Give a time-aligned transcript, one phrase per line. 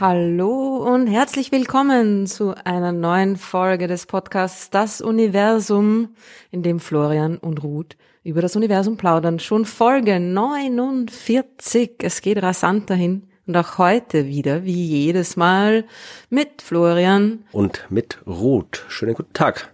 [0.00, 6.14] Hallo und herzlich willkommen zu einer neuen Folge des Podcasts Das Universum,
[6.50, 9.38] in dem Florian und Ruth über das Universum plaudern.
[9.38, 11.96] Schon Folge 49.
[11.98, 13.28] Es geht rasant dahin.
[13.44, 15.84] Und auch heute wieder, wie jedes Mal,
[16.30, 17.40] mit Florian.
[17.50, 18.84] Und mit Ruth.
[18.88, 19.72] Schönen guten Tag.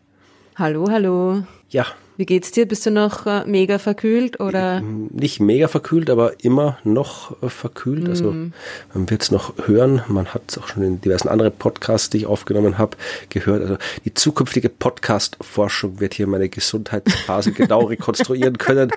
[0.57, 1.43] Hallo, hallo.
[1.69, 1.85] Ja,
[2.17, 2.67] wie geht's dir?
[2.67, 4.81] Bist du noch äh, mega verkühlt oder?
[4.81, 8.09] Nicht mega verkühlt, aber immer noch äh, verkühlt.
[8.09, 8.55] Also mhm.
[8.95, 10.03] man wird es noch hören.
[10.09, 12.97] Man hat es auch schon in diversen anderen Podcasts, die ich aufgenommen habe,
[13.29, 13.61] gehört.
[13.61, 18.91] Also die zukünftige Podcast-Forschung wird hier meine Gesundheitsphase genau rekonstruieren können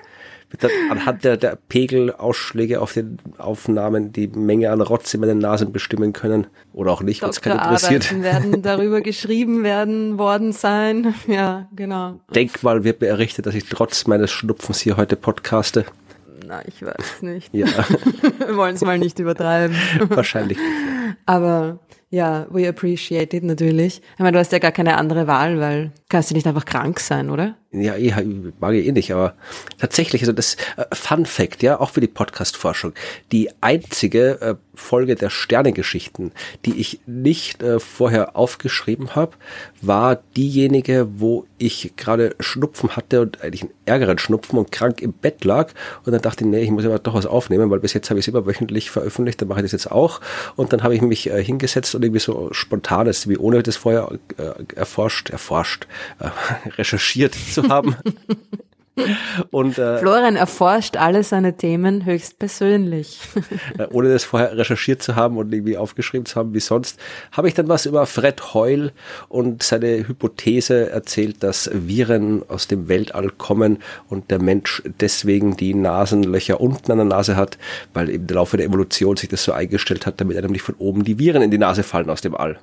[0.90, 6.12] anhand der, der Pegelausschläge auf den Aufnahmen die Menge an Rotz in meinen Nasen bestimmen
[6.12, 6.46] können.
[6.72, 8.22] Oder auch nicht, wenn es keinen interessiert.
[8.22, 11.14] werden darüber geschrieben werden worden sein.
[11.26, 12.20] Ja, genau.
[12.34, 15.86] Denkmal wird mir errichtet, dass ich trotz meines Schnupfens hier heute podcaste.
[16.46, 17.54] Na, ich weiß nicht.
[17.54, 17.66] Ja.
[18.46, 19.76] Wir wollen es mal nicht übertreiben.
[20.08, 20.58] Wahrscheinlich.
[21.24, 21.78] Aber
[22.10, 24.02] ja, we appreciate it natürlich.
[24.14, 27.00] Ich meine, du hast ja gar keine andere Wahl, weil kannst du nicht einfach krank
[27.00, 27.56] sein, oder?
[27.72, 28.12] Ja, ich
[28.60, 29.32] mag ich eh nicht, aber
[29.78, 32.92] tatsächlich, also das äh, Fun Fact, ja, auch für die Podcast-Forschung,
[33.32, 36.32] die einzige äh, Folge der Sternegeschichten,
[36.66, 39.32] die ich nicht äh, vorher aufgeschrieben habe,
[39.80, 45.14] war diejenige, wo ich gerade Schnupfen hatte und eigentlich einen ärgeren Schnupfen und krank im
[45.14, 45.72] Bett lag.
[46.04, 48.20] Und dann dachte ich, nee, ich muss aber doch was aufnehmen, weil bis jetzt habe
[48.20, 50.20] ich es immer wöchentlich veröffentlicht, dann mache ich das jetzt auch.
[50.56, 54.10] Und dann habe ich mich äh, hingesetzt und irgendwie so spontanes, wie ohne das vorher
[54.36, 55.86] äh, erforscht, erforscht,
[56.18, 57.96] äh, recherchiert zu haben.
[59.50, 63.20] Und, äh, Florian erforscht alle seine Themen höchstpersönlich.
[63.78, 66.98] Äh, ohne das vorher recherchiert zu haben und irgendwie aufgeschrieben zu haben wie sonst,
[67.30, 68.92] habe ich dann was über Fred Hoyle
[69.28, 73.78] und seine Hypothese erzählt, dass Viren aus dem Weltall kommen
[74.08, 77.56] und der Mensch deswegen die Nasenlöcher unten an der Nase hat,
[77.94, 81.04] weil im Laufe der Evolution sich das so eingestellt hat, damit einem nicht von oben
[81.04, 82.58] die Viren in die Nase fallen aus dem All.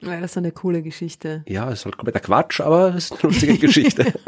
[0.00, 1.44] Ja, das ist eine coole Geschichte.
[1.48, 4.12] Ja, das ist halt kompletter Quatsch, aber es ist eine lustige Geschichte.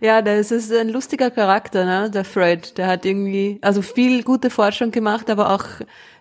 [0.00, 2.10] ja, das ist ein lustiger Charakter, ne?
[2.10, 2.76] der Fred.
[2.78, 5.64] Der hat irgendwie, also viel gute Forschung gemacht, aber auch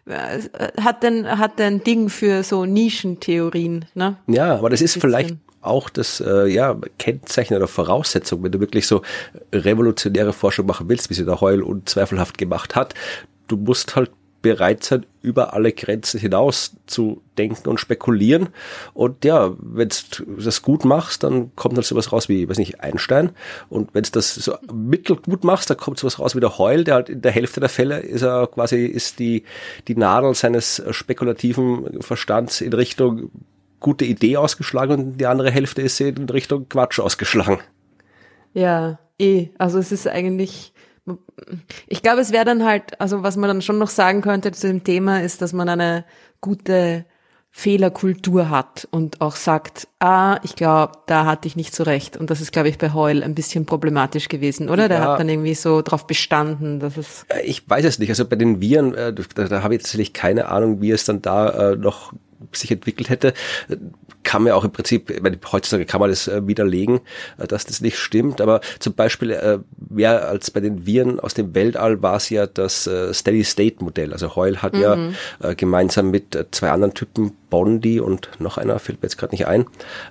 [0.05, 0.39] äh,
[0.81, 3.85] hat ein, hat ein Ding für so Nischentheorien.
[3.93, 4.17] Ne?
[4.27, 8.87] Ja, aber das ist vielleicht auch das äh, ja, Kennzeichen oder Voraussetzung, wenn du wirklich
[8.87, 9.01] so
[9.53, 12.93] revolutionäre Forschung machen willst, wie sie der Heul unzweifelhaft gemacht hat.
[13.47, 14.11] Du musst halt
[14.47, 18.47] bereit sein, über alle Grenzen hinaus zu denken und spekulieren.
[18.93, 22.79] Und ja, wenn du das gut machst, dann kommt halt sowas raus wie, weiß nicht,
[22.79, 23.31] Einstein.
[23.67, 26.95] Und wenn du das so mittelgut machst, dann kommt sowas raus wie der Heul, der
[26.95, 29.43] halt in der Hälfte der Fälle ist er quasi, ist die,
[29.89, 33.29] die Nadel seines spekulativen Verstands in Richtung
[33.81, 37.59] gute Idee ausgeschlagen und die andere Hälfte ist in Richtung Quatsch ausgeschlagen.
[38.53, 39.49] Ja, eh.
[39.57, 40.71] Also es ist eigentlich,
[41.87, 44.67] ich glaube, es wäre dann halt, also was man dann schon noch sagen könnte zu
[44.67, 46.05] dem Thema ist, dass man eine
[46.41, 47.05] gute
[47.57, 52.15] Fehlerkultur hat und auch sagt, ah, ich glaube, da hatte ich nicht so recht.
[52.15, 54.87] Und das ist, glaube ich, bei Heul ein bisschen problematisch gewesen, oder?
[54.87, 57.25] Der hat dann irgendwie so darauf bestanden, dass es.
[57.29, 58.09] Äh, ich weiß es nicht.
[58.09, 61.23] Also bei den Viren, äh, da, da habe ich tatsächlich keine Ahnung, wie es dann
[61.23, 62.13] da äh, noch
[62.51, 63.33] sich entwickelt hätte,
[64.27, 66.99] kann man auch im Prinzip, ich meine, heutzutage kann man das äh, widerlegen,
[67.37, 71.33] äh, dass das nicht stimmt, aber zum Beispiel äh, mehr als bei den Viren aus
[71.33, 74.11] dem Weltall war es ja das äh, Steady-State-Modell.
[74.11, 74.81] Also Heul hat mhm.
[74.81, 79.47] ja gemeinsam mit zwei anderen Typen Bondi und noch einer, fällt mir jetzt gerade nicht
[79.47, 79.65] ein,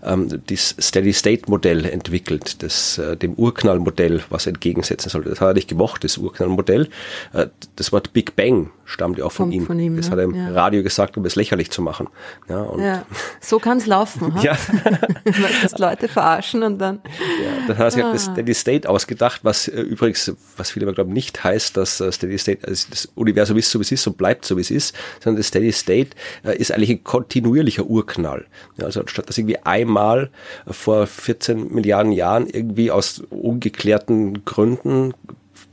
[0.05, 5.31] ähm, das Steady-State-Modell entwickelt, das äh, dem Urknall-Modell was entgegensetzen sollte.
[5.31, 6.89] Das hat er nicht gemocht, das Urknall-Modell.
[7.33, 9.67] Äh, das Wort Big Bang stammt ja auch von ihm.
[9.67, 9.97] Von ihm.
[9.97, 10.13] Das ja.
[10.13, 10.51] hat er im ja.
[10.51, 12.09] Radio gesagt, um es lächerlich zu machen.
[12.49, 13.05] Ja, und ja.
[13.41, 14.33] So kann es laufen.
[14.43, 14.57] Ja.
[15.25, 17.01] Weil Leute verarschen und dann.
[17.05, 18.13] Ja, dann hat er sich ah.
[18.13, 22.39] das Steady State ausgedacht, was äh, übrigens, was viele glauben, nicht heißt, dass äh, Steady
[22.39, 24.95] State, also das Universum ist so wie es ist und bleibt so wie es ist,
[25.23, 26.11] sondern das Steady State
[26.45, 28.47] äh, ist eigentlich ein kontinuierlicher Urknall.
[28.77, 30.31] Ja, also anstatt dass irgendwie einmal
[30.67, 35.13] vor 14 Milliarden Jahren irgendwie aus ungeklärten Gründen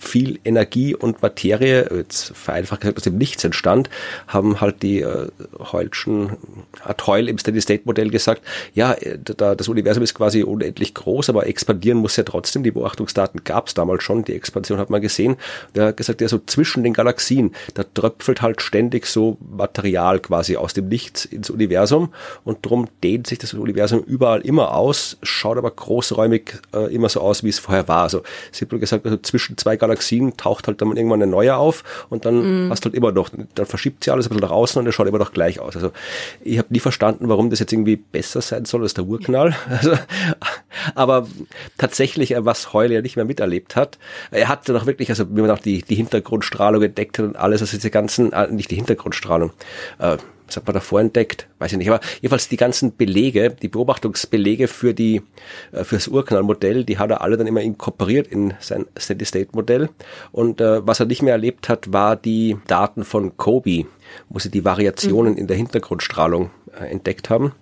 [0.04, 3.90] viel Energie und Materie, jetzt vereinfacht gesagt, aus dem Nichts entstand,
[4.28, 5.28] haben halt die äh,
[5.72, 6.38] Heulschen,
[6.82, 11.98] hat Heul im Steady-State-Modell gesagt, ja, da, das Universum ist quasi unendlich groß, aber expandieren
[11.98, 12.64] muss ja trotzdem.
[12.64, 15.38] Die Beobachtungsdaten gab es damals schon, die Expansion hat man gesehen.
[15.76, 20.58] Der hat gesagt, ja, so zwischen den Galaxien, da tröpfelt halt ständig so Material quasi
[20.58, 22.14] aus dem Nichts ins Universum
[22.44, 27.22] und drum dehnt sich das Universum überall immer aus, schaut aber großräumig äh, immer so
[27.22, 28.04] aus, wie es vorher war.
[28.04, 31.84] Also simpel gesagt, also zwischen zwei Galaxien Galaxien taucht halt dann irgendwann eine neue auf
[32.10, 32.72] und dann mm.
[32.72, 35.08] hast halt immer noch, dann verschiebt sie alles ein bisschen nach außen und es schaut
[35.08, 35.76] immer noch gleich aus.
[35.76, 35.92] Also
[36.44, 39.56] ich habe nie verstanden, warum das jetzt irgendwie besser sein soll als der Urknall.
[39.84, 39.98] Also,
[40.96, 41.28] aber
[41.78, 43.98] tatsächlich, äh, was Heule ja nicht mehr miterlebt hat,
[44.32, 47.36] er hat dann auch wirklich, also wie man auch die, die Hintergrundstrahlung entdeckt hat und
[47.36, 49.52] alles, also diese ganzen, äh, nicht die Hintergrundstrahlung,
[50.00, 50.18] äh,
[50.54, 51.48] was hat man davor entdeckt?
[51.60, 51.90] Weiß ich nicht.
[51.90, 55.22] Aber jedenfalls die ganzen Belege, die Beobachtungsbelege für die,
[55.72, 59.90] äh, für das Urknallmodell, die hat er alle dann immer inkorporiert in sein Steady-State-Modell.
[60.32, 63.86] Und äh, was er nicht mehr erlebt hat, war die Daten von Kobe,
[64.30, 65.40] wo sie die Variationen mhm.
[65.40, 67.54] in der Hintergrundstrahlung äh, entdeckt haben,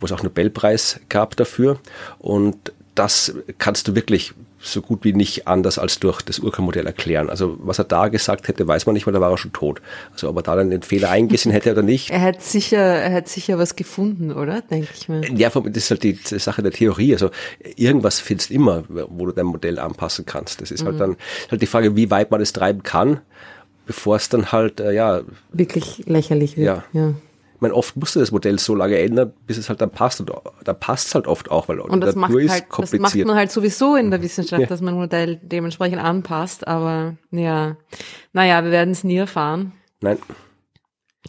[0.00, 1.78] wo es auch Nobelpreis gab dafür.
[2.18, 4.34] Und das kannst du wirklich
[4.64, 7.30] so gut wie nicht anders als durch das Urknallmodell erklären.
[7.30, 9.80] Also was er da gesagt hätte, weiß man nicht, weil da war er schon tot.
[10.12, 12.10] Also ob er da dann den Fehler eingesehen hätte oder nicht.
[12.10, 14.62] er hat sicher, er hat sicher was gefunden, oder?
[14.62, 15.22] Denke ich mal.
[15.38, 17.12] Ja, das ist halt die Sache der Theorie.
[17.12, 17.30] Also
[17.76, 20.60] irgendwas findest du immer, wo du dein Modell anpassen kannst.
[20.60, 21.00] Das ist halt mhm.
[21.00, 21.16] halt dann
[21.50, 23.20] halt die Frage, wie weit man es treiben kann,
[23.86, 25.22] bevor es dann halt, äh, ja.
[25.52, 26.66] Wirklich lächerlich wird.
[26.66, 26.84] Ja.
[26.92, 27.14] ja
[27.64, 30.20] meine, oft musste das Modell so lange ändern, bis es halt dann passt.
[30.20, 30.30] Und
[30.62, 33.50] da passt es halt oft auch, weil und das macht halt, Das macht man halt
[33.50, 34.68] sowieso in der Wissenschaft, ja.
[34.68, 36.68] dass man ein Modell dementsprechend anpasst.
[36.68, 37.76] Aber ja,
[38.32, 39.72] naja, wir werden es nie erfahren.
[40.00, 40.18] Nein.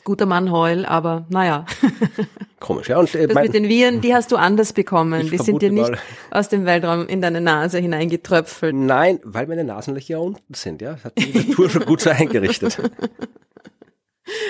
[0.03, 1.65] Guter Mann heul, aber naja.
[2.59, 2.99] Komisch, ja.
[2.99, 5.29] Und, äh, das mit den Viren, die hast du anders bekommen.
[5.31, 5.99] Die sind dir nicht mal.
[6.31, 8.75] aus dem Weltraum in deine Nase hineingetröpfelt.
[8.75, 10.93] Nein, weil meine Nasenlöcher unten sind, ja.
[10.93, 12.77] Das hat die Natur schon gut so eingerichtet.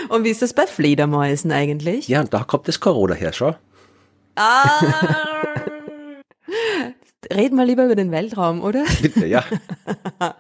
[0.10, 2.08] Und wie ist das bei Fledermäusen eigentlich?
[2.08, 3.56] Ja, und da kommt das Corona her, schau.
[4.36, 4.82] Ah.
[7.34, 8.84] Reden wir lieber über den Weltraum, oder?
[9.02, 9.44] Bitte, ja.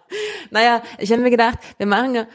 [0.51, 2.27] naja, ich habe mir gedacht, wir machen ja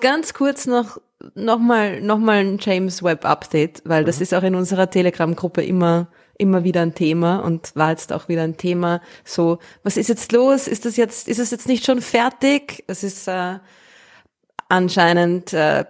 [0.00, 1.00] ganz kurz noch
[1.34, 4.22] nochmal noch mal ein James Webb Update, weil das mhm.
[4.22, 6.08] ist auch in unserer Telegram-Gruppe immer
[6.38, 9.02] immer wieder ein Thema und war jetzt auch wieder ein Thema.
[9.24, 10.68] So, was ist jetzt los?
[10.68, 12.82] Ist das jetzt ist es jetzt nicht schon fertig?
[12.86, 13.58] Es ist äh,
[14.68, 15.84] anscheinend äh,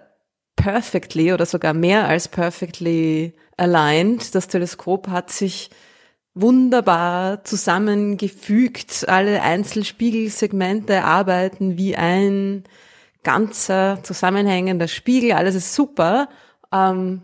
[0.61, 4.35] perfectly oder sogar mehr als perfectly aligned.
[4.35, 5.69] Das Teleskop hat sich
[6.33, 9.07] wunderbar zusammengefügt.
[9.07, 12.63] Alle Einzelspiegelsegmente arbeiten wie ein
[13.23, 15.33] ganzer zusammenhängender Spiegel.
[15.33, 16.29] Alles ist super.
[16.71, 17.23] Ähm,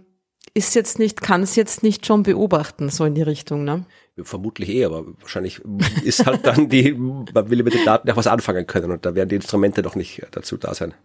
[0.54, 3.86] ist jetzt nicht, kann es jetzt nicht schon beobachten, so in die Richtung, ne?
[4.20, 5.62] Vermutlich eh, aber wahrscheinlich
[6.04, 9.14] ist halt dann die, man will mit den Daten auch was anfangen können und da
[9.14, 10.96] werden die Instrumente doch nicht dazu da sein.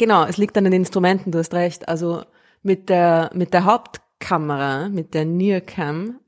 [0.00, 1.86] Genau, es liegt an den Instrumenten, du hast recht.
[1.86, 2.22] Also
[2.62, 6.20] mit der, mit der Hauptkamera, mit der Nearcam,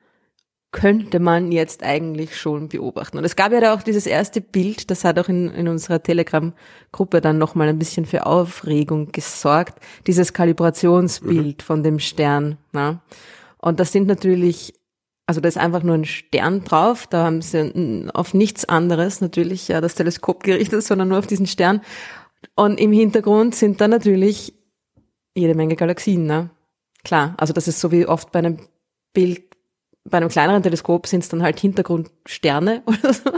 [0.72, 3.16] könnte man jetzt eigentlich schon beobachten.
[3.16, 6.02] Und es gab ja da auch dieses erste Bild, das hat auch in, in unserer
[6.02, 11.64] Telegram-Gruppe dann nochmal ein bisschen für Aufregung gesorgt, dieses Kalibrationsbild mhm.
[11.64, 12.58] von dem Stern.
[12.72, 13.00] Na?
[13.56, 14.74] Und das sind natürlich,
[15.26, 19.69] also da ist einfach nur ein Stern drauf, da haben sie auf nichts anderes natürlich
[19.69, 21.80] ja das Teleskop gerichtet, sondern nur auf diesen Stern.
[22.55, 24.55] Und im Hintergrund sind da natürlich
[25.35, 26.50] jede Menge Galaxien, ne?
[27.05, 28.59] Klar, also das ist so wie oft bei einem
[29.12, 29.43] Bild,
[30.05, 33.31] bei einem kleineren Teleskop sind es dann halt Hintergrundsterne oder so.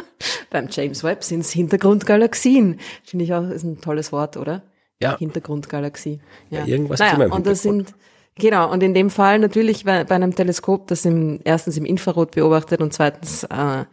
[0.51, 2.81] Beim James Webb sind es Hintergrundgalaxien.
[3.03, 4.62] Finde ich auch, ist ein tolles Wort, oder?
[5.03, 5.19] Ja.
[5.19, 6.21] Hintergrundgalaxie.
[6.51, 7.95] Ja, ja irgendwas naja, immer im Und das sind,
[8.37, 12.33] genau, und in dem Fall natürlich bei, bei einem Teleskop, das im, erstens im Infrarot
[12.33, 13.85] beobachtet und zweitens äh,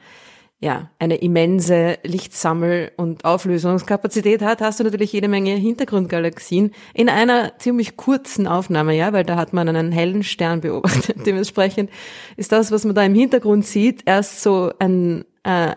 [0.63, 7.57] ja, eine immense Lichtsammel- und Auflösungskapazität hat, hast du natürlich jede Menge Hintergrundgalaxien in einer
[7.57, 11.17] ziemlich kurzen Aufnahme, ja, weil da hat man einen hellen Stern beobachtet.
[11.25, 11.89] Dementsprechend
[12.37, 15.71] ist das, was man da im Hintergrund sieht, erst so ein, äh,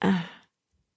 [0.00, 0.12] äh,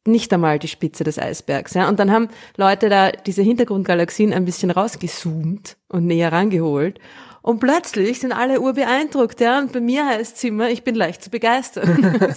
[0.05, 1.87] nicht einmal die Spitze des Eisbergs, ja.
[1.87, 2.27] Und dann haben
[2.57, 6.99] Leute da diese Hintergrundgalaxien ein bisschen rausgezoomt und näher rangeholt
[7.41, 9.59] und plötzlich sind alle urbeeindruckt, ja.
[9.59, 11.97] Und bei mir heißt es immer, ich bin leicht zu begeistern.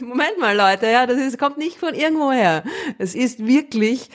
[0.00, 2.62] Moment mal, Leute, ja, das ist, kommt nicht von irgendwo her.
[2.98, 4.08] Es ist wirklich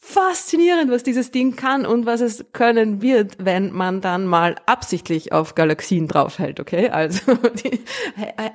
[0.00, 5.32] faszinierend, was dieses Ding kann und was es können wird, wenn man dann mal absichtlich
[5.32, 6.88] auf Galaxien draufhält, okay?
[6.88, 7.80] Also die,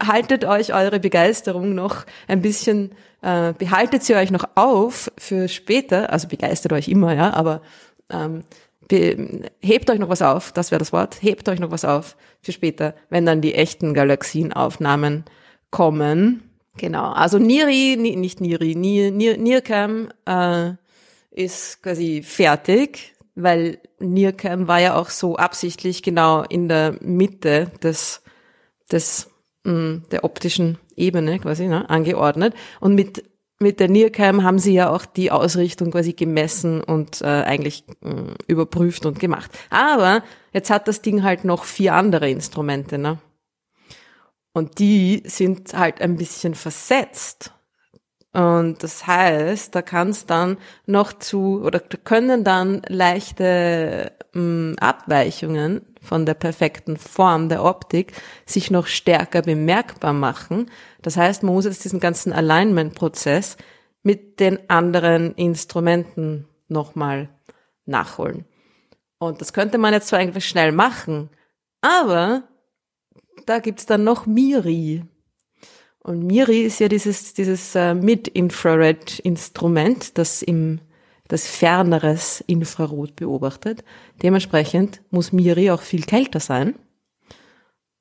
[0.05, 6.11] haltet euch eure Begeisterung noch ein bisschen, äh, behaltet sie euch noch auf für später,
[6.11, 7.61] also begeistert euch immer, ja, aber
[8.09, 8.43] ähm,
[9.61, 12.51] hebt euch noch was auf, das wäre das Wort, hebt euch noch was auf für
[12.51, 15.25] später, wenn dann die echten Galaxienaufnahmen
[15.71, 16.49] kommen.
[16.77, 20.71] Genau, also Niri, nicht Niri, Nir, Nir, Nircam äh,
[21.31, 28.21] ist quasi fertig, weil Nircam war ja auch so absichtlich genau in der Mitte des,
[28.91, 29.29] des
[29.63, 33.23] mh, der optischen Ebene quasi ne, angeordnet und mit
[33.63, 38.33] mit der NIRCam haben sie ja auch die Ausrichtung quasi gemessen und äh, eigentlich äh,
[38.47, 39.51] überprüft und gemacht.
[39.71, 43.17] Aber jetzt hat das Ding halt noch vier andere Instrumente, ne?
[44.53, 47.51] Und die sind halt ein bisschen versetzt.
[48.33, 54.75] Und das heißt, da kann es dann noch zu, oder können dann leichte mh, mm,
[54.79, 58.13] Abweichungen von der perfekten Form der Optik
[58.45, 60.69] sich noch stärker bemerkbar machen.
[61.01, 63.57] Das heißt, man muss jetzt diesen ganzen Alignment-Prozess
[64.03, 67.29] mit den anderen Instrumenten nochmal
[67.85, 68.45] nachholen.
[69.17, 71.29] Und das könnte man jetzt zwar eigentlich schnell machen,
[71.81, 72.43] aber
[73.45, 75.05] da gibt's dann noch Miri.
[75.99, 80.81] Und Miri ist ja dieses, dieses äh, Mid-Infrared-Instrument, das im
[81.27, 83.83] das ferneres Infrarot beobachtet.
[84.21, 86.75] Dementsprechend muss Miri auch viel kälter sein.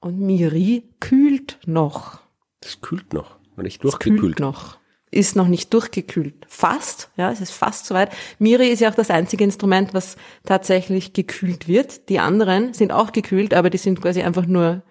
[0.00, 2.20] Und Miri kühlt noch.
[2.60, 4.20] Das kühlt noch, noch nicht durchgekühlt.
[4.20, 4.78] kühlt noch.
[5.10, 6.46] Ist noch nicht durchgekühlt.
[6.48, 8.10] Fast, ja, es ist fast soweit.
[8.38, 12.08] Miri ist ja auch das einzige Instrument, was tatsächlich gekühlt wird.
[12.08, 14.82] Die anderen sind auch gekühlt, aber die sind quasi einfach nur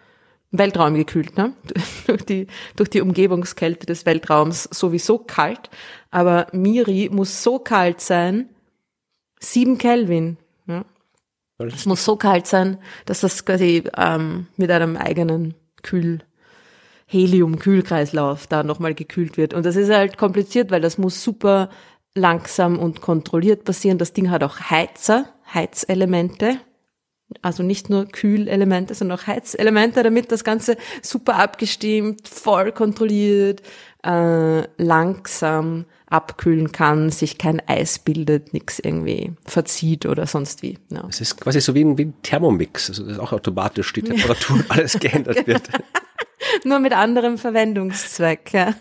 [0.52, 1.54] Weltraum gekühlt, ne?
[2.08, 5.70] durch, die, durch die Umgebungskälte des Weltraums sowieso kalt.
[6.10, 8.50] Aber Miri muss so kalt sein,
[9.40, 10.38] sieben Kelvin.
[10.68, 10.84] Ja?
[11.60, 16.20] Es muss so kalt sein, dass das quasi ähm, mit einem eigenen Kühl
[17.08, 19.54] Helium-Kühlkreislauf da nochmal gekühlt wird.
[19.54, 21.70] Und das ist halt kompliziert, weil das muss super
[22.14, 23.98] langsam und kontrolliert passieren.
[23.98, 26.58] Das Ding hat auch Heizer, Heizelemente
[27.42, 33.62] also nicht nur Kühlelemente, sondern auch Heizelemente, damit das Ganze super abgestimmt, voll kontrolliert,
[34.04, 40.78] äh, langsam abkühlen kann, sich kein Eis bildet, nichts irgendwie verzieht oder sonst wie.
[40.90, 41.06] Ja.
[41.10, 44.64] Es ist quasi so wie ein, wie ein Thermomix, also das auch automatisch die Temperatur
[44.70, 45.64] alles geändert wird.
[46.64, 48.54] Nur mit anderem Verwendungszweck.
[48.54, 48.74] Ja.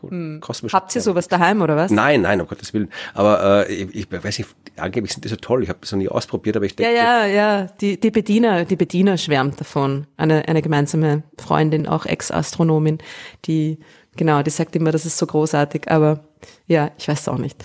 [0.00, 0.40] Hm.
[0.72, 1.90] Habt ihr sowas daheim oder was?
[1.90, 2.90] Nein, nein, um Gottes Willen.
[3.14, 5.62] Aber äh, ich, ich weiß nicht, angeblich sind die so toll.
[5.62, 6.94] Ich habe das noch nie ausprobiert, aber ich denke.
[6.94, 7.66] Ja, ja, ja.
[7.80, 10.06] Die, die Bediener, die Bediener schwärmt davon.
[10.16, 12.98] Eine, eine gemeinsame Freundin, auch Ex-Astronomin,
[13.46, 13.78] die
[14.16, 15.90] genau, die sagt immer, das ist so großartig.
[15.90, 16.24] Aber
[16.66, 17.64] ja, ich weiß es auch nicht.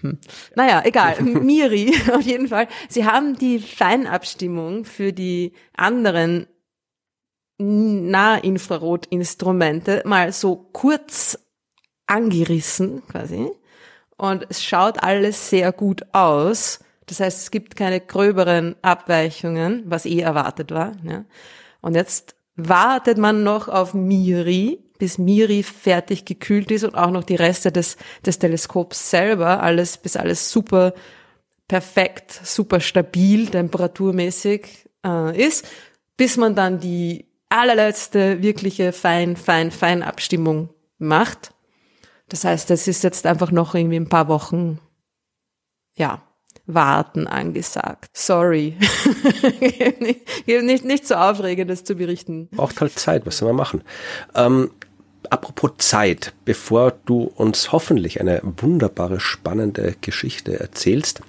[0.00, 0.18] Hm.
[0.54, 1.20] Naja, egal.
[1.22, 2.68] Miri, auf jeden Fall.
[2.88, 6.46] Sie haben die Feinabstimmung für die anderen
[7.58, 11.38] Nahinfrarotinstrumente mal so kurz
[12.06, 13.50] angerissen quasi.
[14.16, 16.80] Und es schaut alles sehr gut aus.
[17.06, 20.92] Das heißt, es gibt keine gröberen Abweichungen, was eh erwartet war.
[21.04, 21.24] Ja.
[21.80, 27.24] Und jetzt wartet man noch auf Miri, bis Miri fertig gekühlt ist und auch noch
[27.24, 30.94] die Reste des, des Teleskops selber, alles, bis alles super
[31.68, 35.66] perfekt, super stabil, temperaturmäßig äh, ist,
[36.16, 41.52] bis man dann die allerletzte wirkliche fein, fein, fein Abstimmung macht.
[42.28, 44.80] Das heißt, es ist jetzt einfach noch irgendwie ein paar Wochen,
[45.94, 46.22] ja,
[46.66, 48.10] warten angesagt.
[48.12, 48.76] Sorry.
[50.00, 52.48] nicht, nicht, nicht so aufregend, das zu berichten.
[52.48, 53.82] Braucht halt Zeit, was soll man machen?
[54.34, 54.70] Ähm,
[55.30, 61.20] apropos Zeit, bevor du uns hoffentlich eine wunderbare, spannende Geschichte erzählst,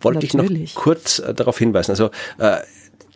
[0.00, 0.62] wollte Natürlich.
[0.62, 1.90] ich noch kurz äh, darauf hinweisen.
[1.90, 2.58] Also äh,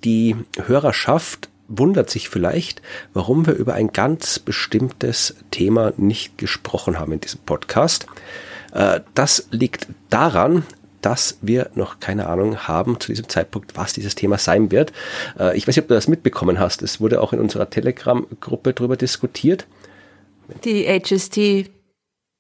[0.03, 0.35] die
[0.67, 2.83] Hörerschaft wundert sich vielleicht,
[3.15, 8.07] warum wir über ein ganz bestimmtes Thema nicht gesprochen haben in diesem Podcast.
[8.73, 10.65] Äh, das liegt daran,
[11.01, 14.93] dass wir noch keine Ahnung haben zu diesem Zeitpunkt, was dieses Thema sein wird.
[15.39, 16.83] Äh, ich weiß nicht, ob du das mitbekommen hast.
[16.83, 19.67] Es wurde auch in unserer Telegram-Gruppe darüber diskutiert.
[20.65, 21.71] Die HST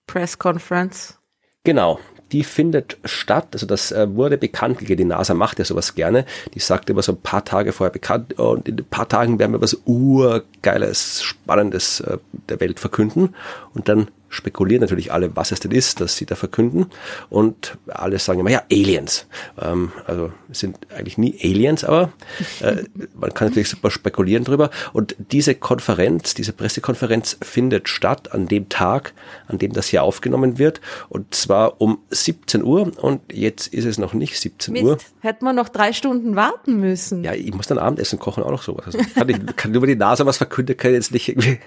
[0.06, 1.16] Press Conference.
[1.64, 2.00] Genau,
[2.32, 3.49] die findet statt.
[3.52, 4.99] Also das äh, wurde bekannt gegeben.
[4.99, 6.25] Die NASA macht ja sowas gerne.
[6.54, 9.52] Die sagt immer so ein paar Tage vorher bekannt und in ein paar Tagen werden
[9.52, 12.18] wir was urgeiles, spannendes äh,
[12.49, 13.34] der Welt verkünden.
[13.75, 16.87] Und dann spekulieren natürlich alle, was es denn ist, dass sie da verkünden.
[17.28, 19.26] Und alle sagen immer, ja, Aliens.
[19.60, 22.12] Ähm, also es sind eigentlich nie Aliens, aber
[22.60, 22.84] äh,
[23.14, 24.70] man kann natürlich super spekulieren drüber.
[24.92, 29.12] Und diese Konferenz, diese Pressekonferenz findet statt an dem Tag,
[29.49, 30.80] an dem das hier aufgenommen wird.
[31.08, 32.92] Und zwar um 17 Uhr.
[33.02, 34.84] Und jetzt ist es noch nicht 17 Mist.
[34.84, 34.99] Uhr.
[35.20, 37.25] Hätten wir noch drei Stunden warten müssen.
[37.25, 38.87] Ja, ich muss dann Abendessen kochen, auch noch sowas.
[38.87, 41.58] Also kann, ich, kann über die NASA was verkünden, kann ich jetzt nicht irgendwie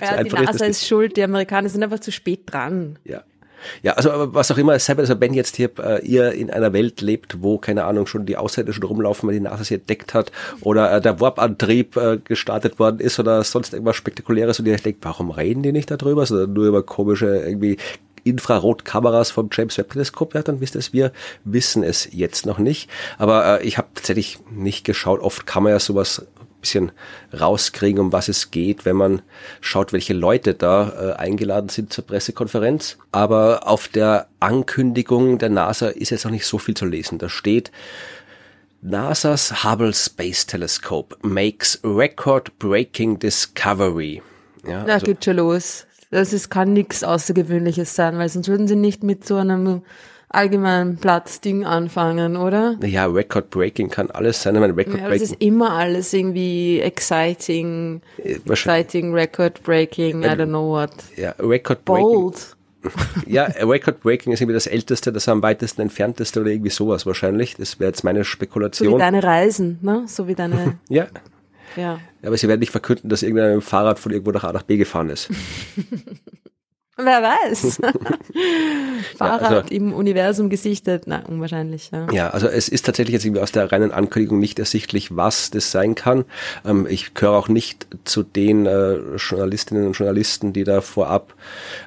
[0.00, 2.98] ja, die NASA ist, ist schuld, die Amerikaner sind einfach zu spät dran.
[3.04, 3.22] Ja.
[3.82, 7.00] Ja, also was auch immer es also wenn jetzt hier äh, ihr in einer Welt
[7.00, 10.32] lebt, wo, keine Ahnung, schon die Außerirdischen schon rumlaufen, weil die NASA sie entdeckt hat,
[10.62, 15.04] oder äh, der Warp-Antrieb äh, gestartet worden ist oder sonst irgendwas Spektakuläres und ihr denkt,
[15.04, 17.76] warum reden die nicht darüber, sondern nur über komische irgendwie
[18.24, 21.12] Infrarotkameras vom James Webb Teleskop, ja, dann wisst ihr es, wir
[21.44, 22.88] wissen es jetzt noch nicht.
[23.18, 26.26] Aber äh, ich habe tatsächlich nicht geschaut, oft kann man ja sowas
[26.62, 26.92] bisschen
[27.38, 29.22] rauskriegen, um was es geht, wenn man
[29.60, 32.96] schaut, welche Leute da äh, eingeladen sind zur Pressekonferenz.
[33.12, 37.18] Aber auf der Ankündigung der NASA ist jetzt noch nicht so viel zu lesen.
[37.18, 37.70] Da steht,
[38.80, 44.22] NASA's Hubble Space Telescope makes record-breaking discovery.
[44.66, 45.86] Ja, da also, geht schon los.
[46.10, 49.82] das ist, kann nichts Außergewöhnliches sein, weil sonst würden sie nicht mit so einem
[50.34, 52.76] allgemeinen Platzding anfangen, oder?
[52.80, 54.54] Naja, Record Breaking kann alles sein.
[54.54, 60.22] Ich meine, Record ja, aber es ist immer alles irgendwie exciting, Äh, exciting, Record Breaking,
[60.22, 60.90] I don't know what.
[61.16, 62.02] ja, Record Breaking.
[62.04, 62.56] Bold.
[63.26, 67.54] Ja, Record Breaking ist irgendwie das älteste, das am weitesten entfernteste oder irgendwie sowas wahrscheinlich.
[67.54, 68.98] Das wäre jetzt meine So wie Spekulation.
[68.98, 70.02] deine Reisen, ne?
[70.08, 71.06] So wie deine, ja.
[71.76, 72.00] ja.
[72.24, 74.64] Aber sie werden nicht verkünden, dass irgendeiner mit dem Fahrrad von irgendwo nach A nach
[74.64, 75.28] B gefahren ist.
[76.96, 77.80] Wer weiß.
[79.16, 81.04] Fahrrad also- im Universum gesichtet.
[81.06, 82.06] Na, unwahrscheinlich, ja.
[82.12, 85.70] Ja, also es ist tatsächlich jetzt irgendwie aus der reinen Ankündigung nicht ersichtlich, was das
[85.70, 86.26] sein kann.
[86.66, 91.34] Ähm, ich gehöre auch nicht zu den äh, Journalistinnen und Journalisten, die da vorab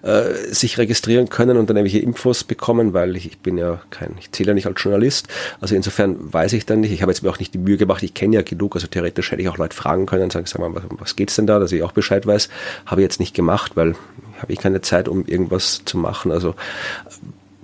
[0.01, 4.15] äh, sich registrieren können und dann irgendwelche Infos bekommen, weil ich, ich bin ja kein,
[4.19, 5.27] ich zähle ja nicht als Journalist.
[5.61, 6.91] Also insofern weiß ich dann nicht.
[6.91, 9.31] Ich habe jetzt mir auch nicht die Mühe gemacht, ich kenne ja genug, also theoretisch
[9.31, 11.59] hätte ich auch Leute fragen können und sagen, sag mal, was, was geht's denn da,
[11.59, 12.49] dass ich auch Bescheid weiß.
[12.87, 13.95] Habe ich jetzt nicht gemacht, weil
[14.41, 16.31] habe ich keine Zeit, um irgendwas zu machen.
[16.31, 16.53] Also äh,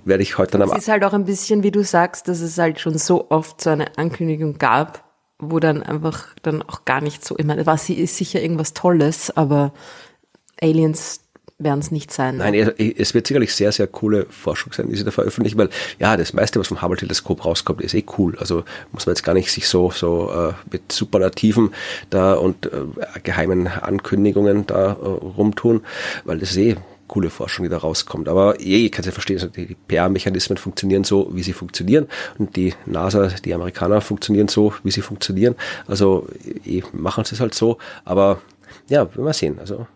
[0.04, 2.40] werde ich heute dann am Es ist halt auch ein bisschen, wie du sagst, dass
[2.40, 5.04] es halt schon so oft so eine Ankündigung gab,
[5.38, 8.74] wo dann einfach dann auch gar nicht so, ich meine, was sie ist sicher irgendwas
[8.74, 9.72] Tolles, aber
[10.60, 11.21] Aliens
[11.62, 12.36] werden es nicht sein.
[12.36, 15.70] Nein, es- es wird sicherlich sehr, sehr coole Forschung sein, die sie da veröffentlichen, weil
[15.98, 18.36] ja, das meiste, was vom Hubble-Teleskop rauskommt, ist eh cool.
[18.38, 21.72] Also muss man jetzt gar nicht sich so, so äh, mit Superlativen
[22.10, 22.70] da und äh,
[23.22, 25.82] geheimen Ankündigungen da äh, rumtun,
[26.24, 26.76] weil das ist eh
[27.08, 28.26] coole Forschung, die da rauskommt.
[28.28, 32.06] Aber eh, ich kann es ja verstehen, also die PR-Mechanismen funktionieren so, wie sie funktionieren
[32.38, 35.54] und die NASA, die Amerikaner funktionieren so, wie sie funktionieren.
[35.86, 36.26] Also
[36.64, 37.76] eh, machen sie es halt so,
[38.06, 38.40] aber
[38.88, 39.58] ja, werden wir sehen.
[39.58, 39.86] Also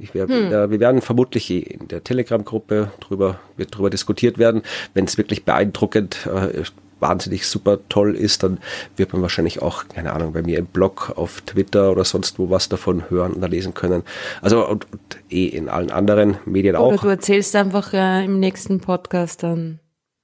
[0.00, 4.62] ich wär, äh, wir werden vermutlich in der Telegram-Gruppe drüber, wird drüber diskutiert werden.
[4.94, 6.64] Wenn es wirklich beeindruckend, äh,
[7.00, 8.58] wahnsinnig super toll ist, dann
[8.96, 12.50] wird man wahrscheinlich auch, keine Ahnung, bei mir im Blog, auf Twitter oder sonst wo
[12.50, 14.02] was davon hören oder lesen können.
[14.42, 17.02] Also und, und eh in allen anderen Medien Oder auch.
[17.02, 19.79] du erzählst einfach äh, im nächsten Podcast dann,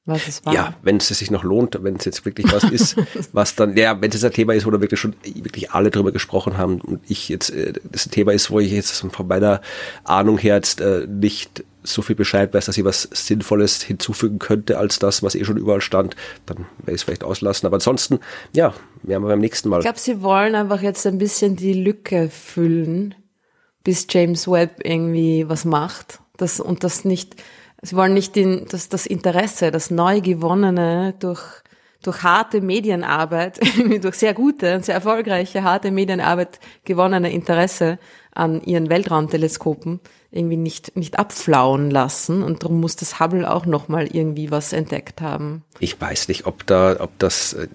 [0.06, 0.54] was es war.
[0.54, 2.96] Ja, wenn es sich noch lohnt, wenn es jetzt wirklich was ist,
[3.32, 5.90] was dann, ja, wenn es jetzt ein Thema ist, wo da wirklich schon wirklich alle
[5.90, 9.60] drüber gesprochen haben und ich jetzt, äh, das Thema ist, wo ich jetzt von meiner
[10.04, 14.78] Ahnung her jetzt äh, nicht so viel Bescheid weiß, dass ich was Sinnvolles hinzufügen könnte,
[14.78, 17.66] als das, was eh schon überall stand, dann werde ich es vielleicht auslassen.
[17.66, 18.20] Aber ansonsten,
[18.54, 19.78] ja, werden wir beim nächsten Mal.
[19.78, 23.14] Ich glaube, sie wollen einfach jetzt ein bisschen die Lücke füllen,
[23.84, 26.20] bis James Webb irgendwie was macht.
[26.36, 27.36] Das, und das nicht,
[27.82, 31.42] sie wollen nicht den, das, das Interesse, das neu gewonnene durch,
[32.02, 33.60] durch harte Medienarbeit,
[34.02, 37.98] durch sehr gute und sehr erfolgreiche harte Medienarbeit gewonnene Interesse
[38.32, 42.42] an ihren Weltraumteleskopen irgendwie nicht, nicht abflauen lassen.
[42.42, 45.64] Und darum muss das Hubble auch nochmal irgendwie was entdeckt haben.
[45.80, 47.68] Ich weiß nicht, ob da, ob das, äh,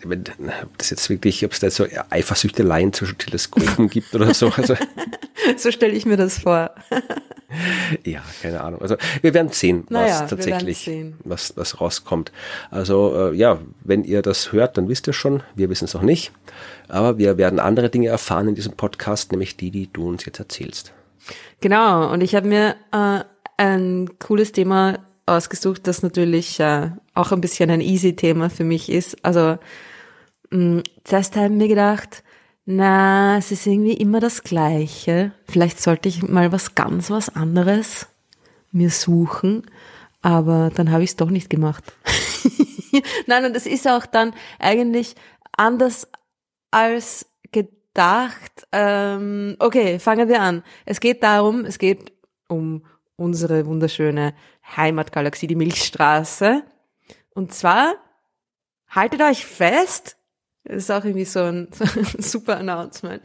[0.64, 4.50] ob das jetzt wirklich, ob es da jetzt so Eifersüchteleien zwischen Teleskopen gibt oder so.
[4.50, 4.76] Also,
[5.58, 6.72] So stelle ich mir das vor.
[8.06, 8.82] Ja, keine Ahnung.
[8.82, 11.16] Also wir werden sehen, was Naja, wir tatsächlich, sehen.
[11.24, 12.32] was, was rauskommt.
[12.70, 16.02] Also äh, ja, wenn ihr das hört, dann wisst ihr schon, wir wissen es noch
[16.02, 16.32] nicht.
[16.88, 20.40] Aber wir werden andere Dinge erfahren in diesem Podcast, nämlich die, die du uns jetzt
[20.40, 20.94] erzählst.
[21.60, 23.24] Genau, und ich habe mir äh,
[23.58, 28.90] ein cooles Thema ausgesucht, das natürlich äh, auch ein bisschen ein easy Thema für mich
[28.90, 29.24] ist.
[29.24, 29.58] Also
[30.50, 32.24] mh, zuerst habe ich mir gedacht,
[32.76, 35.34] na, es ist irgendwie immer das Gleiche.
[35.46, 38.08] Vielleicht sollte ich mal was ganz was anderes
[38.72, 39.64] mir suchen,
[40.22, 41.84] aber dann habe ich es doch nicht gemacht.
[43.28, 45.16] Nein, und es ist auch dann eigentlich
[45.58, 46.08] anders
[46.72, 48.68] als gedacht.
[48.72, 50.64] Ähm, okay, fangen wir an.
[50.86, 52.14] Es geht darum, es geht
[52.48, 52.86] um
[53.18, 54.34] unsere wunderschöne
[54.78, 56.64] Heimatgalaxie, die Milchstraße.
[57.34, 57.96] Und zwar,
[58.88, 60.16] haltet euch fest,
[60.64, 63.22] das ist auch irgendwie so ein, so ein super Announcement.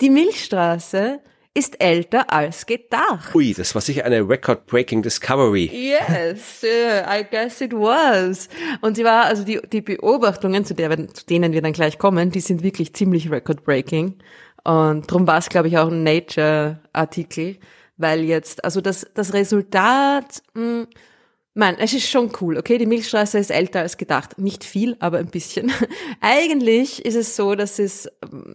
[0.00, 1.20] Die Milchstraße
[1.54, 3.32] ist älter als gedacht.
[3.34, 5.70] Ui, das war sicher eine Record-Breaking Discovery.
[5.72, 8.48] Yes, yeah, I guess it was.
[8.80, 12.32] Und sie war, also die, die Beobachtungen, zu, der, zu denen wir dann gleich kommen,
[12.32, 14.16] die sind wirklich ziemlich record-breaking.
[14.64, 17.58] Und darum war es, glaube ich, auch ein Nature-Artikel,
[17.98, 20.86] weil jetzt, also das, das Resultat, mh,
[21.56, 22.78] Nein, es ist schon cool, okay?
[22.78, 24.38] Die Milchstraße ist älter als gedacht.
[24.38, 25.72] Nicht viel, aber ein bisschen.
[26.20, 28.54] Eigentlich ist es so, dass es, ähm,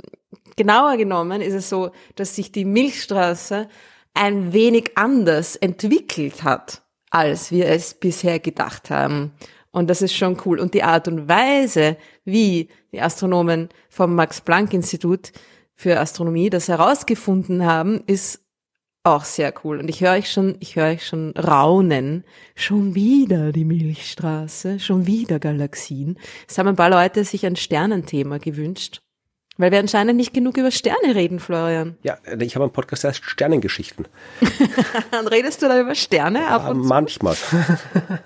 [0.57, 3.69] genauer genommen ist es so, dass sich die Milchstraße
[4.13, 9.31] ein wenig anders entwickelt hat, als wir es bisher gedacht haben.
[9.71, 10.59] Und das ist schon cool.
[10.59, 15.31] Und die Art und Weise, wie die Astronomen vom Max-Planck-Institut
[15.73, 18.41] für Astronomie das herausgefunden haben, ist
[19.03, 19.79] auch sehr cool.
[19.79, 22.23] Und ich höre euch schon, ich höre euch schon raunen.
[22.55, 26.17] Schon wieder die Milchstraße, schon wieder Galaxien.
[26.47, 28.99] Es haben ein paar Leute sich ein Sternenthema gewünscht.
[29.57, 31.97] Weil wir anscheinend nicht genug über Sterne reden, Florian.
[32.01, 34.07] Ja, ich habe einen Podcast, der heißt Sternengeschichten.
[35.11, 36.87] Dann redest du da über Sterne ab Ja, und zu?
[36.87, 37.35] manchmal.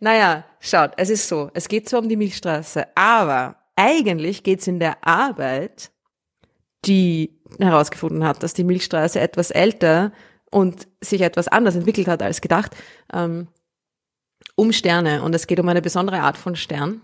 [0.00, 4.78] Naja, schaut, es ist so, es geht zwar um die Milchstraße, aber eigentlich geht's in
[4.80, 5.90] der Arbeit,
[6.86, 10.12] die herausgefunden hat, dass die Milchstraße etwas älter
[10.50, 12.76] und sich etwas anders entwickelt hat als gedacht,
[13.12, 13.48] ähm,
[14.54, 15.22] um Sterne.
[15.22, 17.00] Und es geht um eine besondere Art von Stern.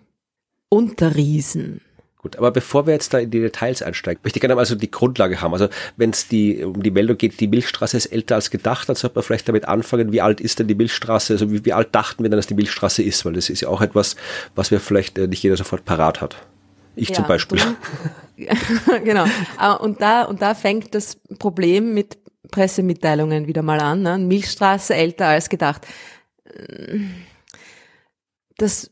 [0.68, 1.80] Unterriesen.
[2.26, 4.74] Gut, aber bevor wir jetzt da in die Details einsteigen, möchte ich gerne mal so
[4.74, 5.52] die Grundlage haben.
[5.52, 8.96] Also wenn es die, um die Meldung geht, die Milchstraße ist älter als gedacht, dann
[8.96, 11.94] sollte man vielleicht damit anfangen, wie alt ist denn die Milchstraße, also wie, wie alt
[11.94, 14.16] dachten wir denn, dass die Milchstraße ist, weil das ist ja auch etwas,
[14.56, 16.36] was wir vielleicht äh, nicht jeder sofort parat hat.
[16.96, 17.58] Ich zum Ja, Beispiel.
[17.58, 17.76] drum-
[19.04, 19.26] genau.
[19.56, 22.18] Aber Und da, und da fängt das Problem mit
[22.50, 24.02] Pressemitteilungen wieder mal an.
[24.02, 24.18] Ne?
[24.18, 25.86] Milchstraße älter als gedacht.
[28.56, 28.90] Das,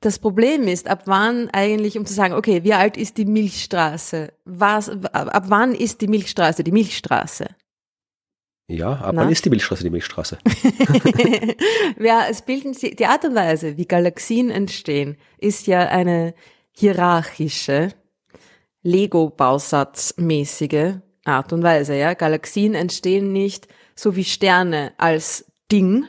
[0.00, 4.32] das Problem ist, ab wann eigentlich, um zu sagen, okay, wie alt ist die Milchstraße?
[4.44, 7.46] Was, ab wann ist die Milchstraße die Milchstraße?
[8.66, 9.16] Ja, Na?
[9.16, 10.38] wann ist die Milchstraße die Milchstraße?
[12.00, 16.34] ja, es bilden sie, die Art und Weise, wie Galaxien entstehen, ist ja eine
[16.76, 17.90] hierarchische,
[18.82, 22.12] Lego-Bausatzmäßige Art und Weise, ja.
[22.14, 26.04] Galaxien entstehen nicht so wie Sterne als Ding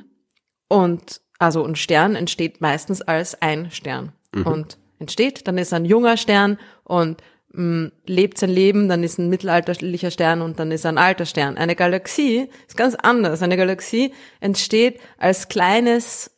[0.68, 4.12] und, also ein Stern entsteht meistens als ein Stern
[4.44, 7.22] und entsteht, dann ist ein junger Stern und
[7.54, 11.56] mh, lebt sein Leben, dann ist ein mittelalterlicher Stern und dann ist ein alter Stern.
[11.58, 13.42] Eine Galaxie ist ganz anders.
[13.42, 16.32] Eine Galaxie entsteht als kleines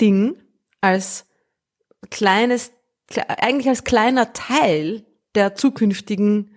[0.00, 0.34] Ding,
[0.80, 1.26] als
[2.10, 2.74] kleines, kle-
[3.18, 6.50] eigentlich als kleiner Teil der zukünftigen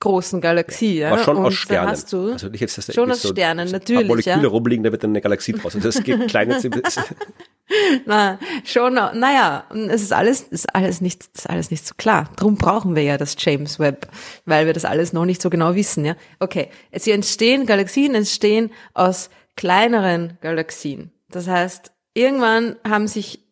[0.00, 0.98] großen Galaxie.
[0.98, 1.12] Ja?
[1.12, 1.90] Aber schon und aus Sternen.
[1.90, 4.48] Hast du also nicht jetzt, dass da schon aus so Sternen, so natürlich, Moleküle ja.
[4.48, 5.74] rumliegen, da wird dann eine Galaxie draus.
[5.74, 6.58] Also es geht kleine
[8.06, 12.30] Na, schon, naja, es ist alles, ist alles nicht, ist alles nicht so klar.
[12.36, 14.08] Drum brauchen wir ja das James Webb,
[14.44, 16.16] weil wir das alles noch nicht so genau wissen, ja.
[16.40, 16.70] Okay.
[16.92, 21.12] Sie entstehen, Galaxien entstehen aus kleineren Galaxien.
[21.28, 23.44] Das heißt, irgendwann haben sich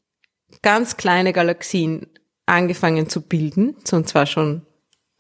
[0.63, 2.09] ganz kleine Galaxien
[2.49, 4.63] angefangen zu bilden, und zwar schon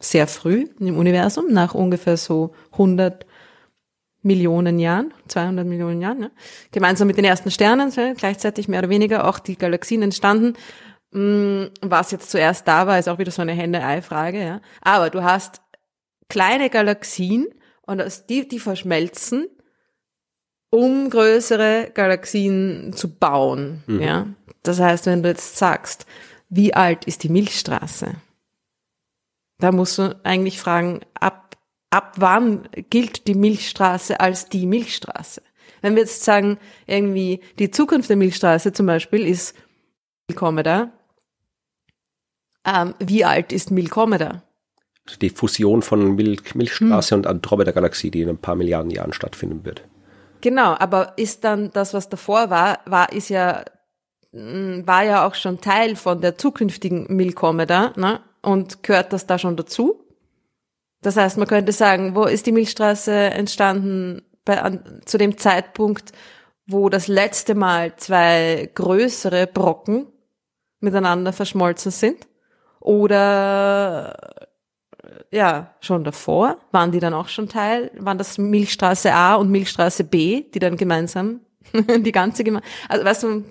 [0.01, 3.27] sehr früh im Universum, nach ungefähr so 100
[4.23, 6.31] Millionen Jahren, 200 Millionen Jahren, ne?
[6.73, 10.55] gemeinsam mit den ersten Sternen, so, gleichzeitig mehr oder weniger auch die Galaxien entstanden.
[11.12, 14.61] Mm, Was jetzt zuerst da war, ist auch wieder so eine Hände-Ei-Frage, ja.
[14.83, 15.62] Aber du hast
[16.29, 17.47] kleine Galaxien
[17.83, 19.47] und die, die verschmelzen,
[20.71, 24.27] um größere Galaxien zu bauen, ja.
[24.62, 26.07] Das heißt, wenn du jetzt sagst,
[26.49, 28.15] wie alt ist die Milchstraße?
[29.59, 31.57] Da musst du eigentlich fragen, ab,
[31.91, 35.43] ab wann gilt die Milchstraße als die Milchstraße?
[35.81, 39.55] Wenn wir jetzt sagen, irgendwie die Zukunft der Milchstraße zum Beispiel ist
[40.29, 40.93] Milkomeda,
[42.65, 44.43] ähm, wie alt ist Milkomeda?
[45.23, 47.21] die Fusion von Milch, Milchstraße Hm.
[47.21, 49.83] und Andromeda-Galaxie, die in ein paar Milliarden Jahren stattfinden wird.
[50.41, 53.65] Genau, aber ist dann das, was davor war, war, ist ja,
[54.33, 58.21] war ja auch schon Teil von der zukünftigen Milkomeda, ne?
[58.43, 60.05] Und gehört das da schon dazu?
[61.03, 66.12] Das heißt, man könnte sagen, wo ist die Milchstraße entstanden bei, an, zu dem Zeitpunkt,
[66.67, 70.07] wo das letzte Mal zwei größere Brocken
[70.81, 72.29] miteinander verschmolzen sind?
[72.81, 74.49] Oder
[75.31, 80.05] ja, schon davor, waren die dann auch schon Teil, waren das Milchstraße A und Milchstraße
[80.05, 81.41] B, die dann gemeinsam
[81.99, 83.45] die ganze geme also weißt du,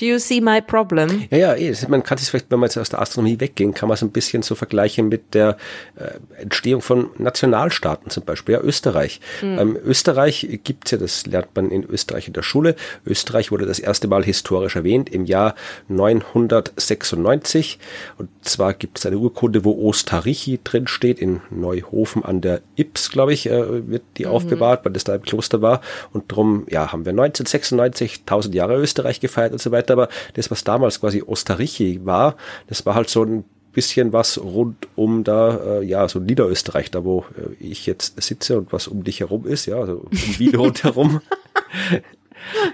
[0.00, 1.24] do you see my problem?
[1.30, 3.74] Ja, ja, eh, es- man kann sich vielleicht, wenn man jetzt aus der Astronomie weggehen,
[3.74, 5.56] kann man es ein bisschen so vergleichen mit der
[5.96, 9.20] äh, Entstehung von Nationalstaaten zum Beispiel, ja, Österreich.
[9.42, 12.74] Ähm, Österreich gibt's ja, das lernt man in Österreich in der Schule.
[13.06, 15.54] Österreich wurde das erste Mal historisch erwähnt im Jahr
[15.88, 17.78] 996.
[18.18, 23.10] Und zwar gibt es eine Urkunde, wo Ostarichi drin steht, in Neuhofen an der Ips,
[23.10, 25.80] glaube ich, äh, wird die aufbewahrt, weil das da im Kloster war.
[26.12, 29.89] Und drum, ja, haben wir 1996 1000 Jahre Österreich gefeiert und so weiter.
[29.90, 32.36] Aber das, was damals quasi Ostarichi war,
[32.68, 37.04] das war halt so ein bisschen was rund um da, äh, ja, so Niederösterreich, da
[37.04, 40.54] wo äh, ich jetzt sitze und was um dich herum ist, ja, also um Wien
[40.56, 41.20] rundherum.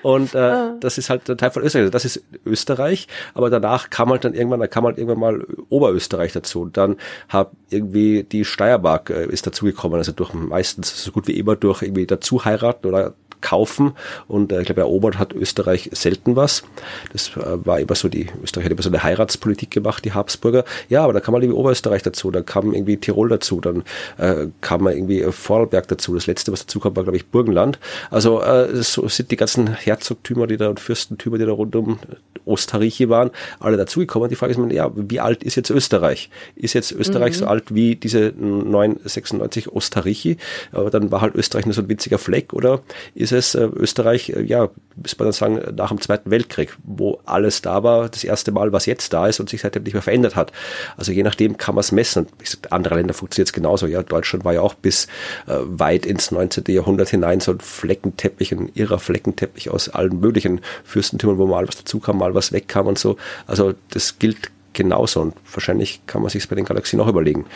[0.02, 1.83] Und äh, das ist halt ein Teil von Österreich.
[1.83, 5.46] Also Das ist Österreich, aber danach kam halt dann irgendwann, da kam halt irgendwann mal
[5.68, 6.62] Oberösterreich dazu.
[6.62, 6.96] Und dann
[7.29, 11.83] hat irgendwie die Steiermark äh, ist dazugekommen, also durch meistens so gut wie immer durch
[11.83, 13.14] irgendwie dazu heiraten oder
[13.46, 13.92] kaufen.
[14.26, 16.64] Und äh, ich glaube, erobert hat Österreich selten was.
[17.12, 20.64] Das äh, war immer so, die Österreich hat immer so eine Heiratspolitik gemacht, die Habsburger.
[20.88, 23.85] Ja, aber da kam mal irgendwie Oberösterreich dazu, dann kam irgendwie Tirol dazu, dann
[24.18, 26.14] äh, kam mal irgendwie Vorarlberg dazu.
[26.14, 27.78] Das letzte, was dazu kam, war, glaube ich, Burgenland.
[28.11, 32.00] Also äh, so sind die ganzen Herzogtümer, die da und Fürstentümer, die da rund um
[32.46, 33.30] Osttarichi waren,
[33.61, 34.28] alle dazugekommen.
[34.28, 36.30] Die Frage ist, ja, wie alt ist jetzt Österreich?
[36.56, 37.38] Ist jetzt Österreich mhm.
[37.38, 40.37] so alt wie diese 996 Osttarichi?
[40.72, 42.80] Aber dann war halt Österreich nur so ein winziger Fleck oder
[43.14, 47.20] ist es äh, Österreich, äh, ja, muss man dann sagen, nach dem Zweiten Weltkrieg, wo
[47.25, 50.03] alles da war, das erste Mal, was jetzt da ist und sich seitdem nicht mehr
[50.03, 50.53] verändert hat.
[50.96, 52.27] Also je nachdem kann man es messen.
[52.27, 53.87] Und andere Länder funktioniert es genauso.
[53.87, 55.07] Ja, Deutschland war ja auch bis
[55.46, 56.64] äh, weit ins 19.
[56.68, 61.77] Jahrhundert hinein so ein Fleckenteppich, ein irrer Fleckenteppich aus allen möglichen Fürstentümern, wo mal was
[61.77, 63.16] dazu kam, mal was wegkam und so.
[63.46, 67.46] Also das gilt genauso und wahrscheinlich kann man sich bei den Galaxien auch überlegen.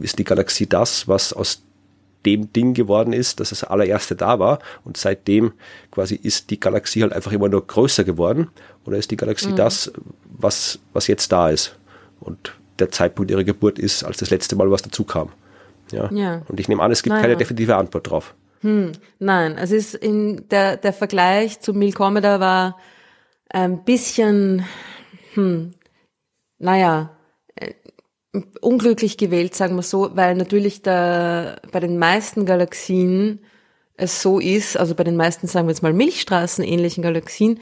[0.00, 1.62] Ist die Galaxie das, was aus
[2.26, 5.52] dem Ding geworden ist, dass das allererste da war und seitdem
[5.90, 8.48] quasi ist die Galaxie halt einfach immer nur größer geworden
[8.84, 9.56] oder ist die Galaxie mhm.
[9.56, 9.92] das,
[10.24, 11.76] was, was jetzt da ist
[12.20, 15.30] und der Zeitpunkt ihrer Geburt ist, als das letzte Mal was dazu kam.
[15.92, 16.10] Ja.
[16.12, 16.42] ja.
[16.48, 17.22] Und ich nehme an, es gibt naja.
[17.22, 18.34] keine definitive Antwort drauf.
[18.60, 22.76] Hm, nein, es ist in der, der Vergleich zu Milkomeda war
[23.48, 24.64] ein bisschen,
[25.34, 25.72] hm,
[26.58, 27.16] naja,
[28.60, 33.40] unglücklich gewählt, sagen wir so, weil natürlich da bei den meisten Galaxien
[33.96, 37.60] es so ist, also bei den meisten, sagen wir jetzt mal Milchstraßen ähnlichen Galaxien,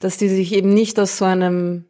[0.00, 1.84] dass die sich eben nicht aus so einem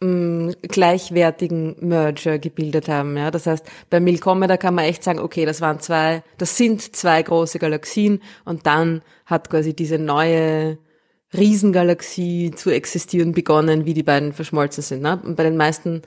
[0.00, 3.16] mh, gleichwertigen Merger gebildet haben.
[3.16, 6.94] Ja, das heißt, bei Milkomeda kann man echt sagen, okay, das waren zwei, das sind
[6.94, 10.78] zwei große Galaxien und dann hat quasi diese neue
[11.34, 15.02] Riesengalaxie zu existieren begonnen, wie die beiden verschmolzen sind.
[15.02, 15.20] Ne?
[15.24, 16.02] Und bei den meisten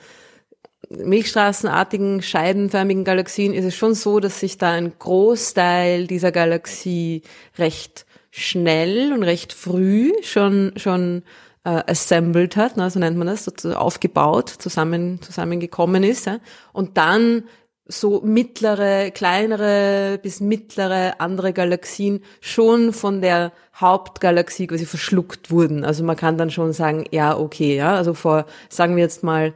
[0.89, 7.21] milchstraßenartigen, scheibenförmigen Galaxien ist es schon so, dass sich da ein Großteil dieser Galaxie
[7.57, 11.23] recht schnell und recht früh schon, schon
[11.63, 16.25] äh, assembled hat, ne, so nennt man das, so aufgebaut, zusammen, zusammengekommen ist.
[16.25, 16.39] Ja.
[16.73, 17.43] Und dann
[17.87, 25.85] so mittlere, kleinere bis mittlere andere Galaxien schon von der Hauptgalaxie quasi verschluckt wurden.
[25.85, 29.53] Also man kann dann schon sagen, ja, okay, ja, also vor, sagen wir jetzt mal,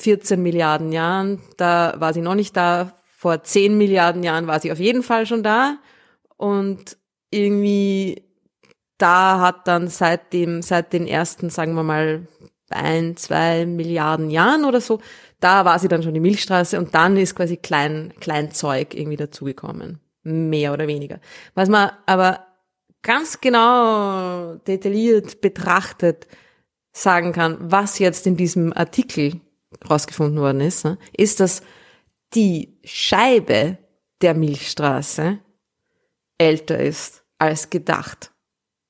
[0.00, 4.72] 14 Milliarden Jahren, da war sie noch nicht da, vor 10 Milliarden Jahren war sie
[4.72, 5.78] auf jeden Fall schon da
[6.36, 6.96] und
[7.30, 8.22] irgendwie
[8.98, 12.26] da hat dann seit dem, seit den ersten, sagen wir mal,
[12.70, 15.00] ein, zwei Milliarden Jahren oder so,
[15.40, 19.16] da war sie dann schon die Milchstraße und dann ist quasi klein, klein Zeug irgendwie
[19.16, 20.00] dazugekommen.
[20.22, 21.20] Mehr oder weniger.
[21.54, 22.46] Was man aber
[23.02, 26.26] ganz genau detailliert betrachtet
[26.92, 29.40] sagen kann, was jetzt in diesem Artikel
[29.88, 31.62] rausgefunden worden ist, ne, ist, dass
[32.34, 33.78] die Scheibe
[34.22, 35.38] der Milchstraße
[36.38, 38.32] älter ist als gedacht.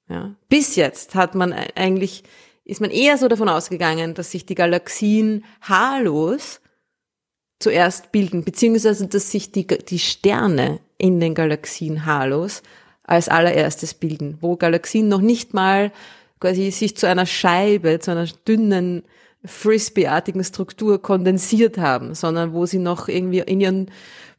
[0.08, 0.36] Ja.
[0.48, 2.22] Bis jetzt hat man eigentlich
[2.66, 6.60] ist man eher so davon ausgegangen, dass sich die Galaxien haarlos
[7.60, 12.62] zuerst bilden, beziehungsweise dass sich die, die Sterne in den Galaxien haarlos
[13.04, 15.92] als allererstes bilden, wo Galaxien noch nicht mal
[16.40, 19.04] quasi sich zu einer Scheibe, zu einer dünnen
[19.46, 23.90] Frisbee-artigen Struktur kondensiert haben, sondern wo sie noch irgendwie in ihren,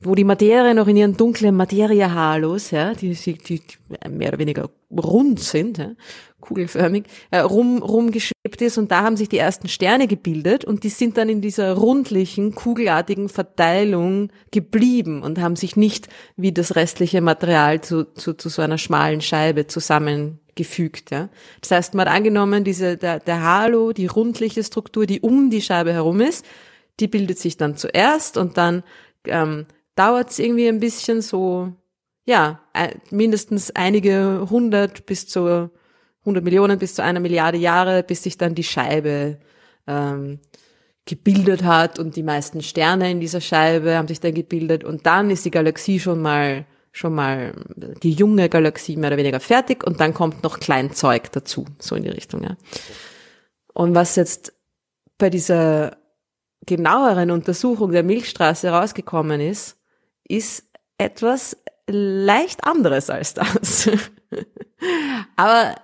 [0.01, 3.61] wo die Materie noch in ihren dunklen Materiehalos, ja, die, die, die
[4.09, 5.91] mehr oder weniger rund sind, ja,
[6.47, 10.89] kugelförmig, äh, rum, rumgeschwebt ist und da haben sich die ersten Sterne gebildet und die
[10.89, 16.07] sind dann in dieser rundlichen, kugelartigen Verteilung geblieben und haben sich nicht
[16.37, 21.11] wie das restliche Material zu, zu, zu so einer schmalen Scheibe zusammengefügt.
[21.11, 21.29] Ja.
[21.61, 25.61] Das heißt, man hat angenommen, diese, der, der Halo, die rundliche Struktur, die um die
[25.61, 26.45] Scheibe herum ist,
[26.99, 28.83] die bildet sich dann zuerst und dann
[29.25, 31.73] ähm, dauert es irgendwie ein bisschen so,
[32.25, 32.59] ja,
[33.09, 35.69] mindestens einige hundert bis zu
[36.27, 39.37] 100 Millionen bis zu einer Milliarde Jahre, bis sich dann die Scheibe
[39.87, 40.39] ähm,
[41.05, 45.29] gebildet hat und die meisten Sterne in dieser Scheibe haben sich dann gebildet und dann
[45.29, 47.53] ist die Galaxie schon mal schon mal
[48.01, 52.03] die junge Galaxie mehr oder weniger fertig und dann kommt noch Kleinzeug dazu, so in
[52.03, 52.57] die Richtung, ja.
[53.73, 54.53] Und was jetzt
[55.19, 55.95] bei dieser
[56.65, 59.77] genaueren Untersuchung der Milchstraße rausgekommen ist,
[60.27, 60.63] ist
[60.97, 61.55] etwas
[61.87, 63.89] leicht anderes als das.
[65.35, 65.75] Aber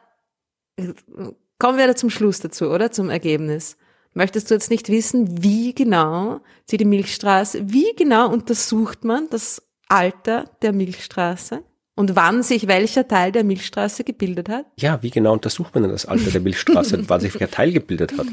[1.59, 2.91] kommen wir da zum Schluss dazu, oder?
[2.91, 3.77] Zum Ergebnis.
[4.13, 9.61] Möchtest du jetzt nicht wissen, wie genau sie die Milchstraße, wie genau untersucht man das
[9.87, 11.63] Alter der Milchstraße?
[11.95, 14.65] Und wann sich welcher Teil der Milchstraße gebildet hat?
[14.79, 17.71] Ja, wie genau untersucht man denn das Alter der Milchstraße und wann sich welcher Teil
[17.71, 18.25] gebildet hat?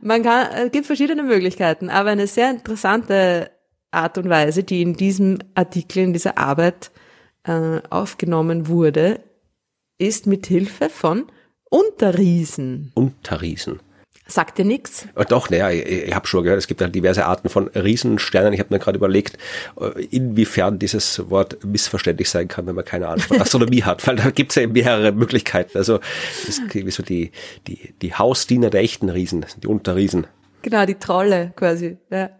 [0.00, 3.50] Man kann, es gibt verschiedene Möglichkeiten, aber eine sehr interessante
[3.92, 6.90] Art und Weise, die in diesem Artikel, in dieser Arbeit
[7.44, 9.20] äh, aufgenommen wurde,
[9.98, 11.26] ist mit Hilfe von
[11.76, 12.92] Unterriesen.
[12.94, 13.80] Unterriesen.
[14.28, 15.06] Sagt dir nichts?
[15.14, 18.54] Äh, doch, naja, ich, ich habe schon gehört, es gibt ja diverse Arten von Riesensternen.
[18.54, 19.38] Ich habe mir gerade überlegt,
[19.78, 24.16] äh, inwiefern dieses Wort missverständlich sein kann, wenn man keine Ahnung von Astronomie hat, weil
[24.16, 25.76] da gibt es ja mehrere Möglichkeiten.
[25.76, 25.98] Also
[26.46, 27.30] das ist so die,
[27.68, 30.26] die, die Hausdiener der echten Riesen, die Unterriesen.
[30.62, 31.98] Genau, die Trolle quasi.
[32.10, 32.30] Ja.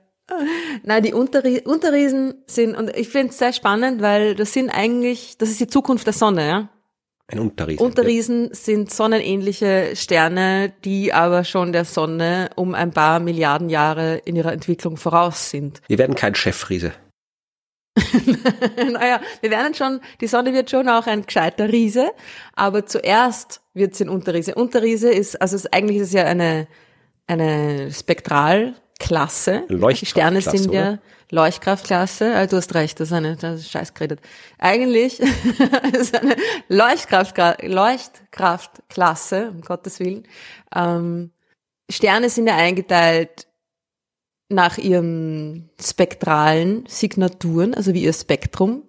[0.83, 5.39] Nein, die Unterrie Unterriesen sind, und ich finde es sehr spannend, weil das sind eigentlich,
[5.39, 6.69] das ist die Zukunft der Sonne, ja.
[7.29, 7.85] Ein Unterriesen.
[7.85, 14.37] Unterriesen sind sonnenähnliche Sterne, die aber schon der Sonne um ein paar Milliarden Jahre in
[14.37, 15.83] ihrer Entwicklung voraus sind.
[15.89, 16.93] Wir werden kein Chefriese.
[18.93, 22.13] naja, wir werden schon, die Sonne wird schon auch ein gescheiter Riese,
[22.55, 24.55] aber zuerst wird sie ein Unterriese.
[24.55, 26.69] Unterriese ist, also es, eigentlich ist es ja eine,
[27.27, 27.91] eine
[28.97, 29.65] Spektralklasse.
[29.69, 30.99] Die Sterne sind ja oder?
[31.31, 32.35] Leuchtkraftklasse.
[32.35, 34.21] Also du hast recht, das ist eine, das ist scheiß geredet.
[34.59, 35.21] Eigentlich
[35.93, 36.37] ist eine
[36.69, 40.27] Leuchtkraft, Leuchtkraftklasse, um Gottes Willen.
[40.75, 41.31] Ähm,
[41.91, 43.47] Sterne sind ja eingeteilt
[44.49, 48.85] nach ihren spektralen Signaturen, also wie ihr Spektrum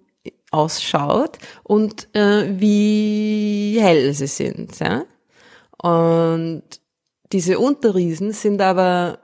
[0.50, 4.78] ausschaut und äh, wie hell sie sind.
[4.78, 5.04] Ja?
[5.82, 6.62] Und
[7.32, 9.18] diese Unterriesen sind aber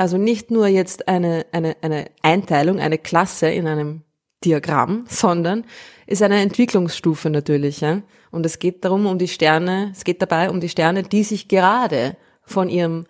[0.00, 4.00] also nicht nur jetzt eine, eine, eine Einteilung, eine Klasse in einem
[4.42, 5.66] Diagramm, sondern
[6.06, 7.82] ist eine Entwicklungsstufe natürlich.
[7.82, 8.00] Ja?
[8.30, 11.48] Und es geht darum, um die Sterne, es geht dabei um die Sterne, die sich
[11.48, 13.04] gerade von ihrem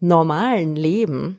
[0.00, 1.38] normalen Leben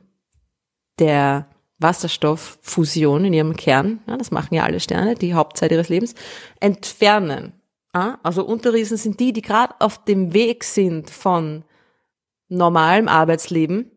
[0.98, 1.46] der
[1.78, 6.16] Wasserstofffusion in ihrem Kern, ja, das machen ja alle Sterne, die Hauptzeit ihres Lebens,
[6.58, 7.52] entfernen.
[7.94, 8.18] Ja?
[8.24, 11.62] Also Unterriesen sind die, die gerade auf dem Weg sind von
[12.48, 13.92] normalem Arbeitsleben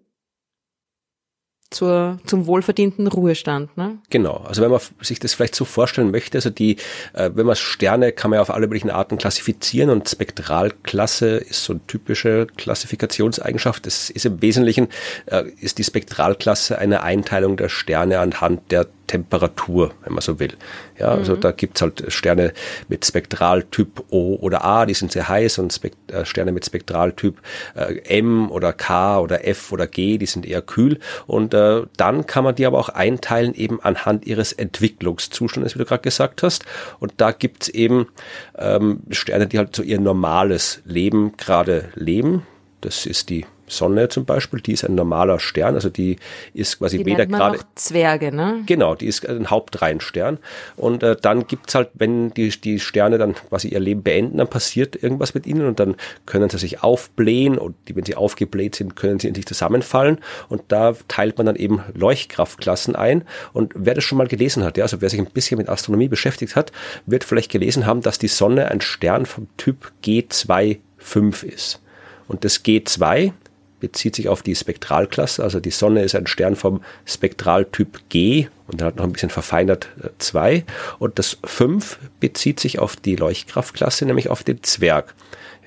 [1.69, 3.75] zur, zum wohlverdienten Ruhestand.
[3.77, 3.99] Ne?
[4.09, 6.77] Genau, also wenn man sich das vielleicht so vorstellen möchte, also die,
[7.13, 11.63] äh, wenn man Sterne kann man ja auf alle möglichen Arten klassifizieren und Spektralklasse ist
[11.63, 13.85] so eine typische Klassifikationseigenschaft.
[13.85, 14.87] Das ist im Wesentlichen,
[15.27, 20.53] äh, ist die Spektralklasse eine Einteilung der Sterne anhand der Temperatur, wenn man so will.
[20.99, 21.41] Ja, also mhm.
[21.41, 22.53] da gibt's halt Sterne
[22.89, 27.41] mit Spektraltyp O oder A, die sind sehr heiß und Spekt äh, Sterne mit Spektraltyp
[27.75, 30.99] äh, M oder K oder F oder G, die sind eher kühl.
[31.25, 35.85] Und äh, dann kann man die aber auch einteilen eben anhand ihres Entwicklungszustandes, wie du
[35.85, 36.65] gerade gesagt hast.
[36.99, 38.09] Und da gibt's eben
[38.59, 42.45] ähm, Sterne, die halt so ihr normales Leben gerade leben.
[42.81, 46.17] Das ist die Sonne zum Beispiel, die ist ein normaler Stern, also die
[46.53, 47.59] ist quasi die weder gerade.
[47.75, 48.63] Zwerge, ne?
[48.65, 50.39] Genau, die ist ein Hauptreihenstern.
[50.75, 54.47] Und äh, dann gibt's halt, wenn die, die Sterne dann quasi ihr Leben beenden, dann
[54.47, 58.75] passiert irgendwas mit ihnen und dann können sie sich aufblähen und die, wenn sie aufgebläht
[58.75, 60.19] sind, können sie in sich zusammenfallen.
[60.47, 63.23] Und da teilt man dann eben Leuchtkraftklassen ein.
[63.53, 66.07] Und wer das schon mal gelesen hat, ja, also wer sich ein bisschen mit Astronomie
[66.07, 66.71] beschäftigt hat,
[67.05, 71.81] wird vielleicht gelesen haben, dass die Sonne ein Stern vom Typ G2.5 ist.
[72.27, 73.33] Und das G2
[73.79, 75.43] bezieht sich auf die Spektralklasse.
[75.43, 79.29] Also die Sonne ist ein Stern vom Spektraltyp G und dann hat noch ein bisschen
[79.29, 79.89] verfeinert
[80.19, 80.53] 2.
[80.53, 80.63] Äh,
[80.99, 85.15] und das 5 bezieht sich auf die Leuchtkraftklasse, nämlich auf den Zwerg.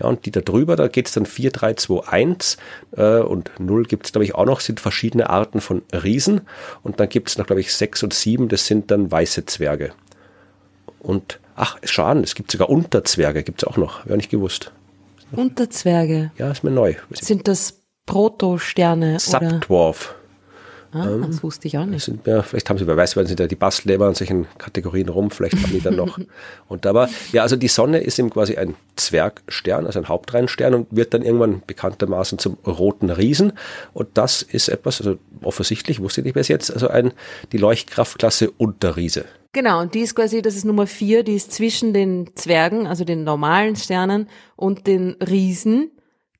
[0.01, 2.57] Ja, und die da drüber, da geht's dann 4, 3, 2, 1
[2.97, 6.43] äh, und 0 gibt's glaube ich auch noch, sind verschiedene Arten von Riesen.
[6.83, 9.93] Und dann gibt's noch, glaube ich, 6 und 7, das sind dann weiße Zwerge.
[11.01, 14.73] Und ach, schau an, es gibt sogar Unterzwerge, gibt's auch noch, wäre nicht gewusst.
[15.33, 16.31] Unterzwerge?
[16.37, 16.95] Ja, ist mir neu.
[17.11, 19.19] Sind das Protosterne.
[19.19, 20.15] Subdwarf.
[20.95, 22.05] Ah, ähm, das wusste ich auch nicht.
[22.05, 25.09] Sind, ja, vielleicht haben sie, wer weiß, wenn sie da die Bastleber in solchen Kategorien
[25.09, 26.19] rum, vielleicht haben die dann noch.
[26.69, 30.89] und aber, ja, also die Sonne ist eben quasi ein Zwergstern, also ein Hauptreihenstern und
[30.91, 33.55] wird dann irgendwann bekanntermaßen zum roten Riesen.
[33.95, 37.13] Und das ist etwas, also offensichtlich, wusste ich nicht bis jetzt, also ein,
[37.53, 39.25] die Leuchtkraftklasse Unterriese.
[39.55, 43.05] Genau, und die ist quasi, das ist Nummer vier, die ist zwischen den Zwergen, also
[43.05, 45.91] den normalen Sternen und den Riesen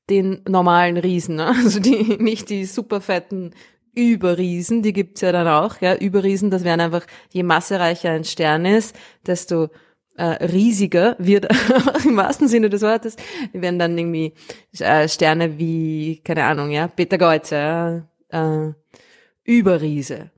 [0.09, 1.47] den normalen Riesen, ne?
[1.63, 3.53] also die nicht die superfetten
[3.95, 8.65] Überriesen, die gibt's ja dann auch, ja, Überriesen, das wären einfach, je massereicher ein Stern
[8.65, 9.69] ist, desto
[10.15, 11.47] äh, riesiger wird,
[12.05, 13.15] im wahrsten Sinne des Wortes,
[13.53, 14.33] die werden dann irgendwie
[14.79, 18.73] äh, Sterne wie, keine Ahnung, ja, Peter Geuze, ja, äh,
[19.43, 20.31] Überriese.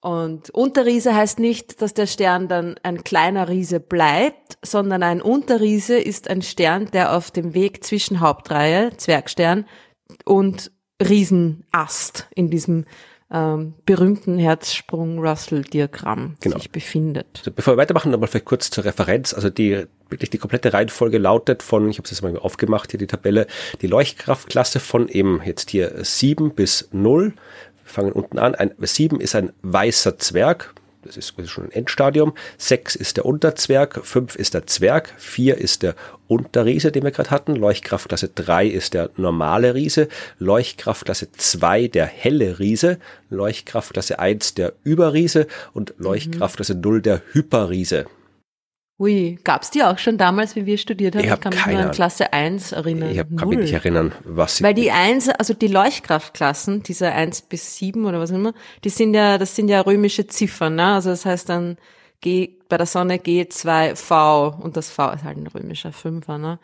[0.00, 5.98] Und Unterriese heißt nicht, dass der Stern dann ein kleiner Riese bleibt, sondern ein Unterriese
[5.98, 9.66] ist ein Stern, der auf dem Weg zwischen Hauptreihe, Zwergstern,
[10.24, 10.70] und
[11.02, 12.84] Riesenast in diesem
[13.30, 16.58] ähm, berühmten Herzsprung-Russell-Diagramm genau.
[16.58, 17.26] sich befindet.
[17.38, 19.34] Also bevor wir weitermachen, nochmal vielleicht kurz zur Referenz.
[19.34, 22.98] Also die wirklich die komplette Reihenfolge lautet von, ich habe es jetzt mal aufgemacht, hier
[22.98, 23.48] die Tabelle,
[23.80, 27.34] die Leuchtkraftklasse von eben jetzt hier 7 bis 0
[27.96, 28.54] fangen unten an.
[28.54, 30.74] Ein 7 ist ein weißer Zwerg.
[31.02, 32.34] das ist schon ein Endstadium.
[32.58, 35.94] Sechs ist der Unterzwerg, fünf ist der Zwerg, vier ist der
[36.28, 37.56] Unterriese, den wir gerade hatten.
[37.56, 42.98] Leuchtkraftklasse drei ist der normale Riese, Leuchtkraftklasse zwei der helle Riese,
[43.30, 48.04] Leuchtkraftklasse eins der Überriese und Leuchtkraftklasse null der Hyperriese.
[48.98, 51.24] Ui, gab's die auch schon damals, wie wir studiert haben?
[51.24, 51.90] Ich, hab kann mich keine nur an.
[51.92, 53.10] Klasse 1 erinnern.
[53.10, 54.64] Ich hab, kann mich nicht erinnern, was sie.
[54.64, 59.12] Weil die 1, also die Leuchtkraftklassen, diese 1 bis 7 oder was immer, die sind
[59.12, 60.94] ja, das sind ja römische Ziffern, ne?
[60.94, 61.76] Also das heißt dann
[62.22, 66.58] G, bei der Sonne G2V und das V ist halt ein römischer Fünfer, ne?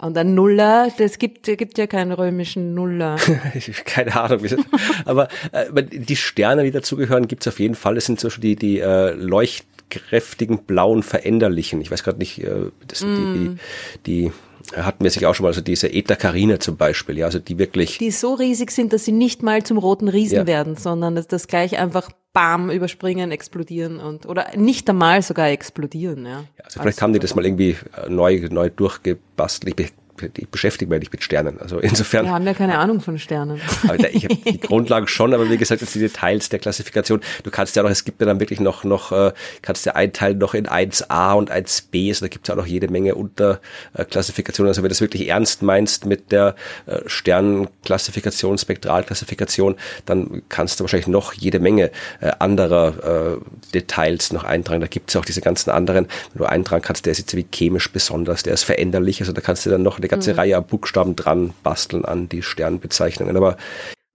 [0.00, 3.18] Und ein Nuller, das gibt, gibt ja keinen römischen Nuller.
[3.54, 4.40] Ich keine Ahnung,
[5.04, 7.94] aber äh, die Sterne, die dazugehören, gibt's auf jeden Fall.
[7.94, 9.12] Das sind zum Beispiel die, die äh,
[9.94, 11.80] leuchtkräftigen blauen Veränderlichen.
[11.80, 13.34] Ich weiß gerade nicht, äh, das sind Mm.
[13.34, 13.48] die,
[14.04, 14.32] die, die
[14.80, 17.58] hatten wir sich auch schon mal, also diese Eta Carina zum Beispiel, ja, also die
[17.58, 20.46] wirklich, Die so riesig sind, dass sie nicht mal zum roten Riesen Ja.
[20.46, 26.24] werden, sondern dass das gleich einfach bam überspringen, explodieren und, oder nicht einmal sogar explodieren,
[26.24, 26.44] ja.
[26.64, 29.78] also vielleicht haben die das mal irgendwie äh, neu, neu durchgebastelt.
[29.80, 29.92] Ich,
[30.36, 31.60] ich beschäftige mich nicht mit Sternen.
[31.60, 33.60] Also insofern, Wir haben ja keine Ahnung von Sternen.
[33.88, 37.20] Aber ich habe die Grundlagen schon, aber wie gesagt, jetzt die Details der Klassifikation.
[37.42, 40.38] Du kannst ja noch, es gibt ja dann wirklich noch, noch äh, kannst ja einteilen
[40.38, 44.68] noch in 1a und 1b, also da gibt es ja auch noch jede Menge Unterklassifikationen.
[44.68, 46.54] Also wenn du das wirklich ernst meinst mit der
[46.86, 53.38] äh, Sternenklassifikation, Spektralklassifikation, dann kannst du wahrscheinlich noch jede Menge äh, anderer
[53.74, 54.80] Details noch eintragen.
[54.80, 57.46] Da gibt es auch diese ganzen anderen, wenn du eintragen kannst, der ist jetzt wie
[57.52, 60.64] chemisch besonders, der ist veränderlich, also da kannst du dann noch eine ganze Reihe an
[60.64, 63.36] Buchstaben dran basteln an die Sternbezeichnungen.
[63.36, 63.56] Aber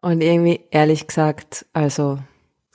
[0.02, 2.20] Und irgendwie, ehrlich gesagt, also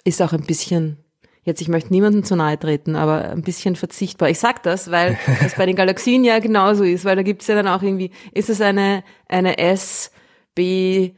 [0.05, 0.99] ist auch ein bisschen,
[1.45, 4.29] jetzt ich möchte niemandem zu nahe treten, aber ein bisschen verzichtbar.
[4.29, 7.55] Ich sag das, weil das bei den Galaxien ja genauso ist, weil da gibt's ja
[7.55, 10.11] dann auch irgendwie, ist es eine, eine S,
[10.55, 11.13] B,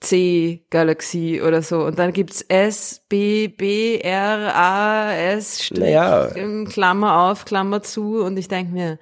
[0.00, 1.84] C Galaxie oder so.
[1.84, 6.28] Und dann gibt's S, B, B, R, A, S, Strich, Naja.
[6.68, 8.22] Klammer auf, Klammer zu.
[8.22, 8.98] Und ich denk mir,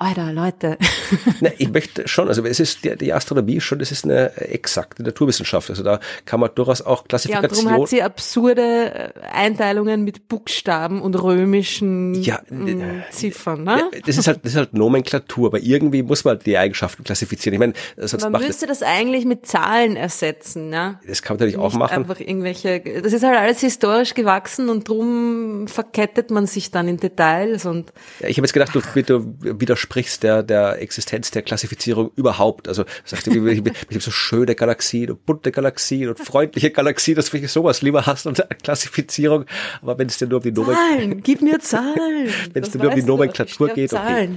[0.00, 0.78] Alter, Leute.
[1.40, 5.02] Na, ich möchte schon, also es ist die, die Astronomie schon, das ist eine exakte
[5.02, 5.68] Naturwissenschaft.
[5.70, 7.64] Also da kann man durchaus auch Ja, und Klassifikation.
[7.66, 13.88] darum hat sie absurde äh, Einteilungen mit Buchstaben und römischen Ja, mm, Ziffern, ne?
[13.92, 17.54] ja, das ist halt, das ist halt Nomenklatur, aber irgendwie muss man die Eigenschaften klassifizieren.
[17.54, 21.00] Ich meine, sonst Man macht das, müsste das eigentlich mit Zahlen ersetzen, ja?
[21.08, 21.94] das kann man natürlich auch Nicht machen.
[22.02, 26.98] einfach irgendwelche, das ist halt alles historisch gewachsen und drum verkettet man sich dann in
[26.98, 29.87] Details und Ja, ich habe jetzt gedacht, du, du widersprichst
[30.20, 32.68] der, der Existenz der Klassifizierung überhaupt.
[32.68, 37.30] Also sagst du, ich habe so schöne Galaxien und bunte Galaxien und freundliche Galaxien, dass
[37.30, 39.44] du sowas lieber hast und eine Klassifizierung.
[39.82, 42.30] Aber wenn es dir nur um die Nomen Zahlen, gib mir Zahlen.
[42.52, 44.30] wenn es dir nur um die Nomenklatur geht, okay,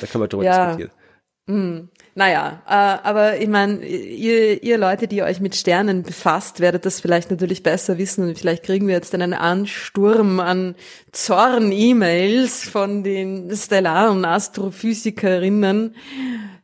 [0.00, 0.76] da kann man drüber Ja.
[0.76, 1.88] diskutieren.
[2.18, 7.00] Naja, äh, aber ich meine, ihr, ihr Leute, die euch mit Sternen befasst, werdet das
[7.00, 10.74] vielleicht natürlich besser wissen und vielleicht kriegen wir jetzt einen Ansturm an
[11.12, 15.94] Zorn-E-Mails von den stellaren Astrophysikerinnen.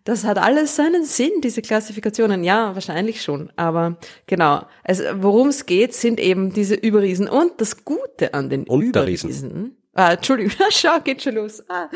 [0.02, 2.42] Das hat alles seinen Sinn, diese Klassifikationen.
[2.42, 3.52] Ja, wahrscheinlich schon.
[3.55, 3.96] Aber
[4.26, 7.28] genau, also worum es geht, sind eben diese Überriesen.
[7.28, 9.30] Und das Gute an den Unterriesen.
[9.30, 9.76] Überriesen.
[9.92, 11.62] Ah, Entschuldigung, schau, geht schon los.
[11.68, 11.88] Ah.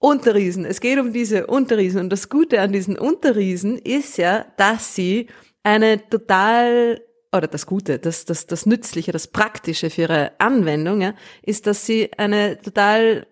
[0.00, 0.64] Unterriesen.
[0.64, 2.00] Es geht um diese Unterriesen.
[2.00, 5.28] Und das Gute an diesen Unterriesen ist ja, dass sie
[5.62, 11.14] eine total, oder das Gute, das, das, das Nützliche, das Praktische für ihre Anwendung, ja,
[11.42, 13.26] ist, dass sie eine total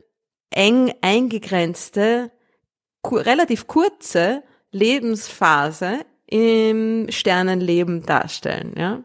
[0.51, 2.31] eng eingegrenzte,
[3.01, 9.03] ku relativ kurze Lebensphase im Sternenleben darstellen, ja.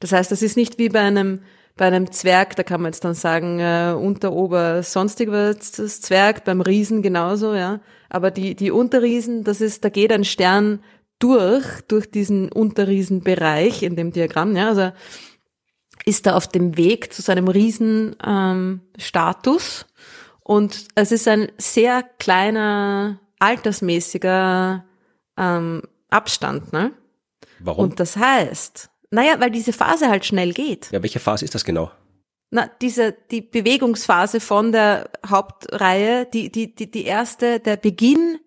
[0.00, 1.42] Das heißt, das ist nicht wie bei einem
[1.78, 6.02] bei einem Zwerg, da kann man jetzt dann sagen, äh, unter, ober, sonstig was das
[6.02, 7.80] Zwerg, beim Riesen genauso, ja.
[8.10, 10.80] Aber die, die Unterriesen, das ist, da geht ein Stern
[11.18, 14.68] durch, durch diesen Unterriesenbereich in dem Diagramm, ja.
[14.68, 14.92] Also
[16.04, 19.86] ist da auf dem Weg zu seinem Riesenstatus ähm, Status.
[20.42, 24.84] und es ist ein sehr kleiner, altersmäßiger
[25.36, 26.92] ähm, Abstand, ne?
[27.60, 27.84] Warum?
[27.84, 30.90] Und das heißt, naja, weil diese Phase halt schnell geht.
[30.92, 31.90] ja, welche Phase ist das genau?
[32.50, 38.38] Na, diese, die Bewegungsphase von der Hauptreihe, die, die, die, die erste, der Beginn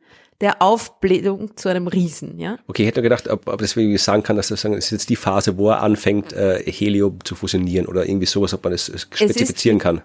[0.42, 2.58] der Aufblähung zu einem Riesen, ja?
[2.68, 4.92] Okay, ich hätte gedacht, ob, ob das irgendwie sagen kann, dass das sagen, es ist
[4.92, 8.72] jetzt die Phase, wo er anfängt, äh, Helium zu fusionieren oder irgendwie sowas, ob man
[8.72, 10.02] das spezifizieren kann.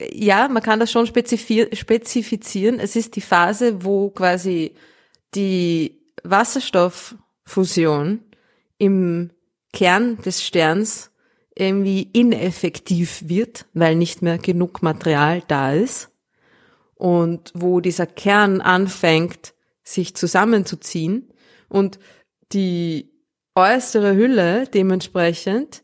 [0.00, 2.80] Ja, man kann das schon spezifizieren.
[2.80, 4.72] Es ist die Phase, wo quasi
[5.34, 8.20] die Wasserstofffusion
[8.78, 9.30] im
[9.72, 11.10] Kern des Sterns
[11.54, 16.10] irgendwie ineffektiv wird, weil nicht mehr genug Material da ist.
[16.94, 19.54] Und wo dieser Kern anfängt,
[19.84, 21.32] sich zusammenzuziehen
[21.68, 21.98] und
[22.52, 23.10] die
[23.54, 25.82] äußere Hülle dementsprechend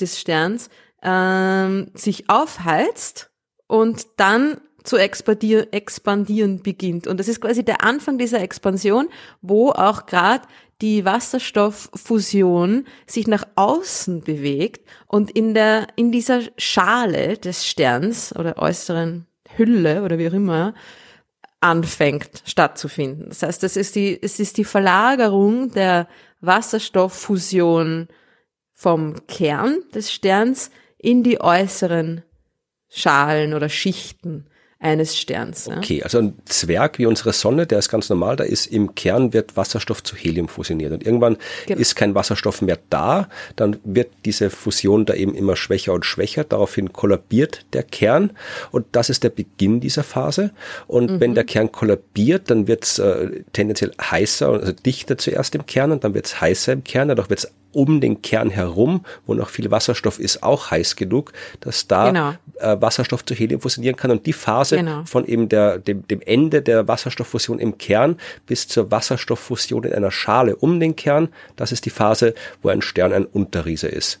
[0.00, 0.70] des Sterns
[1.02, 3.30] ähm, sich aufheizt
[3.66, 7.06] und dann zu expandieren, expandieren beginnt.
[7.06, 9.08] Und das ist quasi der Anfang dieser Expansion,
[9.40, 10.46] wo auch gerade
[10.80, 18.58] die Wasserstofffusion sich nach außen bewegt und in der, in dieser Schale des Sterns oder
[18.58, 20.74] äußeren Hülle oder wie auch immer
[21.60, 23.28] anfängt stattzufinden.
[23.28, 26.08] Das heißt, das ist die, es ist die Verlagerung der
[26.40, 28.08] Wasserstofffusion
[28.72, 32.22] vom Kern des Sterns in die äußeren
[32.88, 34.46] Schalen oder Schichten
[34.84, 35.66] eines Sterns.
[35.68, 39.32] Okay, also ein Zwerg wie unsere Sonne, der ist ganz normal, da ist im Kern
[39.32, 41.80] wird Wasserstoff zu Helium fusioniert und irgendwann genau.
[41.80, 46.44] ist kein Wasserstoff mehr da, dann wird diese Fusion da eben immer schwächer und schwächer,
[46.44, 48.32] daraufhin kollabiert der Kern
[48.72, 50.50] und das ist der Beginn dieser Phase
[50.86, 51.20] und mhm.
[51.20, 55.92] wenn der Kern kollabiert, dann wird es äh, tendenziell heißer, also dichter zuerst im Kern
[55.92, 59.34] und dann wird es heißer im Kern, dadurch wird es um den Kern herum, wo
[59.34, 62.34] noch viel Wasserstoff ist, auch heiß genug, dass da genau.
[62.58, 64.10] äh, Wasserstoff zu Helium fusionieren kann.
[64.10, 65.04] Und die Phase genau.
[65.04, 68.16] von eben der, dem, dem Ende der Wasserstofffusion im Kern
[68.46, 72.82] bis zur Wasserstofffusion in einer Schale um den Kern, das ist die Phase, wo ein
[72.82, 74.20] Stern ein Unterriese ist.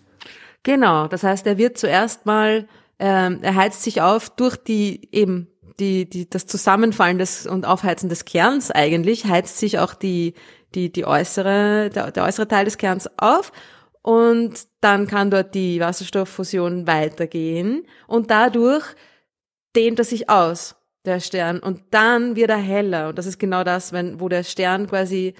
[0.62, 2.66] Genau, das heißt, er wird zuerst mal,
[2.98, 5.48] ähm, er heizt sich auf durch die eben
[5.78, 10.34] die, die, das Zusammenfallen des und Aufheizen des Kerns eigentlich, heizt sich auch die,
[10.74, 13.52] die, die äußere, der, der äußere Teil des Kerns auf
[14.02, 18.84] und dann kann dort die Wasserstofffusion weitergehen und dadurch
[19.74, 23.08] dehnt er sich aus, der Stern, und dann wird er heller.
[23.08, 25.34] Und das ist genau das, wenn, wo der Stern quasi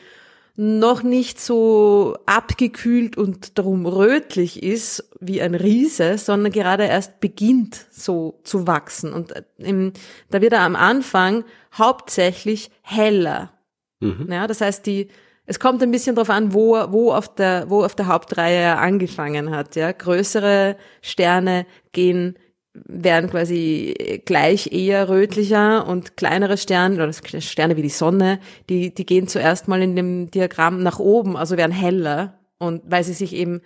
[0.57, 7.87] noch nicht so abgekühlt und darum rötlich ist wie ein Riese, sondern gerade erst beginnt
[7.91, 9.13] so zu wachsen.
[9.13, 9.93] Und äh, im,
[10.31, 11.45] da wird er am Anfang
[11.77, 13.54] hauptsächlich heller.
[14.01, 14.29] Mhm.
[14.31, 15.09] Ja, das heißt, die,
[15.47, 18.81] es kommt ein bisschen darauf an, wo, wo, auf der, wo auf der Hauptreihe er
[18.81, 19.77] angefangen hat.
[19.77, 19.93] Ja?
[19.93, 22.39] Größere Sterne gehen
[22.75, 29.07] werden quasi gleich eher rötlicher und kleinere Sterne oder Sterne wie die Sonne, die, die
[29.07, 33.33] gehen zuerst mal in dem Diagramm nach oben, also werden heller und weil sie sich
[33.33, 33.61] eben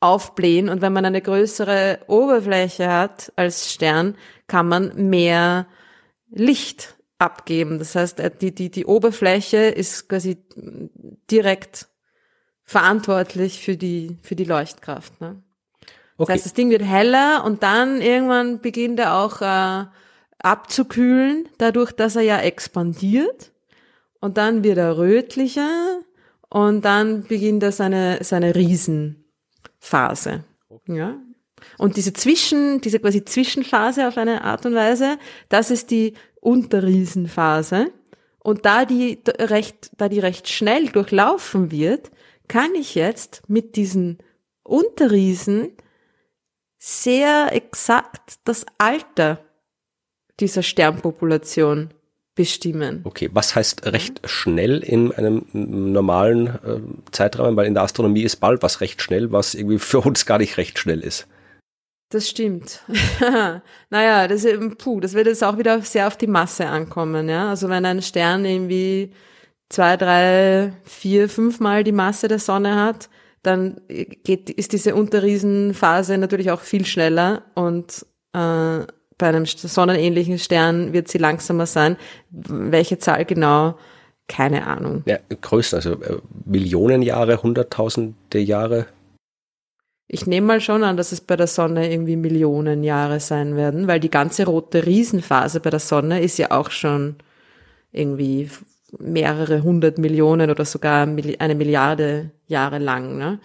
[0.00, 4.16] aufblähen und wenn man eine größere Oberfläche hat als Stern,
[4.46, 5.66] kann man mehr
[6.30, 7.78] Licht abgeben.
[7.78, 10.38] Das heißt, äh, die, die, die Oberfläche ist quasi
[11.30, 11.88] direkt
[12.64, 15.20] verantwortlich für die, für die Leuchtkraft.
[15.20, 15.42] Ne?
[16.18, 16.32] Okay.
[16.32, 19.84] Das heißt, das Ding wird heller und dann irgendwann beginnt er auch äh,
[20.38, 23.52] abzukühlen, dadurch, dass er ja expandiert.
[24.20, 26.00] Und dann wird er rötlicher
[26.48, 30.44] und dann beginnt er seine, seine Riesenphase.
[30.88, 31.16] Ja.
[31.78, 36.14] Und diese Zwischen, diese quasi Zwischenphase auf eine Art und Weise, das ist die
[36.46, 37.92] Unterriesenphase.
[38.38, 42.12] Und da die recht, da die recht schnell durchlaufen wird,
[42.46, 44.18] kann ich jetzt mit diesen
[44.62, 45.72] Unterriesen
[46.78, 49.40] sehr exakt das Alter
[50.38, 51.90] dieser Sternpopulation
[52.36, 53.00] bestimmen.
[53.02, 56.80] Okay, was heißt recht schnell in einem normalen äh,
[57.10, 57.56] Zeitrahmen?
[57.56, 60.58] Weil in der Astronomie ist bald was recht schnell, was irgendwie für uns gar nicht
[60.58, 61.26] recht schnell ist.
[62.16, 62.80] Das stimmt.
[63.90, 64.46] naja, das,
[64.78, 67.50] puh, das wird jetzt auch wieder sehr auf die Masse ankommen, ja.
[67.50, 69.10] Also wenn ein Stern irgendwie
[69.68, 73.10] zwei, drei, vier, fünfmal die Masse der Sonne hat,
[73.42, 78.38] dann geht, ist diese Unterriesenphase natürlich auch viel schneller und äh,
[79.18, 81.98] bei einem sonnenähnlichen Stern wird sie langsamer sein.
[82.30, 83.76] Welche Zahl genau?
[84.26, 85.02] Keine Ahnung.
[85.04, 88.86] Ja, größer, also äh, Millionen Jahre, Hunderttausende Jahre.
[90.08, 93.88] Ich nehme mal schon an, dass es bei der Sonne irgendwie Millionen Jahre sein werden,
[93.88, 97.16] weil die ganze rote Riesenphase bei der Sonne ist ja auch schon
[97.90, 98.48] irgendwie
[98.98, 101.06] mehrere hundert Millionen oder sogar
[101.38, 103.18] eine Milliarde Jahre lang.
[103.18, 103.40] Ne?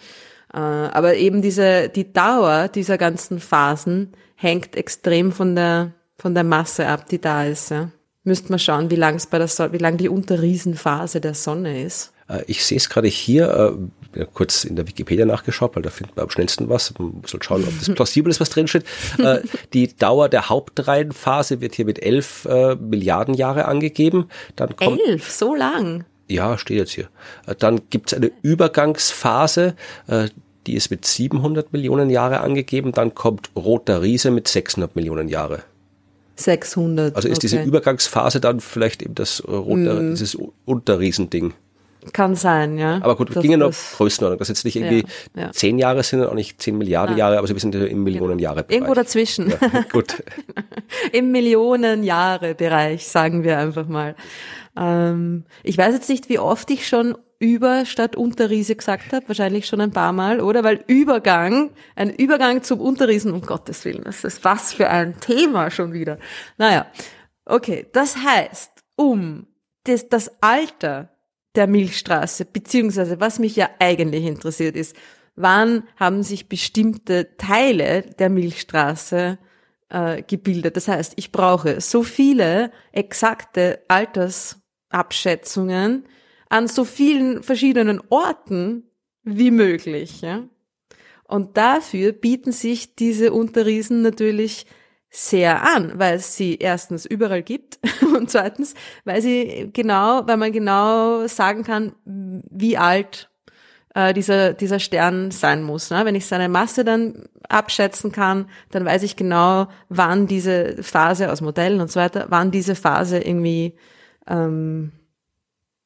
[0.52, 6.44] Äh, aber eben diese, die Dauer dieser ganzen Phasen hängt extrem von der, von der
[6.44, 7.70] Masse ab, die da ist.
[7.70, 7.90] Ja?
[8.22, 11.82] Müsste man schauen, wie lang es bei der Sonne, wie lang die Unterriesenphase der Sonne
[11.82, 12.12] ist.
[12.28, 13.76] Äh, ich sehe es gerade hier,
[14.14, 16.92] äh, kurz in der Wikipedia nachgeschaut, weil da findet man am schnellsten was.
[16.98, 18.84] Man muss halt schauen, ob das plausibel ist, was drin steht.
[19.18, 19.40] Äh,
[19.72, 22.46] die Dauer der Hauptreihenphase wird hier mit elf
[22.80, 24.28] Milliarden Jahre angegeben.
[24.56, 26.04] Dann kommt, elf, so lang?
[26.28, 27.08] Ja, steht jetzt hier.
[27.58, 29.74] Dann gibt es eine Übergangsphase,
[30.66, 32.92] die ist mit 700 Millionen Jahre angegeben.
[32.92, 35.62] Dann kommt Roter Riese mit 600 Millionen Jahre.
[36.36, 37.16] 600.
[37.16, 37.40] Also ist okay.
[37.42, 40.10] diese Übergangsphase dann vielleicht eben das rote, mm.
[40.10, 41.54] dieses Unterriesending.
[42.12, 42.96] Kann sein, ja.
[42.96, 45.04] Aber gut, das, ging ja noch Größenordnung, dass jetzt nicht irgendwie
[45.36, 45.52] ja, ja.
[45.52, 47.18] zehn Jahre sind und auch nicht zehn Milliarden Nein.
[47.18, 48.74] Jahre, aber wir sind im Millionenjahre Bereich.
[48.74, 49.50] Irgendwo dazwischen.
[49.50, 50.22] Ja, gut.
[51.12, 54.16] Im Millionenjahre Bereich, sagen wir einfach mal.
[54.76, 59.66] Ähm, ich weiß jetzt nicht, wie oft ich schon über statt Unterriese gesagt habe, wahrscheinlich
[59.66, 60.64] schon ein paar Mal, oder?
[60.64, 65.70] Weil Übergang, ein Übergang zum Unterriesen, um Gottes Willen, das ist was für ein Thema
[65.70, 66.18] schon wieder.
[66.56, 66.86] Naja,
[67.44, 69.46] okay, das heißt, um
[69.84, 71.11] das, das Alter
[71.54, 74.96] der Milchstraße, beziehungsweise was mich ja eigentlich interessiert ist,
[75.34, 79.38] wann haben sich bestimmte Teile der Milchstraße
[79.88, 80.76] äh, gebildet.
[80.76, 86.04] Das heißt, ich brauche so viele exakte Altersabschätzungen
[86.48, 88.84] an so vielen verschiedenen Orten
[89.22, 90.20] wie möglich.
[90.20, 90.44] Ja?
[91.24, 94.66] Und dafür bieten sich diese Unterriesen natürlich
[95.14, 97.78] sehr an, weil es sie erstens überall gibt
[98.16, 103.30] und zweitens, weil sie genau, weil man genau sagen kann, wie alt
[103.94, 105.90] äh, dieser, dieser Stern sein muss.
[105.90, 106.06] Ne?
[106.06, 111.42] Wenn ich seine Masse dann abschätzen kann, dann weiß ich genau, wann diese Phase aus
[111.42, 113.76] Modellen und so weiter, wann diese Phase irgendwie
[114.26, 114.92] ähm,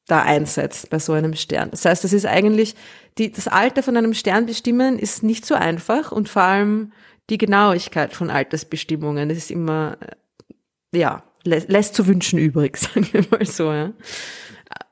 [0.07, 1.69] da einsetzt bei so einem Stern.
[1.71, 2.75] Das heißt, das ist eigentlich,
[3.17, 6.93] die, das Alter von einem Stern bestimmen ist nicht so einfach und vor allem
[7.29, 13.25] die Genauigkeit von Altersbestimmungen ist immer, äh, ja, lä lässt zu wünschen übrig, sagen wir
[13.29, 13.71] mal so.
[13.71, 13.93] Ja.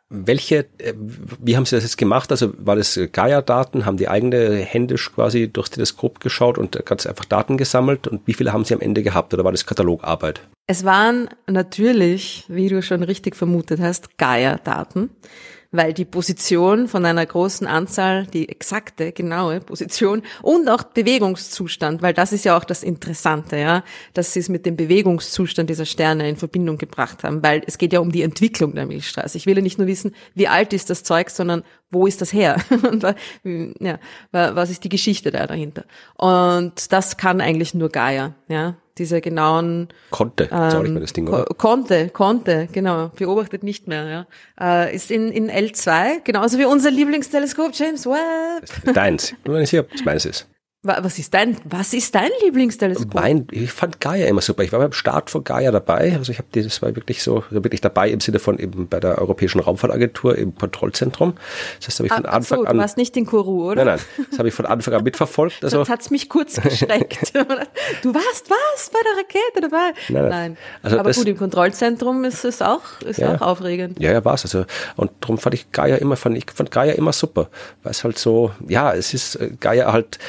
[0.09, 2.31] Welche, äh, wie haben Sie das jetzt gemacht?
[2.31, 3.86] Also war das Gaia-Daten?
[3.86, 8.07] Haben die eigene händisch quasi durchs Teleskop geschaut und ganz einfach Daten gesammelt?
[8.07, 10.41] Und wie viele haben Sie am Ende gehabt oder war das Katalogarbeit?
[10.67, 15.09] Es waren natürlich, wie du schon richtig vermutet hast, Gaia-Daten
[15.76, 22.13] weil die Position von einer großen Anzahl, die exakte, genaue Position und auch Bewegungszustand, weil
[22.13, 26.30] das ist ja auch das Interessante, ja, dass sie es mit dem Bewegungszustand dieser Sterne
[26.30, 29.38] in Verbindung gebracht haben, weil es geht ja um die Entwicklung der Milchstraße.
[29.38, 31.63] Ich will ja nicht nur wissen, wie alt ist das Zeug, sondern
[31.96, 32.58] wo ist das her?
[33.80, 34.00] Ja,
[34.32, 35.86] was ist die Geschichte da dahinter?
[36.18, 41.28] Und das kann eigentlich nur Gaia, ja diese genauen konnte, ähm, nicht mehr das Ding,
[41.28, 41.46] oder?
[41.58, 44.86] Konnte, konnte, genau, beobachtet nicht mehr, ja.
[44.86, 48.93] Äh, ist in, in L2, genauso wie unser Lieblingsteleskop James Webb.
[48.93, 50.48] Deins, ich bin nicht sicher, ob es meins ist.
[50.86, 53.13] Was ist dein, was ist dein Lieblingsteleskop?
[53.13, 54.63] Mein, ich fand Gaia immer super.
[54.63, 56.15] Ich war beim Start von Gaia dabei.
[56.17, 59.17] Also ich habe das war wirklich so, wirklich dabei im Sinne von eben bei der
[59.17, 61.33] Europäischen Raumfahrtagentur im Kontrollzentrum.
[61.79, 62.77] Das heißt, habe ich von ah, Anfang so, an.
[62.77, 63.83] Du warst nicht in Kuru, oder?
[63.83, 64.25] Nein, nein.
[64.29, 65.55] Das habe ich von Anfang an mitverfolgt.
[65.65, 67.33] Also das hat's mich kurz geschreckt.
[67.33, 69.93] du warst was bei der Rakete dabei?
[70.09, 70.21] Nein.
[70.21, 70.29] nein.
[70.29, 70.57] nein.
[70.83, 73.99] Also Aber gut, im Kontrollzentrum ist es auch, ist ja, auch aufregend.
[73.99, 74.43] Ja, ja, war's.
[74.43, 74.65] Also
[74.95, 77.49] und darum fand ich Gaia immer, fand ich fand Gaia immer super,
[77.83, 80.19] weil es halt so, ja, es ist äh, Gaia halt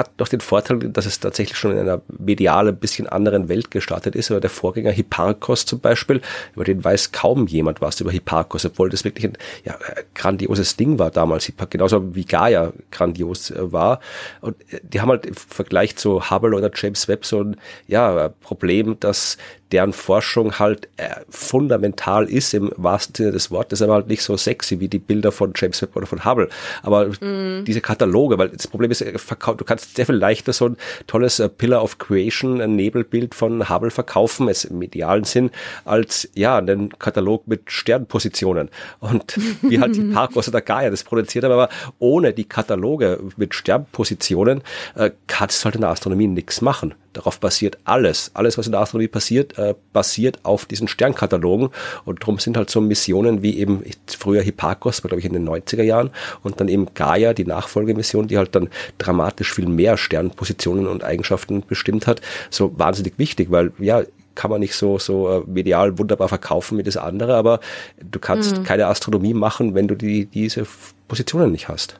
[0.00, 3.70] hat doch den Vorteil, dass es tatsächlich schon in einer medial ein bisschen anderen Welt
[3.70, 4.30] gestartet ist.
[4.30, 6.20] Aber der Vorgänger Hipparchos zum Beispiel,
[6.54, 9.78] über den weiß kaum jemand was über Hipparchos, obwohl das wirklich ein ja,
[10.14, 11.52] grandioses Ding war damals.
[11.70, 14.00] Genauso wie Gaia grandios äh, war.
[14.40, 18.30] Und äh, die haben halt im Vergleich zu Hubble oder James Webb so ein ja,
[18.40, 19.36] Problem, dass
[19.72, 24.36] deren Forschung halt äh, fundamental ist im wahrsten Sinne des Wortes, aber halt nicht so
[24.36, 26.48] sexy wie die Bilder von James Webb oder von Hubble.
[26.82, 27.64] Aber mm.
[27.64, 31.38] diese Kataloge, weil das Problem ist, äh, du kannst sehr viel leichter so ein tolles
[31.38, 35.50] äh, Pillar of Creation, ein Nebelbild von Hubble verkaufen, es im idealen Sinn,
[35.84, 38.70] als ja, einen Katalog mit Sternpositionen.
[38.98, 41.68] Und wie halt die Parkos oder Gaia das produziert haben, aber
[41.98, 44.62] ohne die Kataloge mit Sternpositionen
[44.96, 46.94] äh, kannst du halt in der Astronomie nichts machen.
[47.12, 48.30] Darauf basiert alles.
[48.34, 51.70] Alles, was in der Astronomie passiert, äh, basiert auf diesen Sternkatalogen.
[52.04, 55.48] Und darum sind halt so Missionen wie eben früher Hipparchos, war glaube ich in den
[55.48, 56.10] 90er Jahren,
[56.42, 61.64] und dann eben Gaia, die Nachfolgemission, die halt dann dramatisch viel mehr Sternpositionen und Eigenschaften
[61.66, 64.02] bestimmt hat, so wahnsinnig wichtig, weil ja,
[64.36, 67.60] kann man nicht so, so äh, medial wunderbar verkaufen wie das andere, aber
[68.02, 68.62] du kannst mhm.
[68.62, 70.66] keine Astronomie machen, wenn du die, diese
[71.08, 71.98] Positionen nicht hast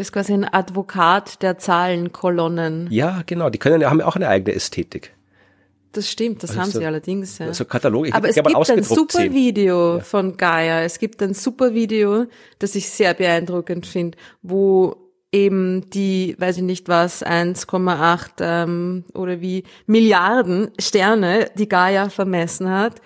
[0.00, 2.88] bist quasi ein Advokat der Zahlenkolonnen.
[2.90, 3.50] Ja, genau.
[3.50, 5.14] Die können, haben ja auch eine eigene Ästhetik.
[5.92, 7.36] Das stimmt, das also haben so, sie allerdings.
[7.36, 7.52] Ja.
[7.52, 9.34] So Katalog, ich Aber es gibt ein super sehen.
[9.34, 10.00] Video ja.
[10.02, 10.84] von Gaia.
[10.84, 12.24] Es gibt ein super Video,
[12.58, 14.96] das ich sehr beeindruckend finde, wo
[15.32, 22.70] eben die, weiß ich nicht was, 1,8 ähm, oder wie Milliarden Sterne, die Gaia vermessen
[22.70, 23.02] hat,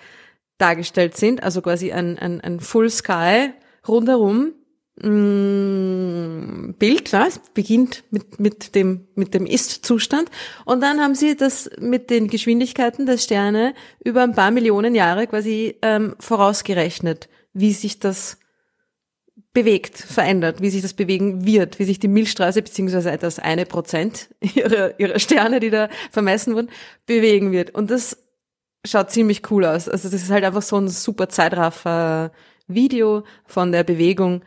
[0.59, 1.43] dargestellt sind.
[1.43, 3.49] Also quasi ein, ein, ein Full Sky
[3.85, 4.53] rundherum
[4.97, 6.77] Bild,
[7.11, 10.31] ja, es beginnt mit, mit dem, mit dem Ist-Zustand.
[10.63, 13.73] Und dann haben sie das mit den Geschwindigkeiten der Sterne
[14.03, 18.37] über ein paar Millionen Jahre quasi ähm, vorausgerechnet, wie sich das
[19.51, 24.29] bewegt, verändert, wie sich das bewegen wird, wie sich die Milchstraße beziehungsweise das eine Prozent
[24.55, 26.69] ihrer, ihrer Sterne, die da vermessen wurden,
[27.05, 27.71] bewegen wird.
[27.75, 28.23] Und das
[28.85, 29.89] schaut ziemlich cool aus.
[29.89, 32.31] Also das ist halt einfach so ein super Zeitraffer
[32.67, 34.41] Video von der Bewegung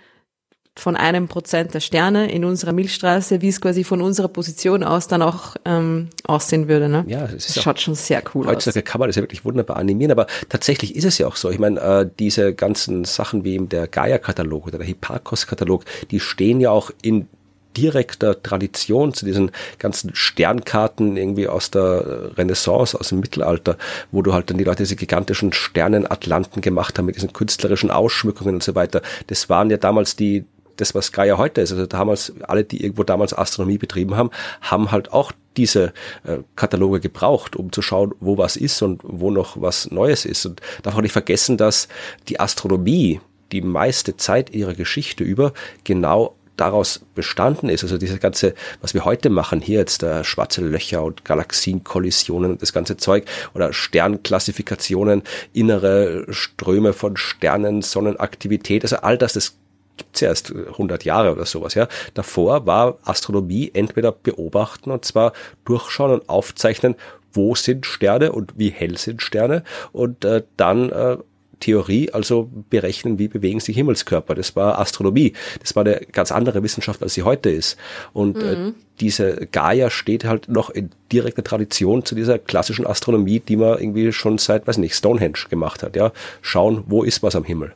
[0.79, 5.09] von einem Prozent der Sterne in unserer Milchstraße, wie es quasi von unserer Position aus
[5.09, 6.89] dann auch ähm, aussehen würde.
[6.89, 7.05] Ne?
[7.09, 8.67] Ja, das, das schaut schon sehr cool heutzutage aus.
[8.67, 11.51] Heutzutage kann man das ja wirklich wunderbar animieren, aber tatsächlich ist es ja auch so.
[11.51, 16.61] Ich meine, äh, diese ganzen Sachen wie eben der Gaia-Katalog oder der Hipparchos-Katalog, die stehen
[16.61, 17.29] ja auch in
[17.77, 23.77] direkter Tradition zu diesen ganzen Sternkarten irgendwie aus der Renaissance, aus dem Mittelalter,
[24.11, 28.57] wo du halt dann die Leute diese gigantischen Sternenatlanten gemacht haben mit diesen künstlerischen Ausschmückungen
[28.57, 29.03] und so weiter.
[29.29, 30.45] Das waren ja damals die
[30.81, 31.73] das, was Gaia heute ist.
[31.73, 35.93] Also damals, alle, die irgendwo damals Astronomie betrieben haben, haben halt auch diese
[36.25, 40.47] äh, Kataloge gebraucht, um zu schauen, wo was ist und wo noch was Neues ist.
[40.47, 41.89] Und darf auch nicht vergessen, dass
[42.29, 43.21] die Astronomie
[43.53, 45.53] die meiste Zeit ihrer Geschichte über
[45.85, 50.61] genau daraus bestanden ist, also diese ganze, was wir heute machen, hier jetzt äh, schwarze
[50.61, 53.25] Löcher und Galaxienkollisionen und das ganze Zeug
[53.55, 55.23] oder Sternklassifikationen,
[55.53, 59.57] innere Ströme von Sternen, Sonnenaktivität, also all das, das
[59.99, 61.89] gibt's ja erst 100 Jahre oder sowas, ja.
[62.15, 65.33] Davor war Astronomie entweder beobachten und zwar
[65.65, 66.95] durchschauen und aufzeichnen,
[67.33, 71.19] wo sind Sterne und wie hell sind Sterne und äh, dann äh,
[71.61, 74.35] Theorie, also berechnen, wie bewegen sich Himmelskörper.
[74.35, 75.33] Das war Astronomie.
[75.61, 77.77] Das war eine ganz andere Wissenschaft, als sie heute ist.
[78.13, 78.69] Und äh, mhm.
[78.69, 83.79] äh, diese Gaia steht halt noch in direkter Tradition zu dieser klassischen Astronomie, die man
[83.79, 85.97] irgendwie schon seit, weiß nicht, Stonehenge gemacht hat.
[85.97, 87.75] Ja, schauen, wo ist was am Himmel.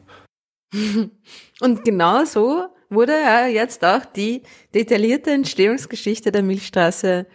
[1.63, 4.43] Und genau so wurde ja jetzt auch die
[4.75, 7.27] detaillierte Entstehungsgeschichte der Milchstraße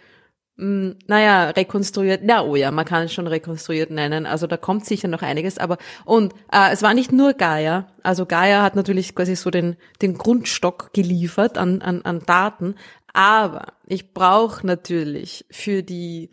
[0.58, 4.84] hm, naja, rekonstruiert, na oh ja, man kann es schon rekonstruiert nennen, also da kommt
[4.84, 9.14] sicher noch einiges, aber und äh, es war nicht nur Gaia, also Gaia hat natürlich
[9.14, 12.74] quasi so den, den Grundstock geliefert an, an, an Daten,
[13.12, 16.30] aber ich brauche natürlich für die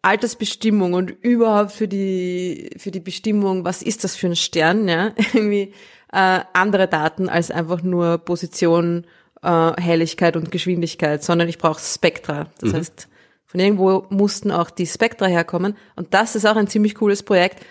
[0.00, 5.12] Altersbestimmung und überhaupt für die, für die Bestimmung, was ist das für ein Stern, ja,
[5.34, 5.74] irgendwie
[6.12, 9.06] äh, andere Daten als einfach nur Position,
[9.42, 12.48] äh, Helligkeit und Geschwindigkeit, sondern ich brauche Spektra.
[12.60, 12.76] Das mhm.
[12.76, 13.08] heißt,
[13.46, 15.76] von irgendwo mussten auch die Spektra herkommen.
[15.96, 17.64] Und das ist auch ein ziemlich cooles Projekt,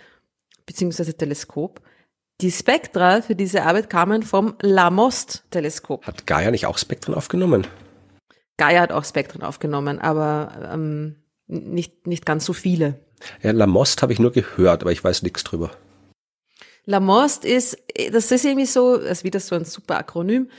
[0.65, 1.81] beziehungsweise Teleskop.
[2.41, 6.05] Die Spektra für diese Arbeit kamen vom Lamost-Teleskop.
[6.05, 7.67] Hat Gaia nicht auch Spektren aufgenommen?
[8.57, 11.17] Gaia hat auch Spektren aufgenommen, aber ähm,
[11.47, 12.99] nicht, nicht ganz so viele.
[13.43, 15.71] Ja, Lamost habe ich nur gehört, aber ich weiß nichts drüber.
[16.85, 17.77] Lamost ist,
[18.11, 20.49] das ist irgendwie so, das ist wieder so ein super Akronym.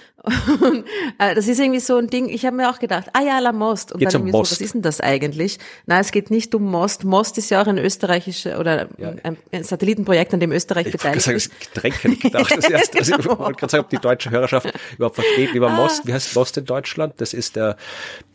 [1.18, 3.92] Äh, das ist irgendwie so ein Ding, ich habe mir auch gedacht, ah ja, Lamost.
[3.92, 4.50] Und Geht's dann um Most?
[4.50, 5.58] so, was ist denn das eigentlich?
[5.86, 7.04] Nein, es geht nicht um Most.
[7.04, 9.14] Most ist ja auch ein österreichisches oder ja.
[9.24, 11.50] ein Satellitenprojekt, an dem Österreich ich beteiligt sagen, ist.
[11.74, 12.52] Getränk hätte ich gedacht.
[12.56, 15.72] Das erste, also ich wollte gerade sagen, ob die deutsche Hörerschaft überhaupt versteht, wie man
[15.72, 15.76] Ah.
[15.76, 17.14] Most, wie heißt Most in Deutschland?
[17.18, 17.76] Das ist der,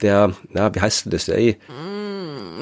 [0.02, 1.30] der, na, wie heißt denn das?
[1.30, 1.58] Ey,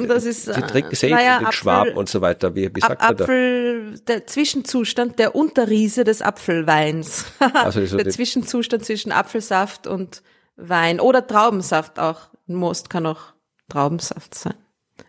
[0.08, 2.54] Das ist, die äh, trinken sehr naja, mit Apfel- Schwaben und so weiter.
[2.56, 3.24] Wie, wie sagt Ap man da?
[3.24, 7.26] Apfel, der Zwischenzustand, der Unterriese des Apfelweins.
[7.54, 10.22] Also so der Zwischenzustand zwischen Apfelsaft und
[10.58, 12.30] Wein oder Traubensaft auch.
[12.48, 13.34] Most kann auch
[13.70, 14.54] Traubensaft sein.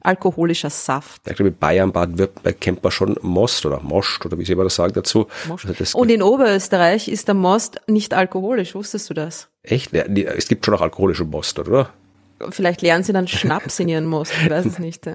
[0.00, 1.22] Alkoholischer Saft.
[1.28, 4.64] Ich glaube, in Bayern, Baden-Württemberg kennt man schon Most oder Most oder wie sie immer
[4.64, 5.28] das sagen dazu.
[5.48, 8.74] Also Und in Oberösterreich ist der Most nicht alkoholisch.
[8.74, 9.48] Wusstest du das?
[9.62, 9.92] echt?
[9.94, 11.90] Es gibt schon auch alkoholischen Most, oder?
[12.50, 14.32] Vielleicht lernen sie dann Schnaps in ihren Most.
[14.42, 15.08] Ich weiß es nicht.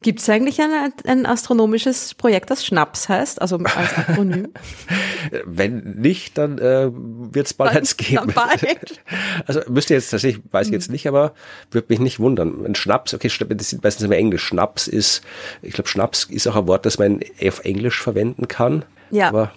[0.00, 4.52] Gibt es eigentlich ein, ein astronomisches Projekt, das Schnaps heißt, also als Akronym?
[5.44, 8.32] Wenn nicht, dann äh, wird es bald eins geben.
[8.32, 9.00] bald.
[9.46, 11.34] Also müsste jetzt tatsächlich, weiß ich jetzt nicht, aber
[11.72, 12.64] würde mich nicht wundern.
[12.64, 14.44] Ein Schnaps, okay, das sind meistens immer Englisch.
[14.44, 15.22] Schnaps ist,
[15.62, 18.84] ich glaube, Schnaps ist auch ein Wort, das man auf Englisch verwenden kann.
[19.10, 19.28] Ja.
[19.28, 19.52] Aber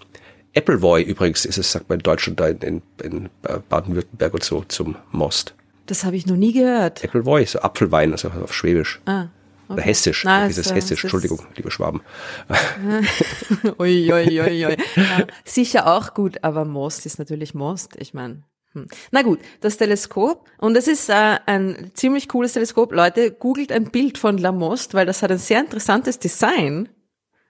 [0.56, 3.30] Appleboy übrigens ist es, sagt man in Deutschland, da in, in, in
[3.70, 5.54] Baden-Württemberg und so zum Most.
[5.86, 7.04] Das habe ich noch nie gehört.
[7.04, 9.02] Appleboy, so Apfelwein, also auf Schwäbisch.
[9.06, 9.28] Ah,
[9.74, 12.02] Oder Hessisch, dieses es, äh, Hessisch, es ist- Entschuldigung, liebe Schwaben.
[13.80, 14.78] Ui, ui, ui, ui.
[14.96, 17.96] Ja, sicher auch gut, aber Most ist natürlich Most.
[17.98, 18.44] Ich meine,
[18.74, 18.88] hm.
[19.12, 22.94] na gut, das Teleskop und es ist äh, ein ziemlich cooles Teleskop.
[22.94, 26.90] Leute, googelt ein Bild von Lamost, weil das hat ein sehr interessantes Design.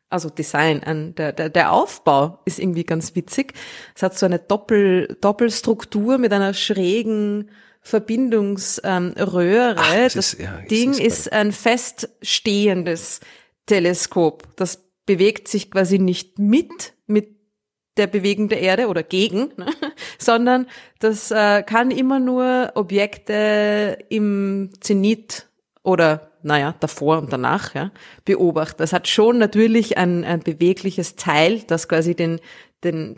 [0.09, 3.53] Also Design, ein, der, der, der Aufbau ist irgendwie ganz witzig.
[3.95, 7.49] Es hat so eine Doppel, Doppelstruktur mit einer schrägen
[7.81, 9.33] Verbindungsröhre.
[9.33, 9.75] Röhre.
[9.77, 13.19] Ach, das das ja, Ding ist ist ein feststehendes
[13.65, 14.47] Teleskop.
[14.55, 17.35] Das bewegt sich quasi nicht mit, mit
[17.97, 19.67] der Bewegung der Erde oder gegen, ne?
[20.17, 20.67] sondern
[20.99, 25.47] das äh, kann immer nur Objekte im Zenit
[25.83, 27.91] oder naja, davor und danach ja,
[28.25, 28.77] beobachten.
[28.79, 32.39] Das hat schon natürlich ein, ein bewegliches Teil, das quasi den,
[32.83, 33.15] den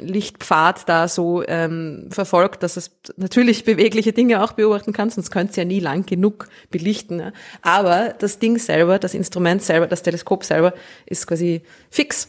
[0.00, 5.50] Lichtpfad da so ähm, verfolgt, dass es natürlich bewegliche Dinge auch beobachten kann, sonst könnte
[5.50, 7.20] es ja nie lang genug belichten.
[7.20, 7.32] Ja.
[7.62, 10.72] Aber das Ding selber, das Instrument selber, das Teleskop selber
[11.06, 12.28] ist quasi fix.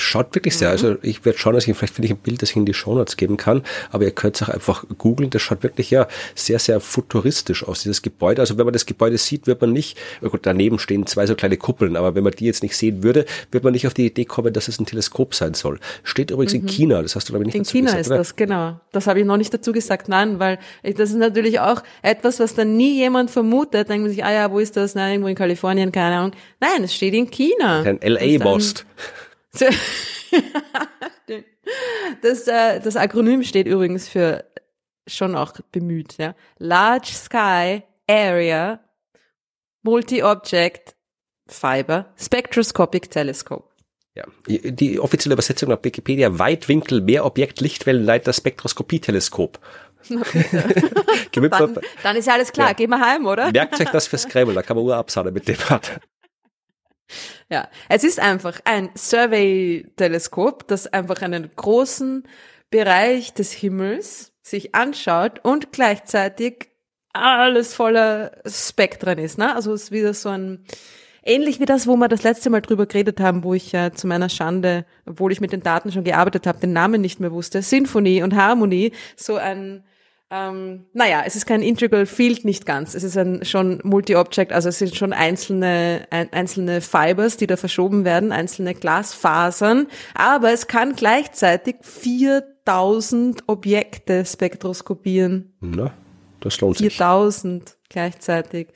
[0.00, 0.68] Schaut wirklich sehr.
[0.68, 0.72] Mhm.
[0.72, 2.74] Also ich werde schauen, dass ich vielleicht finde ich ein Bild, das ich in die
[2.74, 3.62] Shownotes geben kann.
[3.90, 5.30] Aber ihr könnt es auch einfach googeln.
[5.30, 8.40] Das schaut wirklich ja sehr, sehr futuristisch aus, dieses Gebäude.
[8.40, 11.34] Also wenn man das Gebäude sieht, wird man nicht, oh gut, daneben stehen zwei so
[11.34, 14.06] kleine Kuppeln, aber wenn man die jetzt nicht sehen würde, wird man nicht auf die
[14.06, 15.78] Idee kommen, dass es ein Teleskop sein soll.
[16.02, 16.60] Steht übrigens mhm.
[16.60, 18.00] in China, das hast du glaube ich nicht in dazu China gesagt.
[18.00, 18.18] In China ist oder?
[18.18, 18.80] das, genau.
[18.92, 22.54] Das habe ich noch nicht dazu gesagt, nein, weil das ist natürlich auch etwas, was
[22.54, 23.88] dann nie jemand vermutet.
[23.88, 24.94] Denkt man sich, ah ja, wo ist das?
[24.94, 26.32] Nein, irgendwo in Kalifornien, keine Ahnung.
[26.60, 27.82] Nein, es steht in China.
[27.82, 28.86] Ein LA-Most.
[32.22, 34.44] das, äh, das Akronym steht übrigens für
[35.06, 36.34] schon auch bemüht, ja.
[36.58, 38.80] Large Sky Area
[39.82, 40.94] Multi-Object
[41.48, 43.70] Fiber Spectroscopic Telescope.
[44.14, 49.60] Ja, die offizielle Übersetzung nach Wikipedia Weitwinkel Mehrobjekt Lichtwellenleiter Spektroskopie-Teleskop.
[50.10, 52.72] dann, dann, ist ja alles klar, ja.
[52.72, 53.52] gehen wir heim, oder?
[53.52, 56.00] Merkt euch das für Scrabble, da kann man Uhr absahnen mit dem Part.
[57.48, 62.24] Ja, es ist einfach ein Survey-Teleskop, das einfach einen großen
[62.70, 66.68] Bereich des Himmels sich anschaut und gleichzeitig
[67.12, 69.38] alles voller Spektren ist.
[69.38, 69.54] Ne?
[69.54, 70.64] Also es ist wieder so ein,
[71.24, 74.06] ähnlich wie das, wo wir das letzte Mal drüber geredet haben, wo ich ja zu
[74.06, 77.62] meiner Schande, obwohl ich mit den Daten schon gearbeitet habe, den Namen nicht mehr wusste,
[77.62, 79.84] Sinfonie und Harmonie, so ein
[80.32, 82.94] ähm, naja, es ist kein Integral Field, nicht ganz.
[82.94, 87.56] Es ist ein schon Multi-Object, also es sind schon einzelne, ein, einzelne Fibers, die da
[87.56, 89.88] verschoben werden, einzelne Glasfasern.
[90.14, 95.52] Aber es kann gleichzeitig 4000 Objekte spektroskopieren.
[95.60, 95.92] Na,
[96.38, 96.96] das lohnt 4000 sich.
[96.96, 98.68] 4000 gleichzeitig.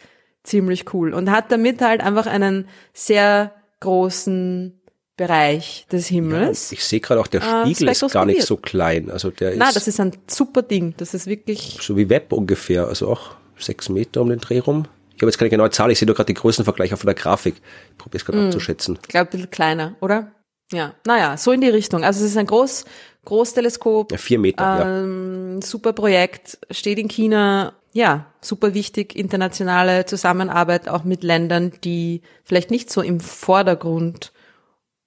[0.43, 1.15] Ziemlich cool.
[1.15, 4.81] Und hat damit halt einfach einen sehr großen
[5.17, 6.71] Bereich des Himmels.
[6.71, 9.11] Ja, ich sehe gerade auch, der äh, Spiegel äh, ist gar nicht so klein.
[9.11, 9.59] Also der ist.
[9.59, 10.95] Nein, das ist ein super Ding.
[10.97, 11.79] Das ist wirklich.
[11.81, 12.89] So wie Web ungefähr.
[12.89, 14.87] Also auch sechs Meter um den Dreh rum.
[15.15, 17.55] Ich habe jetzt keine genaue Zahl, ich sehe nur gerade die Größenvergleich auf der Grafik.
[17.93, 18.99] Ich probiere es gerade mm, abzuschätzen.
[19.01, 20.33] Ich glaube, ein bisschen kleiner, oder?
[20.73, 20.95] Ja.
[21.07, 22.03] Naja, so in die Richtung.
[22.03, 22.85] Also es ist ein Groß,
[23.25, 24.11] Großteleskop.
[24.11, 25.67] Ja, vier Meter, ähm, ja.
[25.67, 27.75] Super Projekt, steht in China.
[27.93, 34.33] Ja, super wichtig, internationale Zusammenarbeit auch mit Ländern, die vielleicht nicht so im Vordergrund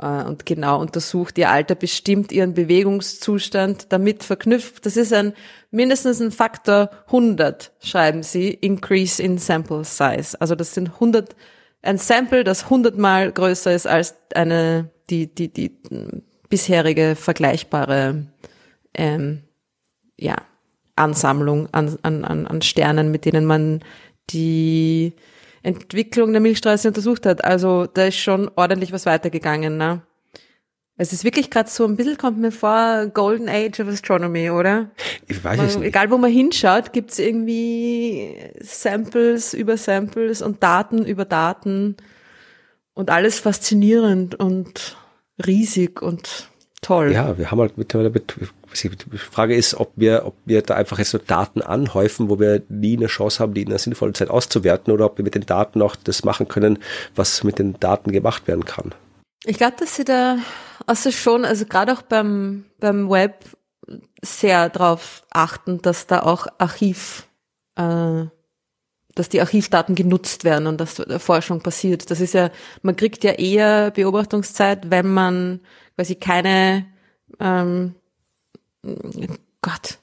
[0.00, 1.38] äh, und genau untersucht.
[1.38, 4.86] Ihr Alter bestimmt ihren Bewegungszustand damit verknüpft.
[4.86, 5.34] Das ist ein
[5.70, 10.40] mindestens ein Faktor 100, schreiben sie, Increase in Sample Size.
[10.40, 11.36] Also das sind 100,
[11.82, 15.76] ein Sample, das 100 mal größer ist als eine, die, die, die
[16.48, 18.26] bisherige vergleichbare,
[18.94, 19.42] ähm,
[20.16, 20.36] ja,
[20.96, 23.82] Ansammlung an, an, an Sternen, mit denen man
[24.28, 25.14] die
[25.62, 27.44] Entwicklung der Milchstraße untersucht hat.
[27.44, 29.76] Also da ist schon ordentlich was weitergegangen.
[29.76, 30.02] Ne?
[30.96, 34.90] Es ist wirklich gerade so ein bisschen, kommt mir vor, Golden Age of Astronomy, oder?
[35.28, 35.86] Ich weiß es nicht.
[35.86, 41.96] Egal, wo man hinschaut, gibt's irgendwie Samples über Samples und Daten über Daten
[42.92, 44.98] und alles faszinierend und
[45.46, 46.50] riesig und
[46.82, 47.12] Toll.
[47.12, 48.34] Ja, wir haben halt mittlerweile, mit,
[48.82, 52.62] die Frage ist, ob wir, ob wir da einfach jetzt so Daten anhäufen, wo wir
[52.70, 55.44] nie eine Chance haben, die in einer sinnvollen Zeit auszuwerten, oder ob wir mit den
[55.44, 56.78] Daten auch das machen können,
[57.14, 58.94] was mit den Daten gemacht werden kann.
[59.44, 60.38] Ich glaube, dass sie da,
[60.86, 63.44] also schon, also gerade auch beim, beim Web
[64.22, 67.26] sehr darauf achten, dass da auch Archiv,
[67.76, 68.24] äh,
[69.14, 72.10] dass die Archivdaten genutzt werden und dass Forschung passiert.
[72.10, 72.50] Das ist ja,
[72.82, 75.60] man kriegt ja eher Beobachtungszeit, wenn man
[76.00, 76.86] quasi keine,
[77.40, 77.94] ähm,
[79.60, 79.98] Gott,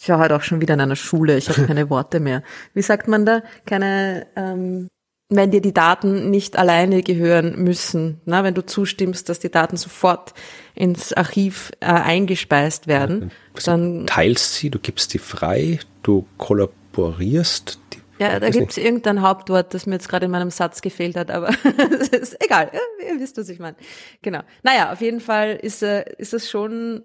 [0.00, 2.44] ich war heute auch schon wieder in einer Schule, ich habe keine Worte mehr.
[2.72, 3.42] Wie sagt man da?
[3.66, 4.86] Keine, ähm,
[5.28, 9.76] wenn dir die Daten nicht alleine gehören müssen, na, wenn du zustimmst, dass die Daten
[9.76, 10.34] sofort
[10.76, 17.80] ins Archiv äh, eingespeist werden, ja, dann teilst sie, du gibst sie frei, du kollaborierst,
[18.20, 21.30] ja, da gibt es irgendein Hauptwort, das mir jetzt gerade in meinem Satz gefehlt hat,
[21.30, 21.48] aber
[22.10, 22.70] ist egal.
[23.02, 23.76] Ihr wisst, was ich meine.
[24.20, 24.40] Genau.
[24.62, 27.02] Naja, auf jeden Fall ist, äh, ist das schon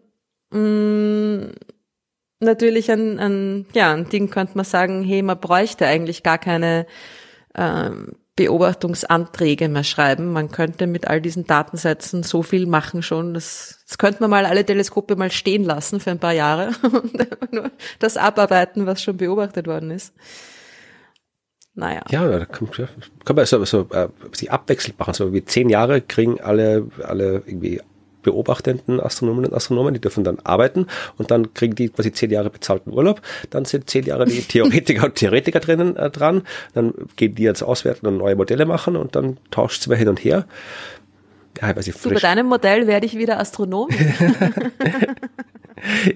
[0.52, 1.52] mh, mm,
[2.42, 6.86] natürlich ein, ein, ja, ein Ding, könnte man sagen, hey, man bräuchte eigentlich gar keine
[7.56, 10.34] ähm, Beobachtungsanträge mehr schreiben.
[10.34, 13.34] Man könnte mit all diesen Datensätzen so viel machen schon.
[13.34, 17.54] Das, das könnte man mal alle Teleskope mal stehen lassen für ein paar Jahre und
[17.54, 20.14] nur das abarbeiten, was schon beobachtet worden ist.
[21.76, 22.04] Naja.
[22.10, 22.70] Ja, da kann,
[23.26, 25.14] kann man so, so äh, sie abwechselnd machen.
[25.14, 27.82] So wie zehn Jahre kriegen alle, alle irgendwie
[28.26, 32.50] beobachtenden Astronomen und Astronomen, die dürfen dann arbeiten und dann kriegen die quasi zehn Jahre
[32.50, 33.22] bezahlten Urlaub.
[33.52, 36.42] Dann sind zehn Jahre die Theoretiker und Theoretiker drinnen äh, dran.
[36.74, 40.10] Dann gehen die jetzt auswerten und neue Modelle machen und dann tauscht es immer hin
[40.10, 40.46] und her.
[41.56, 43.90] Ich weiß nicht, du, bei deinem Modell werde ich wieder Astronom.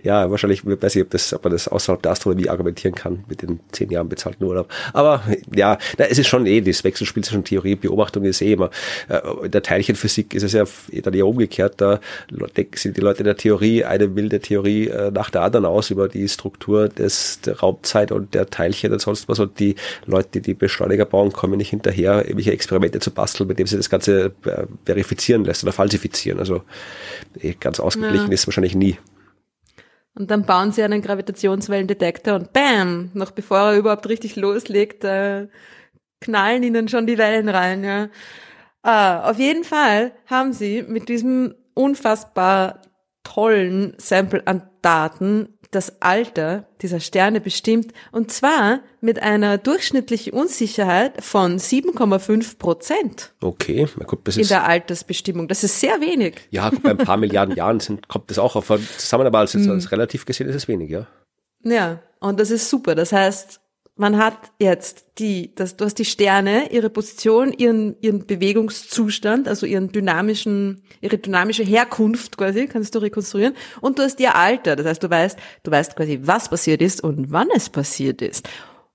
[0.04, 3.24] ja, wahrscheinlich, ich weiß nicht, ob, das, ob man das außerhalb der Astronomie argumentieren kann
[3.28, 4.70] mit den zehn Jahren bezahlten Urlaub.
[4.94, 5.24] Aber
[5.54, 8.70] ja, na, es ist schon eh, das Wechselspiel zwischen Theorie und Beobachtung ist eh immer.
[9.08, 10.64] Äh, in der Teilchenphysik ist es ja
[11.02, 11.76] dann eher umgekehrt.
[11.78, 12.00] Da
[12.76, 16.08] sind die Leute in der Theorie eine wilde Theorie äh, nach der anderen aus über
[16.08, 19.40] die Struktur des der Raumzeit und der Teilchen und sonst was.
[19.40, 19.76] Und die
[20.06, 23.78] Leute, die die Beschleuniger bauen, kommen nicht hinterher, irgendwelche Experimente zu basteln, mit dem sie
[23.78, 24.66] das Ganze äh,
[25.30, 26.40] verifizieren lässt oder falsifizieren.
[26.40, 26.64] Also
[27.40, 28.34] eh, ganz ausgeglichen ja.
[28.34, 28.98] ist wahrscheinlich nie.
[30.16, 35.48] Und dann bauen sie einen Gravitationswellendetektor und bam, noch bevor er überhaupt richtig loslegt, äh,
[36.20, 37.84] knallen ihnen schon die Wellen rein.
[37.84, 38.10] Ja.
[38.82, 42.82] Ah, auf jeden Fall haben sie mit diesem unfassbar
[43.24, 51.24] tollen Sample an Daten das Alter dieser Sterne bestimmt und zwar mit einer durchschnittlichen Unsicherheit
[51.24, 53.34] von 7,5 Prozent.
[53.41, 55.47] Okay, na gut, das ist in der Altersbestimmung.
[55.47, 56.36] Das ist sehr wenig.
[56.49, 59.70] Ja, bei ein paar Milliarden Jahren sind, kommt das auch auf zusammen, aber als, mm.
[59.70, 61.07] als relativ gesehen ist es wenig, ja.
[61.63, 62.95] Ja, und das ist super.
[62.95, 63.59] Das heißt,
[64.00, 69.66] man hat jetzt die, das, du hast die Sterne, ihre Position, ihren, ihren Bewegungszustand, also
[69.66, 74.78] ihren dynamischen, ihre dynamische Herkunft quasi, kannst du rekonstruieren, und du hast ihr Alter.
[74.78, 78.47] Das heißt, du weißt, du weißt quasi, was passiert ist und wann es passiert ist.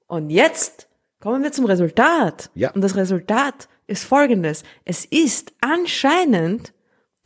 [0.07, 0.89] Und jetzt
[1.21, 2.51] kommen wir zum Resultat.
[2.55, 2.71] Ja.
[2.71, 4.65] Und das Resultat ist folgendes.
[4.87, 6.73] Es ist anscheinend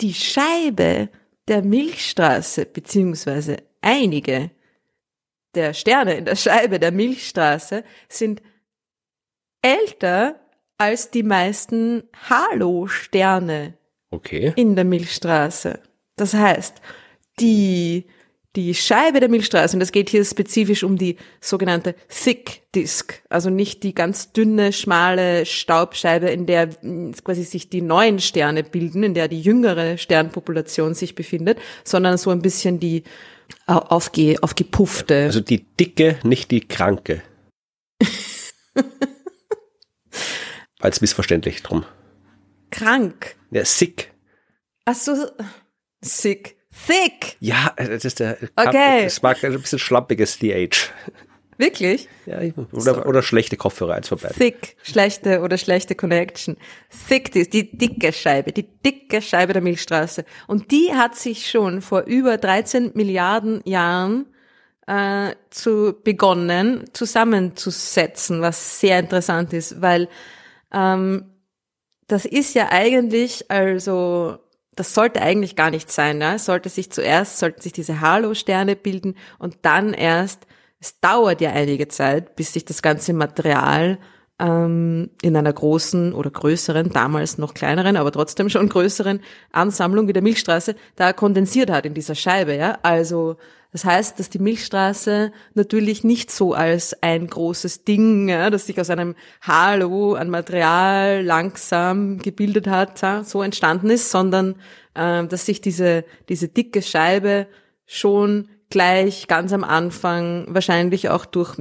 [0.01, 1.11] die Scheibe
[1.47, 4.51] der Milchstraße, beziehungsweise einige
[5.55, 8.43] der Sterne in der Scheibe der Milchstraße sind
[9.63, 10.39] älter
[10.79, 13.75] als die meisten Halo-Sterne
[14.11, 14.53] okay.
[14.57, 15.81] in der Milchstraße.
[16.17, 16.81] Das heißt,
[17.41, 18.07] die,
[18.55, 23.51] die Scheibe der Milchstraße, und es geht hier spezifisch um die sogenannte Thick Disk, also
[23.51, 26.69] nicht die ganz dünne, schmale Staubscheibe, in der
[27.25, 32.31] quasi sich die neuen Sterne bilden, in der die jüngere Sternpopulation sich befindet, sondern so
[32.31, 33.03] ein bisschen die
[33.67, 35.25] aufge, aufgepuffte.
[35.25, 37.23] Also die dicke, nicht die kranke.
[40.81, 41.85] Als missverständlich drum.
[42.71, 43.37] Krank.
[43.51, 44.13] Ja, sick.
[44.85, 45.31] Ach so,
[46.01, 46.57] sick.
[46.87, 47.37] Thick.
[47.41, 48.39] Ja, das ist der.
[48.55, 49.05] Okay.
[49.05, 50.91] Es mag ein bisschen schlampiges DH.
[51.59, 52.09] Wirklich?
[52.25, 52.39] Ja,
[52.73, 53.05] oder, so.
[53.05, 54.31] oder schlechte Kopfhörer, eins vorbei.
[54.37, 56.57] Thick, schlechte oder schlechte Connection.
[57.09, 60.25] Thick ist die dicke Scheibe, die dicke Scheibe der Milchstraße.
[60.47, 64.27] Und die hat sich schon vor über 13 Milliarden Jahren
[64.87, 70.09] äh, zu begonnen zusammenzusetzen, was sehr interessant ist, weil
[70.73, 71.25] ähm,
[72.07, 74.39] das ist ja eigentlich, also
[74.77, 76.19] das sollte eigentlich gar nicht sein.
[76.19, 76.37] Ne?
[76.37, 80.47] Es sollte sich zuerst, sollten sich diese Halo-Sterne bilden und dann erst
[80.81, 83.99] es dauert ja einige Zeit, bis sich das ganze Material
[84.39, 89.21] ähm, in einer großen oder größeren, damals noch kleineren, aber trotzdem schon größeren
[89.53, 92.55] Ansammlung wie der Milchstraße da kondensiert hat in dieser Scheibe.
[92.55, 92.79] Ja?
[92.83, 93.37] Also
[93.73, 98.81] das heißt, dass die Milchstraße natürlich nicht so als ein großes Ding, ja, das sich
[98.81, 104.55] aus einem Halo an Material langsam gebildet hat, ja, so entstanden ist, sondern
[104.95, 107.47] äh, dass sich diese, diese dicke Scheibe
[107.85, 111.57] schon gleich ganz am Anfang wahrscheinlich auch durch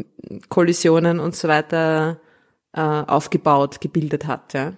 [0.49, 2.19] Kollisionen und so weiter
[2.73, 4.53] äh, aufgebaut, gebildet hat.
[4.53, 4.73] Ja.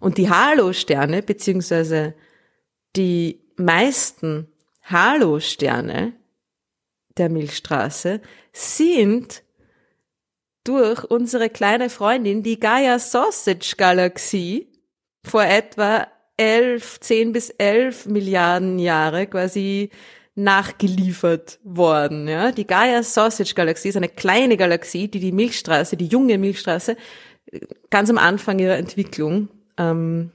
[0.00, 2.14] Und die Halo-Sterne, beziehungsweise
[2.96, 4.48] die meisten
[4.84, 6.12] Halo-Sterne
[7.16, 8.20] der Milchstraße
[8.52, 9.42] sind
[10.64, 14.68] durch unsere kleine Freundin, die Gaia Sausage Galaxie,
[15.24, 16.06] vor etwa
[16.36, 19.90] elf, zehn bis elf Milliarden Jahre quasi
[20.34, 22.26] nachgeliefert worden.
[22.28, 22.52] Ja?
[22.52, 26.96] Die Gaia Sausage Galaxie ist eine kleine Galaxie, die die Milchstraße, die junge Milchstraße,
[27.90, 30.30] ganz am Anfang ihrer Entwicklung ähm,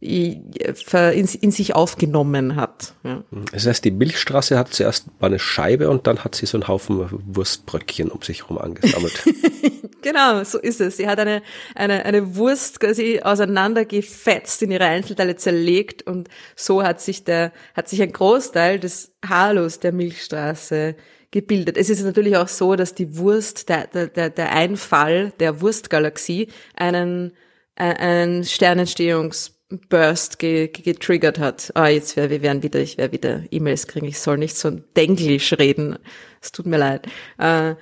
[0.00, 2.94] in, in sich aufgenommen hat.
[3.04, 3.22] Ja.
[3.52, 6.68] Das heißt, die Milchstraße hat zuerst mal eine Scheibe und dann hat sie so einen
[6.68, 9.22] Haufen Wurstbröckchen um sich herum angesammelt.
[10.02, 10.96] genau, so ist es.
[10.96, 11.42] Sie hat eine,
[11.74, 17.90] eine, eine Wurst quasi auseinandergefetzt, in ihre Einzelteile zerlegt und so hat sich der, hat
[17.90, 20.96] sich ein Großteil des Halos der Milchstraße
[21.30, 21.76] gebildet.
[21.76, 27.32] Es ist natürlich auch so, dass die Wurst, der, der, der Einfall der Wurstgalaxie einen,
[27.76, 31.70] äh, einen Sternentstehungs Burst ge getriggert hat.
[31.74, 34.06] Ah, jetzt wär, wir werden wieder, ich werde wieder E-Mails kriegen.
[34.06, 35.98] Ich soll nicht so Denglisch reden.
[36.40, 37.06] Es tut mir leid.
[37.38, 37.74] Äh,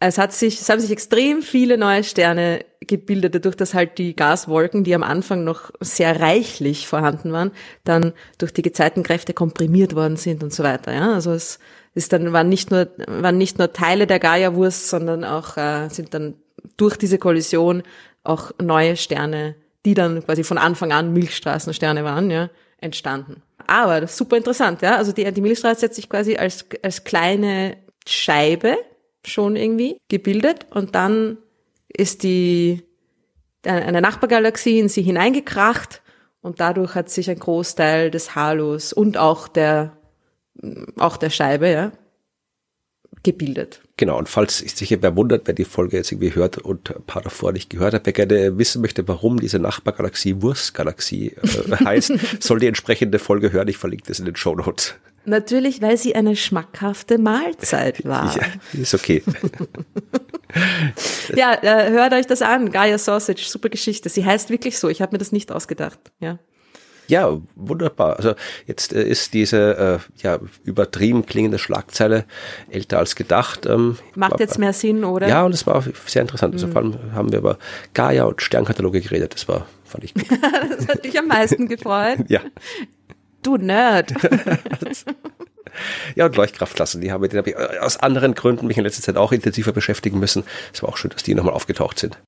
[0.00, 4.16] es hat sich, es haben sich extrem viele neue Sterne gebildet, dadurch, dass halt die
[4.16, 7.52] Gaswolken, die am Anfang noch sehr reichlich vorhanden waren,
[7.84, 10.92] dann durch die Gezeitenkräfte komprimiert worden sind und so weiter.
[10.94, 11.58] Ja, also es
[11.94, 16.14] ist dann waren nicht nur waren nicht nur Teile der Gaia-Wurst, sondern auch äh, sind
[16.14, 16.34] dann
[16.76, 17.82] durch diese Kollision
[18.22, 19.54] auch neue Sterne
[19.84, 23.42] die dann quasi von Anfang an Milchstraßensterne waren, ja, entstanden.
[23.66, 24.96] Aber super interessant, ja.
[24.96, 27.76] Also die, die Milchstraße hat sich quasi als, als kleine
[28.06, 28.76] Scheibe
[29.24, 31.38] schon irgendwie gebildet und dann
[31.88, 32.82] ist die
[33.64, 36.00] eine Nachbargalaxie in sie hineingekracht
[36.40, 39.96] und dadurch hat sich ein Großteil des Halos und auch der
[40.98, 41.92] auch der Scheibe, ja,
[43.22, 43.82] gebildet.
[44.00, 47.20] Genau, und falls sich wer wundert, wer die Folge jetzt irgendwie hört und ein paar
[47.20, 52.60] davor nicht gehört hat, wer gerne wissen möchte, warum diese Nachbargalaxie Wurstgalaxie äh, heißt, soll
[52.60, 53.68] die entsprechende Folge hören.
[53.68, 54.94] Ich verlinke das in den Show Notes.
[55.26, 58.34] Natürlich, weil sie eine schmackhafte Mahlzeit war.
[58.34, 59.22] ja, ist okay.
[61.36, 62.72] ja, äh, hört euch das an.
[62.72, 64.08] Gaia Sausage, super Geschichte.
[64.08, 64.88] Sie heißt wirklich so.
[64.88, 65.98] Ich habe mir das nicht ausgedacht.
[66.20, 66.38] Ja.
[67.10, 68.16] Ja, wunderbar.
[68.16, 68.34] Also
[68.66, 72.24] jetzt äh, ist diese äh, ja übertrieben klingende Schlagzeile
[72.70, 73.66] älter als gedacht.
[73.66, 75.28] Ähm, Macht war, jetzt mehr Sinn, oder?
[75.28, 76.54] Ja, und es war sehr interessant.
[76.54, 76.72] Also mhm.
[76.72, 77.58] vor allem haben wir über
[77.94, 79.34] Gaia und Sternkataloge geredet.
[79.34, 80.26] Das war, fand ich gut.
[80.78, 82.18] das hat dich am meisten gefreut.
[82.28, 82.40] ja.
[83.42, 84.12] Du Nerd.
[86.14, 89.02] ja, und Leuchtkraftklassen, die habe, die habe ich äh, aus anderen Gründen mich in letzter
[89.02, 90.44] Zeit auch intensiver beschäftigen müssen.
[90.72, 92.18] Es war auch schön, dass die nochmal aufgetaucht sind.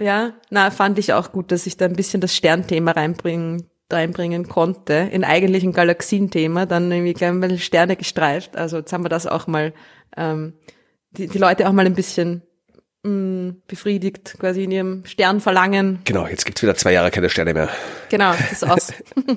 [0.00, 4.48] Ja, na, fand ich auch gut, dass ich da ein bisschen das Sternthema reinbringen reinbringen
[4.48, 8.56] konnte, in eigentlichen Galaxienthema, dann irgendwie gleich mal Sterne gestreift.
[8.56, 9.72] Also jetzt haben wir das auch mal,
[10.16, 10.54] ähm,
[11.12, 12.42] die, die Leute auch mal ein bisschen
[13.02, 16.00] mh, mm, befriedigt, quasi in ihrem Sternverlangen.
[16.04, 17.68] Genau, jetzt gibt's wieder zwei Jahre keine Sterne mehr.
[18.08, 18.92] Genau, das ist aus.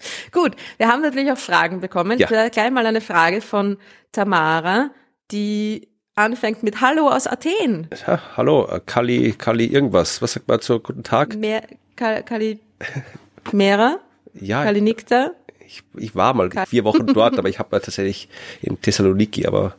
[0.32, 2.18] Gut, wir haben natürlich auch Fragen bekommen.
[2.18, 2.48] Ja.
[2.48, 3.78] Gleich mal eine Frage von
[4.12, 4.90] Tamara,
[5.30, 7.88] die anfängt mit Hallo aus Athen.
[8.06, 10.20] Ja, hallo, äh, Kali, Kali irgendwas.
[10.22, 11.36] Was sagt man zu guten Tag?
[11.36, 11.62] Mehr,
[11.96, 12.60] Kali,
[13.52, 13.98] Mera?
[14.34, 14.64] Ja.
[14.64, 15.32] Kalinikta?
[15.66, 18.30] Ich, ich war mal vier Wochen dort, aber ich habe tatsächlich
[18.62, 19.76] in Thessaloniki, aber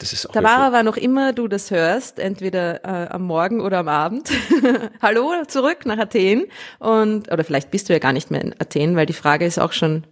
[0.00, 0.32] das ist auch.
[0.32, 4.32] Tamara, war noch immer du das hörst, entweder äh, am Morgen oder am Abend.
[5.02, 6.46] Hallo, zurück nach Athen.
[6.80, 9.60] Und, oder vielleicht bist du ja gar nicht mehr in Athen, weil die Frage ist
[9.60, 10.08] auch schon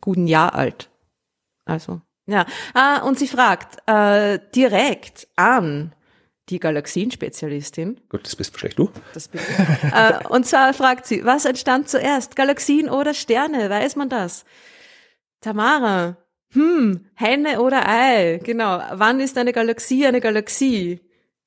[0.00, 0.90] guten Jahr alt.
[1.64, 2.46] Also, ja.
[2.74, 5.92] Ah, und sie fragt äh, direkt an
[6.50, 8.00] die Galaxienspezialistin.
[8.08, 8.90] Gut, das bist wahrscheinlich du.
[9.14, 9.92] Das bin ich.
[9.92, 13.70] äh, und zwar fragt sie, was entstand zuerst, Galaxien oder Sterne?
[13.70, 14.44] Weiß man das?
[15.40, 16.16] Tamara,
[16.52, 18.40] hm, Henne oder Ei?
[18.42, 18.82] Genau.
[18.92, 21.00] Wann ist eine Galaxie eine Galaxie?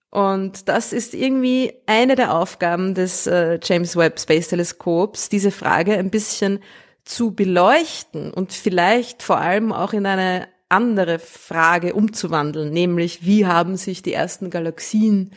[0.10, 5.94] Und das ist irgendwie eine der Aufgaben des äh, James Webb Space Teleskops, diese Frage
[5.98, 6.60] ein bisschen
[7.04, 13.78] zu beleuchten und vielleicht vor allem auch in eine andere Frage umzuwandeln, nämlich wie haben
[13.78, 15.32] sich die ersten Galaxien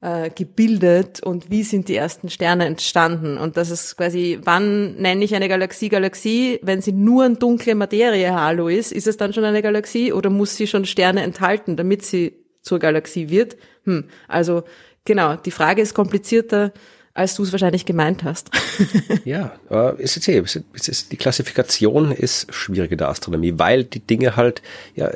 [0.00, 3.36] äh, gebildet und wie sind die ersten Sterne entstanden.
[3.36, 6.60] Und das ist quasi, wann nenne ich eine Galaxie Galaxie?
[6.62, 10.30] Wenn sie nur ein dunkle Materie Halo ist, ist es dann schon eine Galaxie oder
[10.30, 13.56] muss sie schon Sterne enthalten, damit sie zur Galaxie wird?
[13.84, 14.62] Hm, also
[15.04, 16.72] genau, die Frage ist komplizierter,
[17.18, 18.50] als du es wahrscheinlich gemeint hast.
[19.24, 19.52] ja,
[19.98, 24.62] es ist, es ist, die Klassifikation ist schwierig in der Astronomie, weil die Dinge halt,
[24.94, 25.08] ja,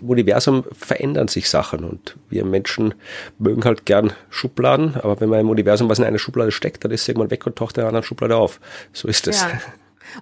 [0.00, 2.94] im Universum verändern sich Sachen und wir Menschen
[3.38, 6.92] mögen halt gern Schubladen, aber wenn man im Universum was in eine Schublade steckt, dann
[6.92, 8.60] ist es irgendwann weg und taucht in einer anderen Schublade auf.
[8.92, 9.40] So ist es.
[9.40, 9.50] Ja.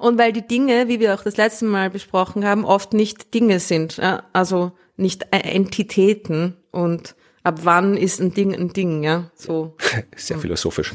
[0.00, 3.58] Und weil die Dinge, wie wir auch das letzte Mal besprochen haben, oft nicht Dinge
[3.58, 3.98] sind,
[4.34, 7.14] also nicht Entitäten und
[7.48, 9.30] ab wann ist ein Ding ein Ding, ja?
[9.34, 9.74] So.
[10.16, 10.92] Sehr philosophisch.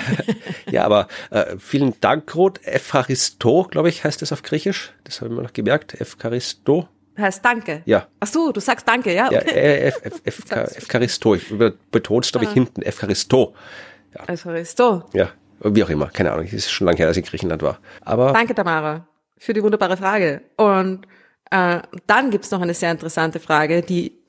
[0.70, 2.64] ja, aber äh, vielen Dank, Ruth.
[2.64, 4.92] Evcharisto, glaube ich, heißt es auf Griechisch.
[5.02, 6.00] Das habe ich mir noch gemerkt.
[6.00, 6.88] Evcharisto.
[7.18, 7.82] Heißt Danke.
[7.84, 8.06] Ja.
[8.20, 9.26] Ach so, du sagst Danke, ja?
[9.26, 9.88] Okay.
[9.88, 11.34] Ja, Evcharisto.
[11.34, 11.52] Ich
[11.90, 12.54] betone es, glaube ich, ah.
[12.54, 12.82] hinten.
[12.82, 13.54] Evcharisto.
[14.14, 14.32] Ja.
[14.32, 15.04] Evcharisto.
[15.12, 15.30] Ja,
[15.64, 16.06] wie auch immer.
[16.06, 16.46] Keine Ahnung.
[16.46, 17.80] Es ist schon lange her, dass ich in Griechenland war.
[18.02, 19.06] Aber Danke, Tamara,
[19.36, 20.42] für die wunderbare Frage.
[20.56, 21.06] Und
[21.50, 24.21] äh, dann gibt's noch eine sehr interessante Frage, die,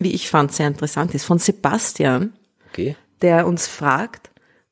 [0.00, 2.32] wie ich fand, sehr interessant ist, von Sebastian,
[2.70, 2.96] okay.
[3.22, 4.30] der uns fragt,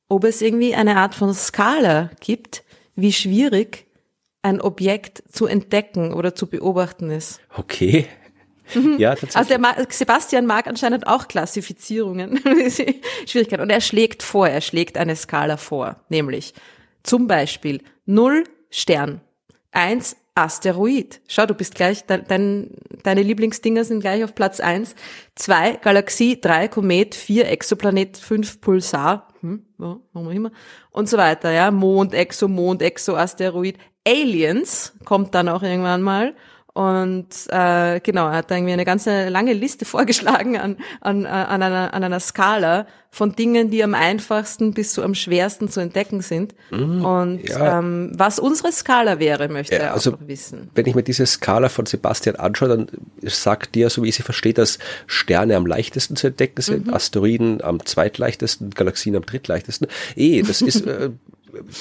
[0.09, 2.65] ob es irgendwie eine Art von Skala gibt,
[2.97, 3.87] wie schwierig
[4.43, 7.41] ein Objekt zu entdecken oder zu beobachten ist.
[7.57, 8.09] Okay.
[8.99, 9.37] Ja, tatsächlich.
[9.37, 12.39] Also der Sebastian mag anscheinend auch Klassifizierungen,
[13.27, 13.63] Schwierigkeiten.
[13.63, 16.53] Und er schlägt vor, er schlägt eine Skala vor, nämlich
[17.03, 19.23] zum Beispiel 0 Stern,
[19.73, 21.21] 1 Asteroid.
[21.29, 22.71] Schau, du bist gleich, dein,
[23.03, 24.95] deine Lieblingsdinger sind gleich auf Platz 1.
[25.35, 30.51] 2 Galaxie, 3 Komet, 4 Exoplanet, 5 Pulsar, hm, machen wir immer,
[30.91, 31.71] und so weiter, ja.
[31.71, 36.35] Mond, Exo, Mond, Exo, Asteroid, Aliens kommt dann auch irgendwann mal.
[36.79, 41.93] Und äh, genau, er hat irgendwie eine ganze lange Liste vorgeschlagen an, an, an, einer,
[41.93, 46.55] an einer Skala von Dingen, die am einfachsten bis zu am schwersten zu entdecken sind.
[46.71, 47.81] Mhm, und ja.
[47.81, 50.71] ähm, was unsere Skala wäre, möchte ja, er auch also, wissen.
[50.77, 52.87] Wenn ich mir diese Skala von Sebastian anschaue, dann
[53.23, 54.79] sagt dir, so wie ich sie verstehe, dass
[55.09, 56.95] Sterne am leichtesten zu entdecken sind, mhm.
[56.95, 59.89] Asteroiden am zweitleichtesten, Galaxien am drittleichtesten.
[60.15, 61.11] Eh, das ist äh,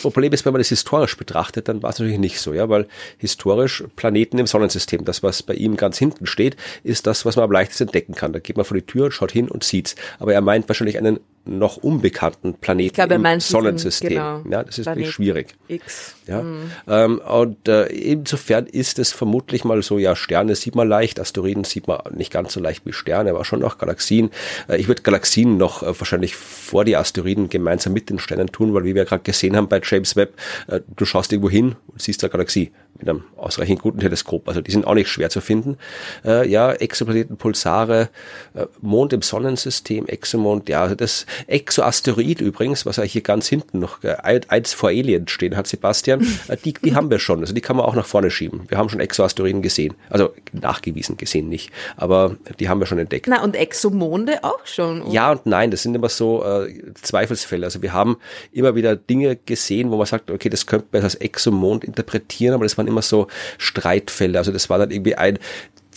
[0.01, 2.87] Problem ist, wenn man das historisch betrachtet, dann war es natürlich nicht so, ja, weil
[3.17, 7.45] historisch Planeten im Sonnensystem, das was bei ihm ganz hinten steht, ist das, was man
[7.45, 8.33] am leichtesten entdecken kann.
[8.33, 9.95] Da geht man vor die Tür, schaut hin und sieht's.
[10.19, 14.09] Aber er meint wahrscheinlich einen noch unbekannten Planeten glaube, im Sonnensystem.
[14.09, 15.55] Genau, ja, das ist Planet wirklich schwierig.
[15.67, 16.15] X.
[16.27, 16.71] Ja, mhm.
[16.87, 21.63] ähm, und äh, insofern ist es vermutlich mal so, ja, Sterne sieht man leicht, Asteroiden
[21.63, 24.31] sieht man nicht ganz so leicht wie Sterne, aber schon noch Galaxien.
[24.67, 28.73] Äh, ich würde Galaxien noch äh, wahrscheinlich vor die Asteroiden gemeinsam mit den Sternen tun,
[28.73, 30.35] weil wie wir gerade gesehen haben bei James Webb,
[30.67, 34.47] äh, du schaust irgendwo hin und siehst eine Galaxie mit einem ausreichend guten Teleskop.
[34.47, 35.77] Also die sind auch nicht schwer zu finden.
[36.25, 38.09] Äh, ja, Exoplaneten, Pulsare,
[38.53, 43.79] äh, Mond im Sonnensystem, Exomond, ja, also das Exoasteroid übrigens, was ja hier ganz hinten
[43.79, 44.15] noch äh,
[44.47, 47.39] eins vor Alien stehen hat, Sebastian, äh, die, die haben wir schon.
[47.39, 48.63] Also die kann man auch nach vorne schieben.
[48.67, 49.95] Wir haben schon Exoasteroiden gesehen.
[50.09, 51.71] Also nachgewiesen gesehen nicht.
[51.95, 53.27] Aber die haben wir schon entdeckt.
[53.29, 55.01] Na, und Exomonde auch schon.
[55.03, 55.13] Oder?
[55.13, 57.65] Ja und nein, das sind immer so äh, Zweifelsfälle.
[57.65, 58.17] Also wir haben
[58.51, 62.65] immer wieder Dinge gesehen, wo man sagt, okay, das könnte man als Exomond interpretieren, aber
[62.65, 63.27] das waren immer so
[63.57, 64.37] Streitfälle.
[64.37, 65.39] Also das war dann irgendwie ein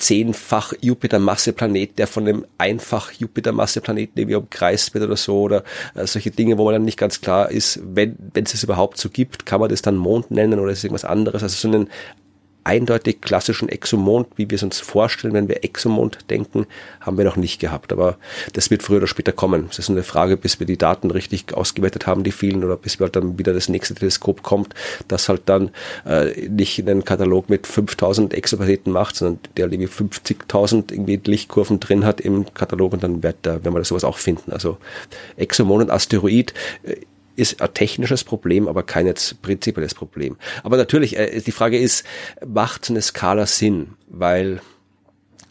[0.00, 5.64] zehnfach Jupiter-Masse-Planet, der von einem einfach Jupiter-Masse-Planeten irgendwie umkreist wird oder so oder
[5.94, 8.96] äh, solche Dinge, wo man dann nicht ganz klar ist, wenn wenn es es überhaupt
[8.98, 11.42] so gibt, kann man das dann Mond nennen oder ist irgendwas anderes.
[11.42, 11.90] Also so einen
[12.64, 16.66] eindeutig klassischen Exomond, wie wir es uns vorstellen, wenn wir Exomond denken,
[17.00, 17.92] haben wir noch nicht gehabt.
[17.92, 18.16] Aber
[18.52, 19.68] das wird früher oder später kommen.
[19.70, 22.98] Es ist eine Frage, bis wir die Daten richtig ausgewertet haben, die vielen, oder bis
[22.98, 24.74] wir halt dann wieder das nächste Teleskop kommt,
[25.08, 25.70] das halt dann
[26.06, 32.04] äh, nicht einen Katalog mit 5000 Exoplaneten macht, sondern der irgendwie 50.000 irgendwie Lichtkurven drin
[32.04, 34.52] hat im Katalog und dann wird da, wenn wir das sowas auch finden.
[34.52, 34.78] Also
[35.36, 36.96] Exomond und Asteroid äh,
[37.36, 40.36] ist ein technisches Problem, aber kein jetzt prinzipielles Problem.
[40.62, 42.04] Aber natürlich, äh, die Frage ist,
[42.46, 43.94] macht eine Skala Sinn?
[44.08, 44.60] Weil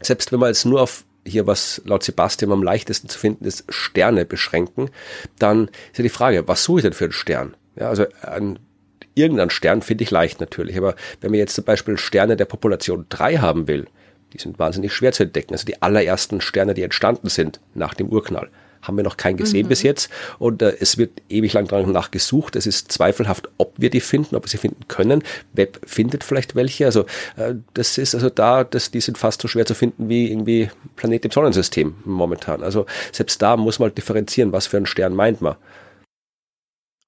[0.02, 3.66] selbst wenn man jetzt nur auf hier was laut Sebastian am leichtesten zu finden ist,
[3.70, 4.90] Sterne beschränken,
[5.38, 7.56] dann ist ja die Frage, was suche ich denn für einen Stern?
[7.76, 8.60] Ja, also ein,
[9.16, 13.06] irgendein Stern finde ich leicht natürlich, aber wenn man jetzt zum Beispiel Sterne der Population
[13.10, 13.88] 3 haben will,
[14.34, 15.54] die sind wahnsinnig schwer zu entdecken.
[15.54, 18.50] Also die allerersten Sterne, die entstanden sind nach dem Urknall
[18.82, 19.70] haben wir noch keinen gesehen mhm.
[19.70, 20.10] bis jetzt.
[20.38, 22.56] Und äh, es wird ewig lang danach gesucht.
[22.56, 25.24] Es ist zweifelhaft, ob wir die finden, ob wir sie finden können.
[25.54, 26.86] Web findet vielleicht welche.
[26.86, 27.02] Also
[27.36, 30.70] äh, das ist also da, dass die sind fast so schwer zu finden wie irgendwie
[30.96, 32.64] Planet im Sonnensystem momentan.
[32.64, 35.56] Also selbst da muss man differenzieren, was für einen Stern meint man.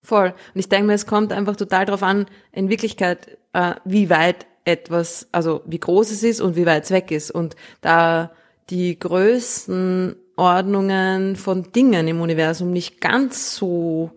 [0.04, 0.34] Voll.
[0.54, 4.48] Und ich denke mir, es kommt einfach total darauf an, in Wirklichkeit, äh, wie weit
[4.66, 7.32] etwas, also wie groß es ist und wie weit es weg ist.
[7.32, 8.32] Und da
[8.70, 14.10] die größten Ordnungen von Dingen im Universum nicht ganz so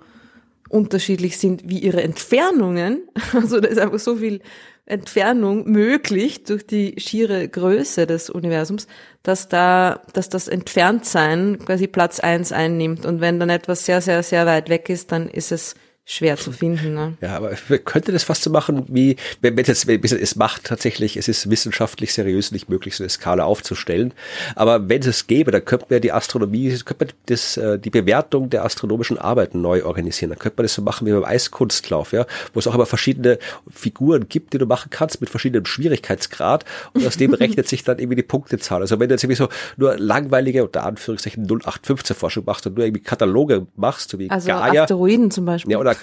[0.71, 3.03] unterschiedlich sind wie ihre Entfernungen.
[3.35, 4.41] Also da ist einfach so viel
[4.87, 8.87] Entfernung möglich durch die schiere Größe des Universums,
[9.23, 13.05] dass da, dass das Entferntsein quasi Platz eins einnimmt.
[13.05, 15.75] Und wenn dann etwas sehr, sehr, sehr weit weg ist, dann ist es
[16.07, 16.95] schwer zu finden.
[16.95, 17.17] Ne?
[17.23, 21.17] Ja, aber wir könnte das fast so machen, wie wenn es jetzt es macht tatsächlich,
[21.17, 24.13] es ist wissenschaftlich seriös nicht möglich, so eine Skala aufzustellen.
[24.55, 28.51] Aber wenn es gäbe, dann könnte man die Astronomie, könnte man das, äh, die Bewertung
[28.51, 30.31] der astronomischen Arbeiten neu organisieren.
[30.31, 33.39] Dann könnte man das so machen wie beim Eiskunstlauf, ja, wo es auch aber verschiedene
[33.71, 37.99] Figuren gibt, die du machen kannst mit verschiedenem Schwierigkeitsgrad und aus dem rechnet sich dann
[37.99, 38.83] irgendwie die Punktezahl.
[38.83, 39.49] Also wenn du jetzt irgendwie so
[39.79, 44.49] nur langweilige, unter Anführungszeichen 0815 Forschung machst und nur irgendwie Kataloge machst, so wie also
[44.49, 44.83] Gaia.
[44.83, 45.73] Asteroiden zum Beispiel.
[45.73, 45.94] Ja, oder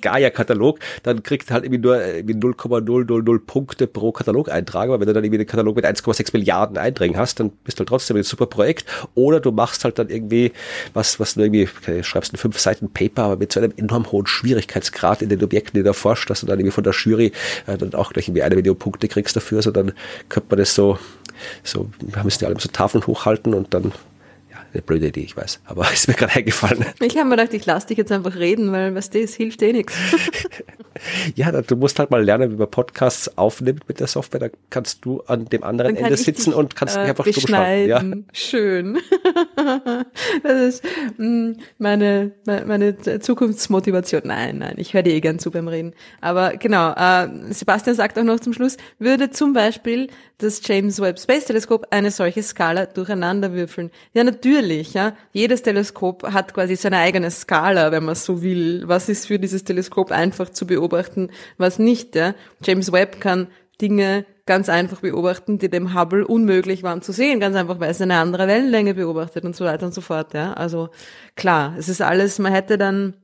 [0.00, 4.88] Gaia-Katalog, dann kriegt halt irgendwie nur 0,000 Punkte pro Katalog-Eintrag.
[4.88, 7.80] Aber wenn du dann irgendwie den Katalog mit 1,6 Milliarden Einträgen hast, dann bist du
[7.80, 8.86] halt trotzdem ein super Projekt.
[9.14, 10.52] Oder du machst halt dann irgendwie
[10.94, 14.10] was, was du irgendwie, okay, schreibst ein fünf Seiten Paper, aber mit so einem enorm
[14.10, 17.32] hohen Schwierigkeitsgrad in den Objekten, die du erforscht hast und dann irgendwie von der Jury
[17.66, 19.60] äh, dann auch gleich irgendwie eine Million Punkte kriegst dafür.
[19.62, 19.92] Dann
[20.28, 20.98] könnte man das so,
[21.62, 23.92] so, wir müssen ja alle so Tafeln hochhalten und dann
[24.72, 25.60] eine blöde Idee, ich weiß.
[25.64, 26.84] Aber ist mir gerade eingefallen.
[27.00, 29.72] Ich habe mir gedacht, ich lasse dich jetzt einfach reden, weil was das hilft eh
[29.72, 29.94] nichts.
[31.34, 34.40] ja, du musst halt mal lernen, wie man Podcasts aufnimmt mit der Software.
[34.40, 37.88] Da kannst du an dem anderen Ende sitzen dich, und kannst äh, einfach beschneiden.
[37.88, 38.02] Ja.
[38.32, 38.98] Schön.
[40.42, 40.84] das ist
[41.18, 44.22] mm, meine, meine Zukunftsmotivation.
[44.24, 45.94] Nein, nein, ich höre dir eh gern zu beim Reden.
[46.20, 50.08] Aber genau, äh, Sebastian sagt auch noch zum Schluss, würde zum Beispiel
[50.38, 53.90] das James Webb Space Teleskop eine solche Skala durcheinander würfeln.
[54.12, 54.61] Ja, natürlich,
[54.94, 55.14] ja.
[55.32, 58.82] Jedes Teleskop hat quasi seine eigene Skala, wenn man so will.
[58.86, 62.34] Was ist für dieses Teleskop einfach zu beobachten, was nicht, ja.
[62.62, 63.48] James Webb kann
[63.80, 68.00] Dinge ganz einfach beobachten, die dem Hubble unmöglich waren zu sehen, ganz einfach, weil es
[68.00, 70.52] eine andere Wellenlänge beobachtet und so weiter und so fort, ja.
[70.54, 70.90] Also,
[71.36, 73.16] klar, es ist alles, man hätte dann,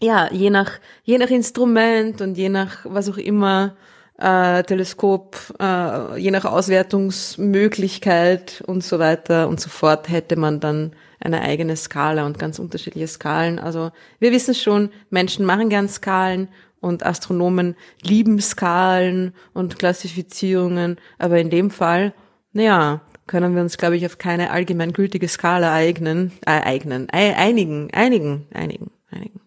[0.00, 3.76] ja, je nach, je nach Instrument und je nach was auch immer,
[4.20, 10.92] äh, Teleskop, äh, je nach Auswertungsmöglichkeit und so weiter und so fort hätte man dann
[11.20, 13.58] eine eigene Skala und ganz unterschiedliche Skalen.
[13.58, 16.48] Also wir wissen schon, Menschen machen gern Skalen
[16.80, 22.14] und Astronomen lieben Skalen und Klassifizierungen, aber in dem Fall,
[22.52, 28.46] naja, können wir uns, glaube ich, auf keine allgemeingültige Skala eignen, äh, eignen, einigen, einigen,
[28.52, 29.40] einigen, einigen.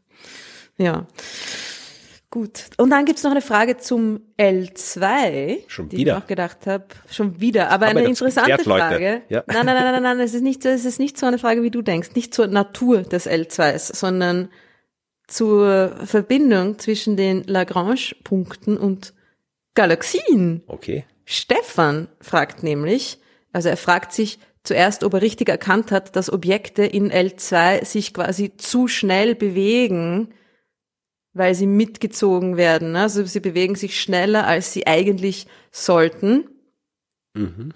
[0.77, 1.05] Ja.
[2.33, 2.71] Gut.
[2.77, 6.17] Und dann gibt's noch eine Frage zum L2, schon die wieder.
[6.17, 6.85] ich auch gedacht habe.
[7.07, 9.21] Schon wieder, aber eine interessante geklärt, Frage.
[9.29, 9.43] Ja.
[9.45, 11.61] Nein, nein, nein, nein, nein, es ist nicht so, es ist nicht so eine Frage,
[11.61, 14.49] wie du denkst, nicht zur Natur des L2s, sondern
[15.27, 19.13] zur Verbindung zwischen den Lagrange-Punkten und
[19.75, 20.63] Galaxien.
[20.65, 21.05] Okay.
[21.25, 23.19] Stefan fragt nämlich,
[23.51, 28.11] also er fragt sich zuerst, ob er richtig erkannt hat, dass Objekte in L2 sich
[28.11, 30.33] quasi zu schnell bewegen,
[31.33, 32.93] weil sie mitgezogen werden.
[32.93, 33.01] Ne?
[33.01, 36.45] Also sie bewegen sich schneller, als sie eigentlich sollten.
[37.33, 37.73] Mhm.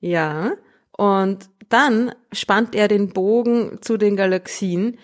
[0.00, 0.52] Ja.
[0.96, 4.98] Und dann spannt er den Bogen zu den Galaxien.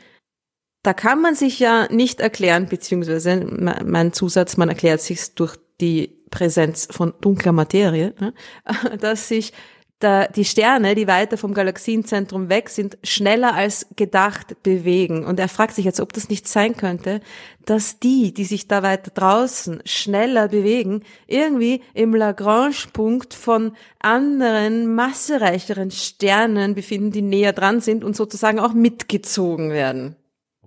[0.83, 3.45] Da kann man sich ja nicht erklären, beziehungsweise
[3.85, 8.35] mein Zusatz, man erklärt sich durch die Präsenz von dunkler Materie, ne?
[9.01, 9.53] dass sich
[9.99, 15.25] da die Sterne, die weiter vom Galaxienzentrum weg sind, schneller als gedacht bewegen.
[15.25, 17.21] Und er fragt sich jetzt, ob das nicht sein könnte,
[17.65, 25.91] dass die, die sich da weiter draußen schneller bewegen, irgendwie im Lagrange-Punkt von anderen, massereicheren
[25.91, 30.17] Sternen befinden, die näher dran sind und sozusagen auch mitgezogen werden.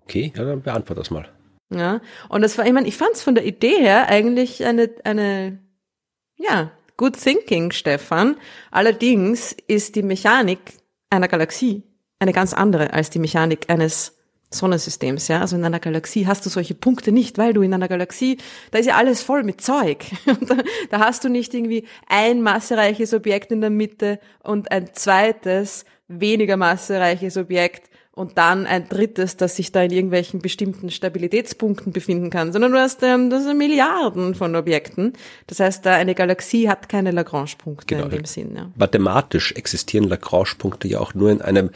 [0.03, 1.30] Okay, ja, dann beantworte das mal.
[1.74, 4.90] Ja, und das war, ich meine, ich fand es von der Idee her eigentlich eine,
[5.06, 5.60] eine,
[6.36, 8.38] ja, Good thinking, Stefan.
[8.69, 10.59] Allerdings ist die Mechanik
[11.09, 11.84] einer Galaxie
[12.19, 14.15] eine ganz andere als die Mechanik eines
[14.53, 15.39] Sonnensystems, ja.
[15.39, 18.38] Also in einer Galaxie hast du solche Punkte nicht, weil du in einer Galaxie,
[18.72, 20.05] da ist ja alles voll mit Zeug.
[20.26, 20.57] da,
[20.89, 26.57] da hast du nicht irgendwie ein massereiches Objekt in der Mitte und ein zweites, weniger
[26.57, 32.52] massereiches Objekt und dann ein drittes, das sich da in irgendwelchen bestimmten Stabilitätspunkten befinden kann,
[32.52, 35.14] sondern du hast ähm, das sind Milliarden von Objekten.
[35.48, 38.06] Das heißt, eine Galaxie hat keine Lagrange-Punkte genau.
[38.06, 38.56] in dem Sinn.
[38.56, 38.70] Ja.
[38.76, 41.70] Mathematisch existieren Lagrange-Punkte ja auch nur in einem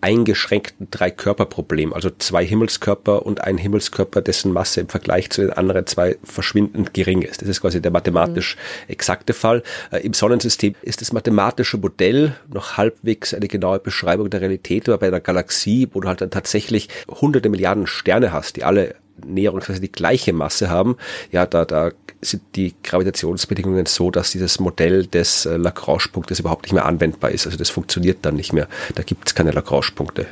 [0.00, 5.86] eingeschränkten Drei-Körper-Problem, also zwei Himmelskörper und ein Himmelskörper, dessen Masse im Vergleich zu den anderen
[5.86, 7.42] zwei verschwindend gering ist.
[7.42, 8.92] Das ist quasi der mathematisch mhm.
[8.92, 9.62] exakte Fall.
[9.90, 14.98] Äh, Im Sonnensystem ist das mathematische Modell noch halbwegs eine genaue Beschreibung der Realität, aber
[14.98, 18.94] bei einer Galaxie, wo du halt dann tatsächlich hunderte Milliarden Sterne hast, die alle
[19.24, 20.96] näherungsweise die gleiche Masse haben,
[21.30, 21.90] ja, da, da
[22.22, 27.46] sind die Gravitationsbedingungen so, dass dieses Modell des äh, Lagrange-Punktes überhaupt nicht mehr anwendbar ist.
[27.46, 28.68] Also das funktioniert dann nicht mehr.
[28.94, 30.26] Da gibt es keine Lagrange-Punkte.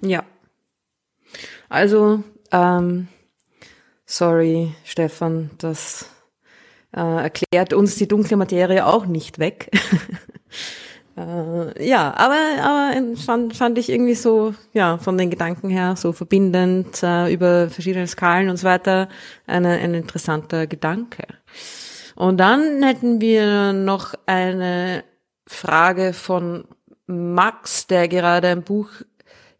[0.00, 0.24] Ja.
[1.68, 2.22] Also
[2.52, 3.08] ähm,
[4.06, 6.06] sorry, Stefan, das
[6.94, 9.70] äh, erklärt uns die dunkle Materie auch nicht weg.
[11.18, 16.12] äh, ja, aber, aber fand, fand ich irgendwie so, ja, von den Gedanken her so
[16.12, 19.08] verbindend äh, über verschiedene Skalen und so weiter
[19.46, 21.24] eine, ein interessanter Gedanke.
[22.14, 25.04] Und dann hätten wir noch eine
[25.46, 26.64] Frage von
[27.06, 28.88] Max, der gerade ein Buch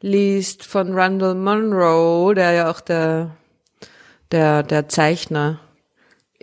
[0.01, 3.37] liest von Randall Monroe, der ja auch der,
[4.31, 5.61] der, der Zeichner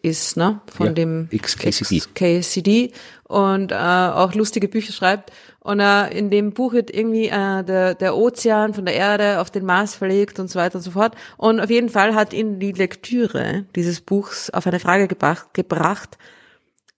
[0.05, 0.61] ist, ne?
[0.75, 1.99] Von ja, dem XKCD.
[1.99, 2.91] XKCD
[3.23, 5.31] und äh, auch lustige Bücher schreibt.
[5.59, 9.49] Und äh, in dem Buch wird irgendwie äh, der, der Ozean von der Erde auf
[9.49, 11.15] den Mars verlegt und so weiter und so fort.
[11.37, 16.17] Und auf jeden Fall hat ihn die Lektüre dieses Buchs auf eine Frage gebracht, gebracht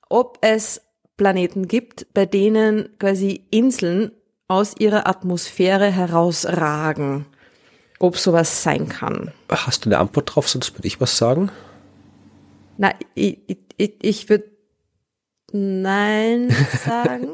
[0.10, 0.82] ob es
[1.18, 4.12] Planeten gibt, bei denen quasi Inseln
[4.48, 7.26] aus ihrer Atmosphäre herausragen.
[8.00, 9.32] Ob sowas sein kann.
[9.50, 11.50] Hast du eine Antwort drauf, sonst würde ich was sagen?
[12.78, 13.40] Na, ich,
[13.78, 14.46] ich, ich würde
[15.54, 16.50] Nein
[16.86, 17.30] sagen.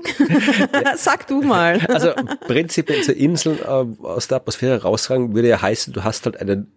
[0.98, 1.80] Sag du mal.
[1.88, 2.14] Also
[2.48, 6.72] prinzipiell zur Inseln äh, aus der Atmosphäre rausragen würde ja heißen, du hast halt einen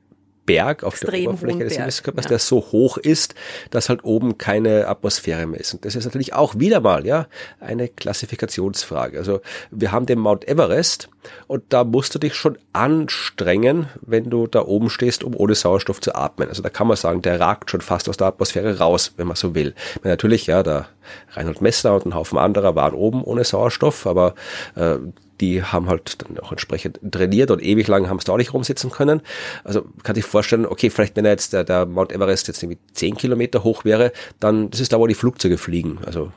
[0.46, 2.28] Berg auf Extrem der Oberfläche des Himmelskörpers, ja.
[2.30, 3.34] der so hoch ist,
[3.70, 5.74] dass halt oben keine Atmosphäre mehr ist.
[5.74, 7.26] Und das ist natürlich auch wieder mal, ja,
[7.60, 9.18] eine Klassifikationsfrage.
[9.18, 9.40] Also
[9.70, 11.08] wir haben den Mount Everest
[11.48, 16.00] und da musst du dich schon anstrengen, wenn du da oben stehst, um ohne Sauerstoff
[16.00, 16.48] zu atmen.
[16.48, 19.36] Also da kann man sagen, der ragt schon fast aus der Atmosphäre raus, wenn man
[19.36, 19.74] so will.
[20.02, 20.86] Weil natürlich, ja, der
[21.32, 24.34] Reinhold Messner und ein Haufen anderer waren oben ohne Sauerstoff, aber
[24.76, 24.96] äh,
[25.40, 28.54] die haben halt dann auch entsprechend trainiert und ewig lang haben es da auch nicht
[28.54, 29.22] rumsitzen können.
[29.64, 32.78] Also kann sich vorstellen, okay, vielleicht wenn er jetzt der, der Mount Everest jetzt irgendwie
[32.92, 35.98] zehn Kilometer hoch wäre, dann das ist da, wo die Flugzeuge fliegen.
[36.04, 36.32] Also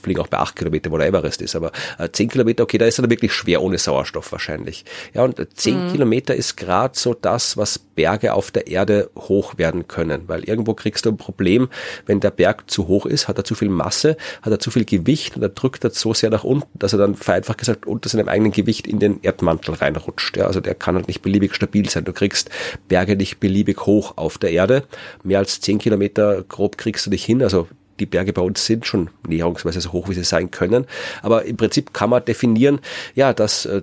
[0.00, 1.56] fliegen auch bei acht Kilometer, wo der Everest ist.
[1.56, 4.84] Aber äh, zehn Kilometer, okay, da ist er dann wirklich schwer ohne Sauerstoff wahrscheinlich.
[5.14, 5.92] Ja, und zehn mhm.
[5.92, 10.28] Kilometer ist gerade so das, was Berge auf der Erde hoch werden können.
[10.28, 11.68] Weil irgendwo kriegst du ein Problem,
[12.06, 14.84] wenn der Berg zu hoch ist, hat er zu viel Masse, hat er zu viel
[14.84, 18.08] Gewicht und er drückt er so sehr nach unten, dass er dann vereinfacht gesagt unter
[18.08, 20.36] seinem eigenen Gewicht in den Erdmantel reinrutscht.
[20.36, 22.04] Ja, also der kann halt nicht beliebig stabil sein.
[22.04, 22.50] Du kriegst
[22.88, 24.84] Berge nicht beliebig hoch auf der Erde.
[25.22, 27.42] Mehr als zehn Kilometer grob kriegst du dich hin.
[27.42, 27.68] Also
[28.00, 30.86] die Berge bei uns sind schon näherungsweise so hoch, wie sie sein können.
[31.22, 32.80] Aber im Prinzip kann man definieren,
[33.14, 33.82] ja, dass äh,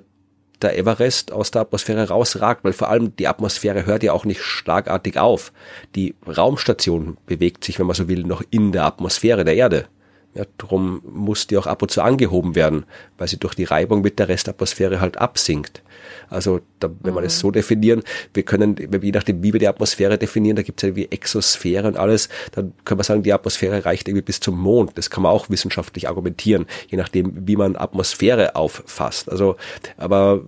[0.62, 4.42] der Everest aus der Atmosphäre rausragt, weil vor allem die Atmosphäre hört ja auch nicht
[4.42, 5.52] schlagartig auf.
[5.96, 9.88] Die Raumstation bewegt sich, wenn man so will, noch in der Atmosphäre der Erde.
[10.36, 12.86] Ja, drum muss die auch ab und zu angehoben werden,
[13.18, 15.82] weil sie durch die Reibung mit der Restatmosphäre halt absinkt.
[16.30, 17.18] Also da, wenn mhm.
[17.18, 18.04] wir das so definieren,
[18.34, 21.88] wir können, je nachdem, wie wir die Atmosphäre definieren, da gibt es ja wie Exosphäre
[21.88, 24.98] und alles, dann können wir sagen, die Atmosphäre reicht irgendwie bis zum Mond.
[24.98, 29.32] Das kann man auch wissenschaftlich argumentieren, je nachdem, wie man Atmosphäre auffasst.
[29.32, 29.56] Also,
[29.96, 30.42] aber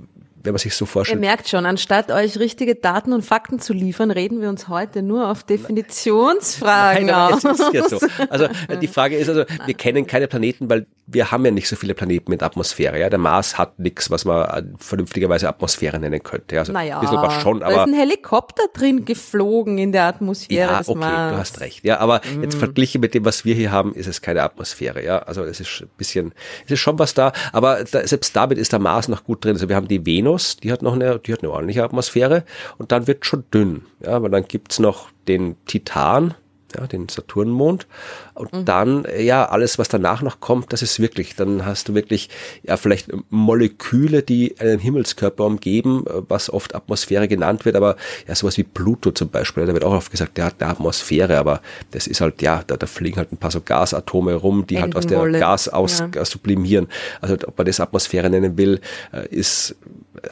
[0.47, 1.17] wenn man sich so vorstellt.
[1.17, 5.03] Ihr merkt schon, anstatt euch richtige Daten und Fakten zu liefern, reden wir uns heute
[5.03, 7.43] nur auf Definitionsfragen Nein, aus.
[7.43, 7.99] Es ist ja so.
[8.29, 11.67] Also äh, die Frage ist also, wir kennen keine Planeten, weil wir haben ja nicht
[11.67, 12.99] so viele Planeten mit Atmosphäre.
[12.99, 16.59] Ja, der Mars hat nichts, was man vernünftigerweise Atmosphäre nennen könnte.
[16.59, 20.05] Also naja, ein bisschen was schon, aber da ist ein Helikopter drin geflogen in der
[20.05, 21.33] Atmosphäre ja, des okay, Mars.
[21.33, 21.85] du hast recht.
[21.85, 22.43] Ja, aber mm.
[22.43, 25.03] jetzt verglichen mit dem, was wir hier haben, ist es keine Atmosphäre.
[25.03, 26.33] Ja, also es ist ein bisschen,
[26.65, 29.53] es ist schon was da, aber da, selbst damit ist der Mars noch gut drin.
[29.53, 32.43] Also wir haben die Venus Venus, die hat noch eine, die hat eine ordentliche Atmosphäre
[32.77, 33.85] und dann wird schon dünn.
[34.03, 36.35] Ja, aber dann gibt's noch den Titan,
[36.77, 37.87] ja, den Saturnmond.
[38.33, 38.65] Und mhm.
[38.65, 42.29] dann, ja, alles, was danach noch kommt, das ist wirklich, dann hast du wirklich,
[42.63, 47.95] ja, vielleicht Moleküle, die einen Himmelskörper umgeben, was oft Atmosphäre genannt wird, aber
[48.27, 51.37] ja, sowas wie Pluto zum Beispiel, da wird auch oft gesagt, der hat eine Atmosphäre,
[51.37, 54.79] aber das ist halt, ja, da, da fliegen halt ein paar so Gasatome rum, die
[54.79, 56.25] halt aus der Gas aus, ja.
[56.25, 56.87] sublimieren.
[57.21, 58.79] Also, ob man das Atmosphäre nennen will,
[59.11, 59.75] äh, ist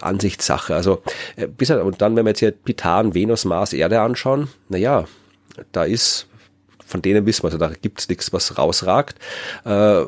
[0.01, 0.76] Ansichtssache.
[0.76, 1.01] Also,
[1.35, 5.05] äh, bis, und dann, wenn wir jetzt hier Titan, Venus, Mars, Erde anschauen, na ja,
[5.72, 6.27] da ist,
[6.86, 9.18] von denen wissen wir, also da gibt's nichts, was rausragt.
[9.66, 10.03] Äh,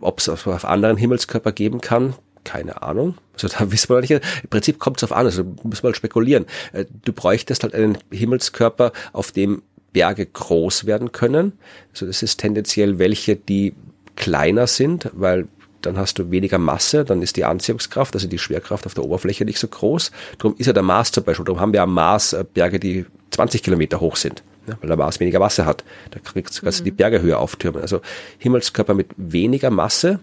[0.00, 2.14] Ob es auf anderen Himmelskörper geben kann,
[2.44, 3.16] keine Ahnung.
[3.34, 4.10] Also da wissen wir nicht.
[4.10, 6.46] Im Prinzip kommt es auf an, also muss man halt spekulieren.
[6.72, 9.62] Äh, du bräuchtest halt einen Himmelskörper, auf dem
[9.92, 11.52] Berge groß werden können.
[11.92, 13.74] Also das ist tendenziell welche, die
[14.16, 15.46] kleiner sind, weil
[15.82, 19.44] dann hast du weniger Masse, dann ist die Anziehungskraft, also die Schwerkraft auf der Oberfläche
[19.44, 20.10] nicht so groß.
[20.38, 23.06] Darum ist ja der Mars zum Beispiel, darum haben wir am Mars äh, Berge, die
[23.30, 25.84] 20 Kilometer hoch sind ja, weil der Mars weniger Masse hat.
[26.10, 27.80] Da kriegst, du die Berge höher auftürmen.
[27.80, 28.00] Also
[28.38, 30.20] Himmelskörper mit weniger Masse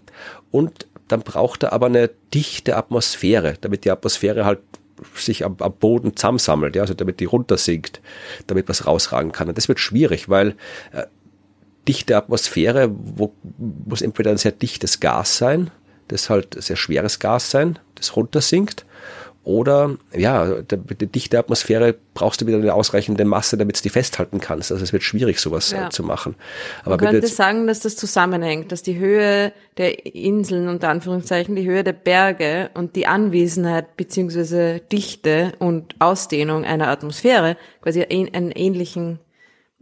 [0.51, 4.59] und dann braucht er aber eine dichte Atmosphäre, damit die Atmosphäre halt
[5.13, 8.01] sich am, am Boden zusammensammelt, ja, also damit die runtersinkt,
[8.47, 9.49] damit was rausragen kann.
[9.49, 10.55] Und das wird schwierig, weil
[10.93, 11.03] äh,
[11.87, 15.69] dichte Atmosphäre, wo muss entweder ein sehr dichtes Gas sein,
[16.07, 18.85] das halt sehr schweres Gas sein, das runtersinkt,
[19.45, 24.41] oder ja, die dichte Atmosphäre brauchst du wieder eine ausreichende Masse, damit du die festhalten
[24.41, 24.71] kannst.
[24.71, 25.89] Also es wird schwierig, sowas äh, ja.
[25.91, 26.35] zu machen.
[26.83, 31.65] Aber Man könnte sagen, dass das zusammenhängt, dass die Höhe der Inseln, unter Anführungszeichen, die
[31.65, 39.19] Höhe der Berge und die Anwesenheit beziehungsweise Dichte und Ausdehnung einer Atmosphäre quasi einen ähnlichen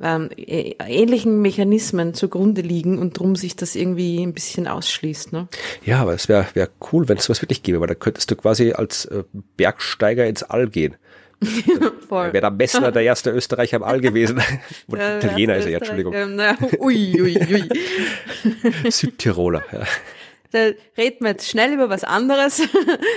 [0.01, 5.33] ähm, ähnlichen Mechanismen zugrunde liegen und drum sich das irgendwie ein bisschen ausschließt.
[5.33, 5.47] Ne?
[5.85, 8.35] Ja, aber es wäre wär cool, wenn es sowas wirklich gäbe, weil da könntest du
[8.35, 9.23] quasi als äh,
[9.57, 10.95] Bergsteiger ins All gehen.
[12.09, 14.41] Wäre der Messner der erste Österreicher im All gewesen.
[14.87, 16.13] Ja, Italiener ist er ja, Entschuldigung.
[16.13, 18.89] Ähm, na, ui, ui, ui.
[18.89, 19.83] Südtiroler, ja
[20.53, 22.61] da reden wir jetzt schnell über was anderes.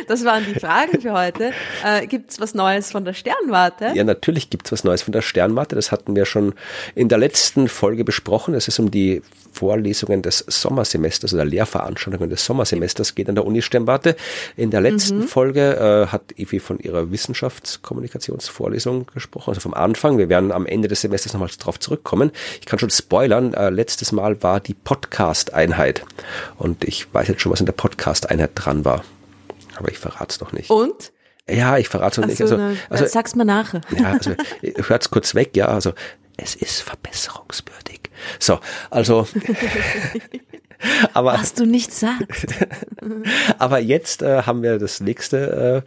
[0.09, 1.53] Das waren die Fragen für heute.
[1.85, 3.93] Äh, gibt's was Neues von der Sternwarte?
[3.95, 5.75] Ja, natürlich gibt's was Neues von der Sternwarte.
[5.75, 6.55] Das hatten wir schon
[6.95, 8.55] in der letzten Folge besprochen.
[8.55, 9.23] Es ist um die
[9.57, 14.15] Vorlesungen des Sommersemesters oder Lehrveranstaltungen des Sommersemesters geht an der Uni Sternwarte.
[14.57, 15.29] In der letzten mhm.
[15.29, 20.19] Folge äh, hat Evi von ihrer Wissenschaftskommunikationsvorlesung gesprochen, also vom Anfang.
[20.19, 22.33] Wir werden am Ende des Semesters nochmal darauf zurückkommen.
[22.61, 26.05] Ich kann schon spoilern, äh, letztes Mal war die Podcast-Einheit
[26.59, 29.05] und ich weiß jetzt schon, was in der Podcast-Einheit dran war.
[29.77, 30.71] Aber ich verrate es noch nicht.
[30.71, 31.13] Und?
[31.49, 32.41] Ja, ich verrate es noch nicht.
[32.41, 32.59] Also,
[32.91, 33.81] also, sag's mal nachher.
[33.97, 34.35] Ja, also
[34.89, 35.67] hört's kurz weg, ja.
[35.67, 35.93] Also
[36.37, 38.01] es ist verbesserungswürdig.
[38.39, 39.27] So, also.
[41.15, 42.47] aber, Was du nicht sagst.
[43.59, 45.85] aber jetzt äh, haben wir das nächste,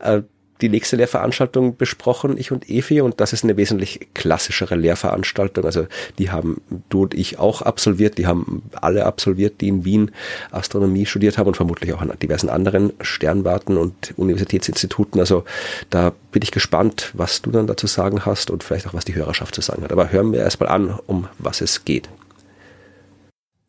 [0.00, 0.22] äh, äh,
[0.62, 5.64] die nächste Lehrveranstaltung besprochen, ich und Evi, und das ist eine wesentlich klassischere Lehrveranstaltung.
[5.64, 5.86] Also
[6.18, 10.10] die haben du und ich auch absolviert, die haben alle absolviert, die in Wien
[10.50, 15.20] Astronomie studiert haben und vermutlich auch an diversen anderen Sternwarten und Universitätsinstituten.
[15.20, 15.44] Also
[15.90, 19.14] da bin ich gespannt, was du dann dazu sagen hast und vielleicht auch, was die
[19.14, 19.92] Hörerschaft zu sagen hat.
[19.92, 22.08] Aber hören wir erstmal an, um was es geht.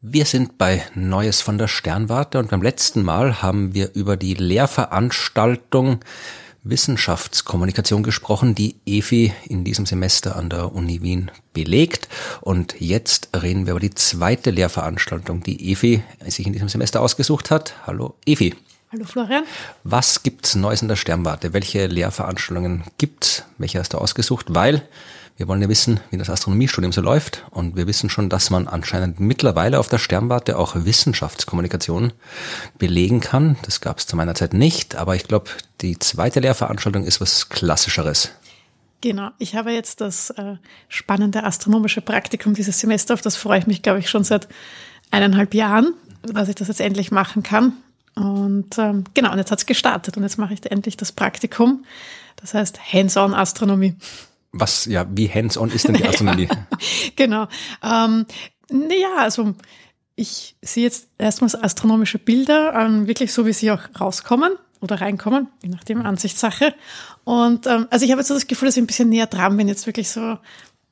[0.03, 4.34] Wir sind bei Neues von der Sternwarte und beim letzten Mal haben wir über die
[4.34, 5.99] Lehrveranstaltung
[6.63, 12.07] Wissenschaftskommunikation gesprochen, die EFI in diesem Semester an der Uni Wien belegt.
[12.41, 17.49] Und jetzt reden wir über die zweite Lehrveranstaltung, die EFI sich in diesem Semester ausgesucht
[17.49, 17.73] hat.
[17.88, 18.55] Hallo EFI.
[18.91, 19.45] Hallo Florian.
[19.83, 21.53] Was gibt's Neues in der Sternwarte?
[21.53, 23.43] Welche Lehrveranstaltungen gibt's?
[23.57, 24.47] Welche hast du ausgesucht?
[24.49, 24.83] Weil
[25.41, 27.47] wir wollen ja wissen, wie das Astronomiestudium so läuft.
[27.49, 32.13] Und wir wissen schon, dass man anscheinend mittlerweile auf der Sternwarte auch Wissenschaftskommunikation
[32.77, 33.57] belegen kann.
[33.63, 35.49] Das gab es zu meiner Zeit nicht, aber ich glaube,
[35.81, 38.30] die zweite Lehrveranstaltung ist was Klassischeres.
[39.01, 40.57] Genau, ich habe jetzt das äh,
[40.89, 44.47] spannende astronomische Praktikum dieses Semester, auf das freue ich mich, glaube ich, schon seit
[45.09, 47.73] eineinhalb Jahren, dass ich das jetzt endlich machen kann.
[48.13, 51.84] Und ähm, genau, und jetzt hat es gestartet und jetzt mache ich endlich das Praktikum.
[52.35, 53.95] Das heißt Hands-on Astronomie.
[54.52, 56.48] Was, ja, wie hands-on ist denn die Astronomie?
[57.15, 57.48] genau.
[57.84, 58.26] Ähm,
[58.69, 59.53] naja, also
[60.15, 65.48] ich sehe jetzt erstmals astronomische Bilder, ähm, wirklich so, wie sie auch rauskommen oder reinkommen,
[65.64, 66.73] je nachdem Ansichtssache.
[67.23, 69.57] Und ähm, also ich habe jetzt so das Gefühl, dass ich ein bisschen näher dran
[69.57, 70.38] bin, jetzt wirklich so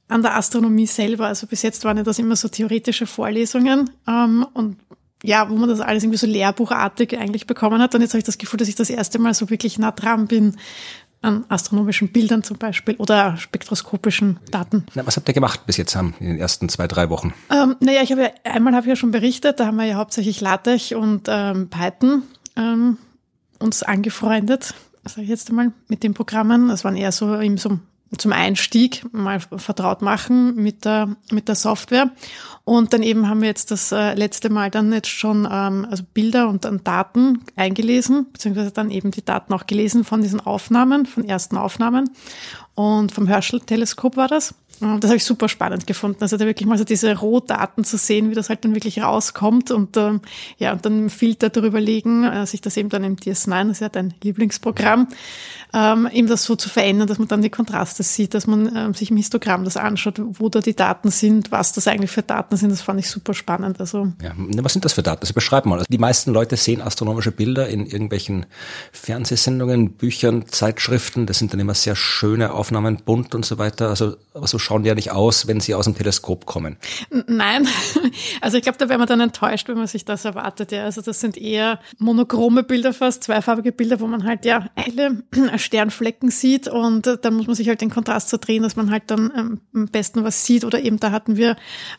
[0.07, 1.27] an der Astronomie selber.
[1.27, 4.77] Also bis jetzt waren ja das immer so theoretische Vorlesungen ähm, und
[5.23, 7.93] ja, wo man das alles irgendwie so lehrbuchartig eigentlich bekommen hat.
[7.93, 10.27] Und jetzt habe ich das Gefühl, dass ich das erste Mal so wirklich nah dran
[10.27, 10.55] bin,
[11.21, 14.85] an astronomischen Bildern zum Beispiel oder spektroskopischen Daten.
[14.93, 17.33] Na, was habt ihr gemacht bis jetzt in den ersten zwei, drei Wochen?
[17.51, 19.95] Ähm, naja, ich habe ja, einmal habe ich ja schon berichtet, da haben wir ja
[19.95, 22.23] hauptsächlich LaTeX und ähm, Python
[22.55, 22.97] ähm,
[23.59, 24.73] uns angefreundet,
[25.05, 26.69] sage ich jetzt einmal, mit den Programmen.
[26.69, 27.79] Das waren eher so, eben so
[28.17, 32.11] zum Einstieg mal vertraut machen mit der, mit der Software.
[32.63, 36.03] Und dann eben haben wir jetzt das äh, letzte Mal dann jetzt schon ähm, also
[36.13, 41.05] Bilder und dann Daten eingelesen, beziehungsweise dann eben die Daten auch gelesen von diesen Aufnahmen,
[41.05, 42.09] von ersten Aufnahmen.
[42.75, 44.55] Und vom Herschel-Teleskop war das.
[44.79, 46.19] Das habe ich super spannend gefunden.
[46.21, 49.71] Also da wirklich mal so diese Rohdaten zu sehen, wie das halt dann wirklich rauskommt
[49.71, 50.21] und ähm,
[50.57, 53.81] ja, und dann Filter darüber legen, äh, sich das eben dann im DS9, das ist
[53.81, 55.09] ja dein Lieblingsprogramm,
[55.73, 58.93] ähm, eben das so zu verändern, dass man dann die Kontraste sieht, dass man ähm,
[58.93, 62.57] sich im Histogramm das anschaut, wo da die Daten sind, was das eigentlich für Daten
[62.57, 63.79] sind, das fand ich super spannend.
[63.79, 64.31] Also ja,
[64.61, 65.21] was sind das für Daten?
[65.21, 65.75] Also beschreib mal.
[65.75, 68.45] Also die meisten Leute sehen astronomische Bilder in irgendwelchen
[68.91, 71.25] Fernsehsendungen, Büchern, Zeitschriften.
[71.25, 73.89] Das sind dann immer sehr schöne Aufnahmen, bunt und so weiter.
[73.89, 76.77] Also so schauen die ja nicht aus, wenn sie aus dem Teleskop kommen.
[77.27, 77.67] Nein,
[78.41, 80.71] also ich glaube, da wäre man dann enttäuscht, wenn man sich das erwartet.
[80.71, 85.23] Ja, also das sind eher monochrome Bilder fast, zweifarbige Bilder, wo man halt ja helle
[85.59, 88.91] Sternflecken sieht und äh, dann muss man sich halt den Kontrast so drehen, dass man
[88.91, 90.65] halt dann ähm, am besten was sieht.
[90.65, 91.55] Oder eben da hatten wir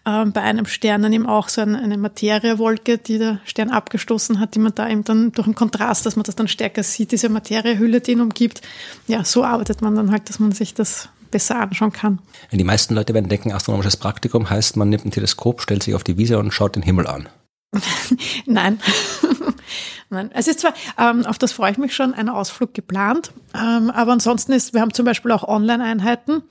[0.06, 4.40] ähm, bei einem Stern dann eben auch so eine, eine Materiewolke, die der Stern abgestoßen
[4.40, 7.12] hat, die man da eben dann durch den Kontrast, dass man das dann stärker sieht,
[7.12, 8.62] diese Materiehülle, die ihn umgibt.
[9.06, 12.18] Ja, so arbeitet man dann halt, dass man sich das besser anschauen kann.
[12.50, 16.04] Die meisten Leute werden denken, astronomisches Praktikum heißt, man nimmt ein Teleskop, stellt sich auf
[16.04, 17.28] die Wiese und schaut den Himmel an.
[18.46, 18.80] Nein.
[20.12, 20.30] Nein.
[20.34, 24.10] Es ist zwar, ähm, auf das freue ich mich schon, ein Ausflug geplant, ähm, aber
[24.10, 26.42] ansonsten ist, wir haben zum Beispiel auch Online-Einheiten.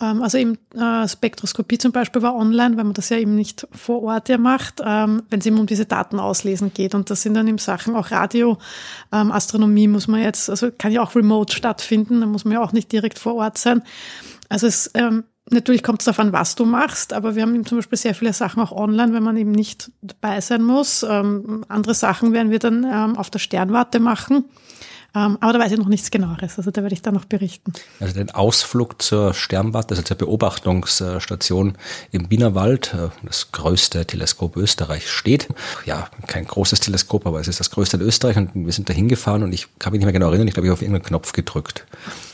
[0.00, 3.66] Ähm, also eben äh, Spektroskopie zum Beispiel war online, weil man das ja eben nicht
[3.72, 6.94] vor Ort ja macht, ähm, wenn es eben um diese Daten auslesen geht.
[6.94, 8.58] Und das sind dann eben Sachen, auch Radio,
[9.10, 12.62] ähm, Astronomie muss man jetzt, also kann ja auch remote stattfinden, da muss man ja
[12.62, 13.82] auch nicht direkt vor Ort sein.
[14.48, 17.78] Also es ähm, Natürlich kommt es an, was du machst, aber wir haben eben zum
[17.78, 21.02] Beispiel sehr viele Sachen auch online, wenn man eben nicht dabei sein muss.
[21.02, 24.44] Ähm, andere Sachen werden wir dann ähm, auf der Sternwarte machen.
[25.14, 27.72] Ähm, aber da weiß ich noch nichts genaueres, also da werde ich dann noch berichten.
[27.98, 31.76] Also den Ausflug zur Sternwarte, also zur Beobachtungsstation
[32.12, 35.48] im Wienerwald, äh, das größte Teleskop Österreich steht.
[35.86, 38.92] Ja, kein großes Teleskop, aber es ist das größte in Österreich und wir sind da
[38.92, 41.04] hingefahren und ich kann mich nicht mehr genau erinnern, ich glaube, ich habe auf irgendeinen
[41.04, 41.86] Knopf gedrückt.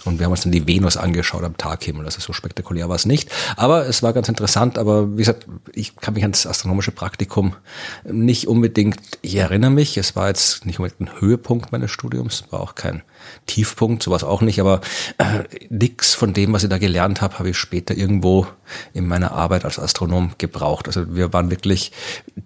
[0.06, 2.04] Und wir haben uns dann die Venus angeschaut am Taghimmel.
[2.04, 3.28] Also so spektakulär war es nicht.
[3.56, 4.78] Aber es war ganz interessant.
[4.78, 7.56] Aber wie gesagt, ich kann mich an das astronomische Praktikum
[8.04, 12.60] nicht unbedingt, ich erinnere mich, es war jetzt nicht unbedingt ein Höhepunkt meines Studiums, war
[12.66, 13.02] auch kein
[13.46, 14.80] Tiefpunkt, sowas auch nicht, aber
[15.18, 18.46] äh, nix von dem, was ich da gelernt habe, habe ich später irgendwo
[18.92, 20.86] in meiner Arbeit als Astronom gebraucht.
[20.86, 21.92] Also wir waren wirklich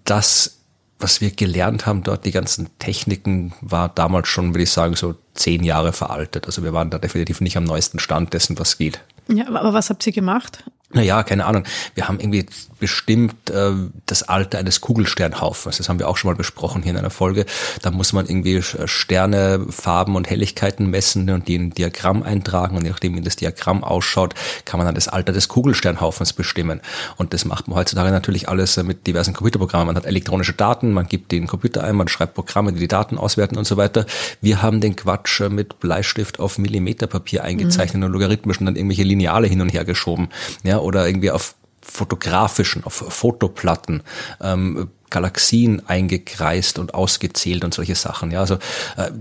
[0.05, 0.61] das
[1.01, 5.15] was wir gelernt haben dort, die ganzen Techniken, war damals schon, würde ich sagen, so
[5.33, 6.45] zehn Jahre veraltet.
[6.45, 9.01] Also wir waren da definitiv nicht am neuesten Stand dessen, was geht.
[9.27, 10.63] Ja, aber was habt ihr gemacht?
[10.93, 11.63] Naja, keine Ahnung.
[11.95, 12.45] Wir haben irgendwie
[12.81, 13.71] bestimmt äh,
[14.07, 15.77] das Alter eines Kugelsternhaufens.
[15.77, 17.45] Das haben wir auch schon mal besprochen hier in einer Folge.
[17.81, 22.23] Da muss man irgendwie äh, Sterne, Farben und Helligkeiten messen und die in ein Diagramm
[22.23, 22.75] eintragen.
[22.75, 24.33] Und je nachdem, wie das Diagramm ausschaut,
[24.65, 26.81] kann man dann das Alter des Kugelsternhaufens bestimmen.
[27.17, 29.87] Und das macht man heutzutage natürlich alles äh, mit diversen Computerprogrammen.
[29.87, 33.17] Man hat elektronische Daten, man gibt den Computer ein, man schreibt Programme, die die Daten
[33.17, 34.05] auswerten und so weiter.
[34.41, 38.07] Wir haben den Quatsch äh, mit Bleistift auf Millimeterpapier eingezeichnet mhm.
[38.07, 40.29] und logarithmisch und dann irgendwelche Lineale hin und her geschoben.
[40.63, 44.03] Ja, oder irgendwie auf fotografischen, auf Fotoplatten
[44.41, 48.31] ähm, Galaxien eingekreist und ausgezählt und solche Sachen.
[48.31, 48.55] Ja, also
[48.95, 49.11] äh,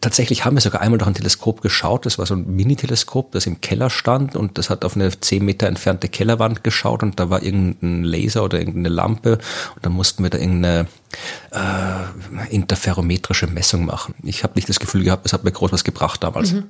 [0.00, 2.06] tatsächlich haben wir sogar einmal durch ein Teleskop geschaut.
[2.06, 5.44] Das war so ein Mini-Teleskop, das im Keller stand und das hat auf eine zehn
[5.44, 9.38] Meter entfernte Kellerwand geschaut und da war irgendein Laser oder irgendeine Lampe
[9.76, 10.86] und dann mussten wir da irgendeine
[11.50, 14.14] äh, interferometrische Messung machen.
[14.22, 16.52] Ich habe nicht das Gefühl gehabt, es hat mir groß was gebracht damals.
[16.52, 16.64] Mhm.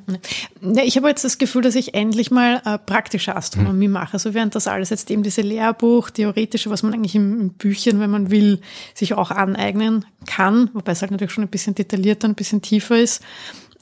[0.60, 3.94] Ja, ich habe jetzt das Gefühl, dass ich endlich mal äh, praktische Astronomie mhm.
[3.94, 4.14] mache.
[4.14, 8.00] Also während das alles jetzt eben diese Lehrbuch, theoretische, was man eigentlich im, im Büchern,
[8.00, 8.60] wenn man will,
[8.94, 12.98] sich auch aneignen kann, wobei es halt natürlich schon ein bisschen detaillierter, ein bisschen tiefer
[12.98, 13.22] ist.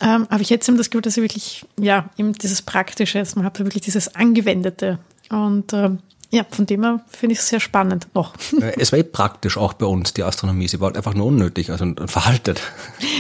[0.01, 3.37] Ähm, habe ich jetzt eben das Gefühl, dass ich wirklich, ja, eben dieses Praktische jetzt
[3.37, 4.99] mal habe, wirklich dieses Angewendete.
[5.31, 6.01] Und ähm,
[6.33, 8.33] ja, von dem her finde ich es sehr spannend noch.
[8.79, 10.67] Es war eh praktisch auch bei uns, die Astronomie.
[10.67, 12.63] Sie war halt einfach nur unnötig, also verhaltet.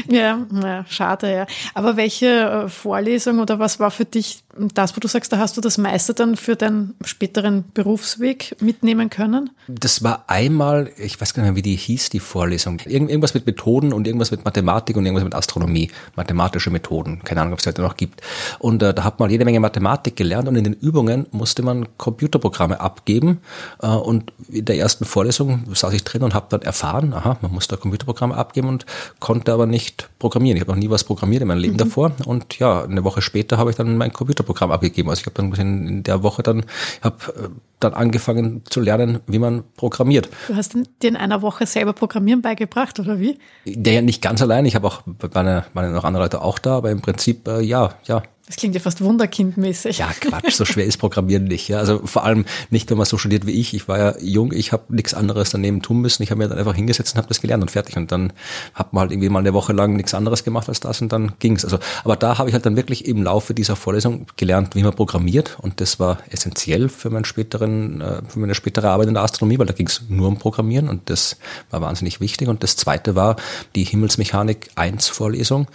[0.08, 1.46] Ja, ja, schade, ja.
[1.74, 5.56] Aber welche äh, Vorlesung oder was war für dich das, wo du sagst, da hast
[5.56, 9.50] du das meiste dann für deinen späteren Berufsweg mitnehmen können?
[9.68, 12.80] Das war einmal, ich weiß gar nicht mehr, wie die hieß, die Vorlesung.
[12.84, 15.90] Irgend, irgendwas mit Methoden und irgendwas mit Mathematik und irgendwas mit Astronomie.
[16.16, 17.22] Mathematische Methoden.
[17.24, 18.20] Keine Ahnung, ob es heute noch gibt.
[18.58, 21.86] Und äh, da hat man jede Menge Mathematik gelernt und in den Übungen musste man
[21.96, 23.40] Computerprogramme abgeben.
[23.80, 27.52] Äh, und in der ersten Vorlesung saß ich drin und habe dann erfahren, aha, man
[27.52, 28.86] muss da Computerprogramme abgeben und
[29.18, 30.56] konnte aber nicht programmieren.
[30.56, 31.78] Ich habe noch nie was programmiert in meinem Leben mhm.
[31.78, 32.12] davor.
[32.26, 35.08] Und ja, eine Woche später habe ich dann mein Computer Computerprogramm abgegeben.
[35.08, 36.64] Also ich habe dann in der Woche dann,
[37.00, 37.48] habe äh,
[37.80, 40.28] dann angefangen zu lernen, wie man programmiert.
[40.48, 43.38] Du hast dir in einer Woche selber Programmieren beigebracht, oder wie?
[43.64, 44.66] Der nicht ganz allein.
[44.66, 45.02] Ich habe auch
[45.34, 48.74] meine, meine noch andere Leute auch da, aber im Prinzip äh, ja, ja, das klingt
[48.74, 49.96] ja fast wunderkindmäßig.
[49.96, 51.68] Ja, Quatsch, so schwer ist Programmieren nicht.
[51.68, 51.78] Ja.
[51.78, 53.72] Also vor allem nicht, wenn man so studiert wie ich.
[53.72, 56.22] Ich war ja jung, ich habe nichts anderes daneben tun müssen.
[56.22, 57.96] Ich habe mir dann einfach hingesetzt und habe das gelernt und fertig.
[57.96, 58.34] Und dann
[58.74, 61.32] hat man halt irgendwie mal eine Woche lang nichts anderes gemacht als das und dann
[61.38, 61.64] ging's.
[61.64, 64.92] Also, aber da habe ich halt dann wirklich im Laufe dieser Vorlesung gelernt, wie man
[64.92, 65.56] programmiert.
[65.62, 69.58] Und das war essentiell für meinen späteren, äh, für meine spätere Arbeit in der Astronomie,
[69.58, 71.38] weil da ging's nur um Programmieren und das
[71.70, 72.48] war wahnsinnig wichtig.
[72.48, 73.36] Und das zweite war
[73.74, 75.68] die Himmelsmechanik 1 Vorlesung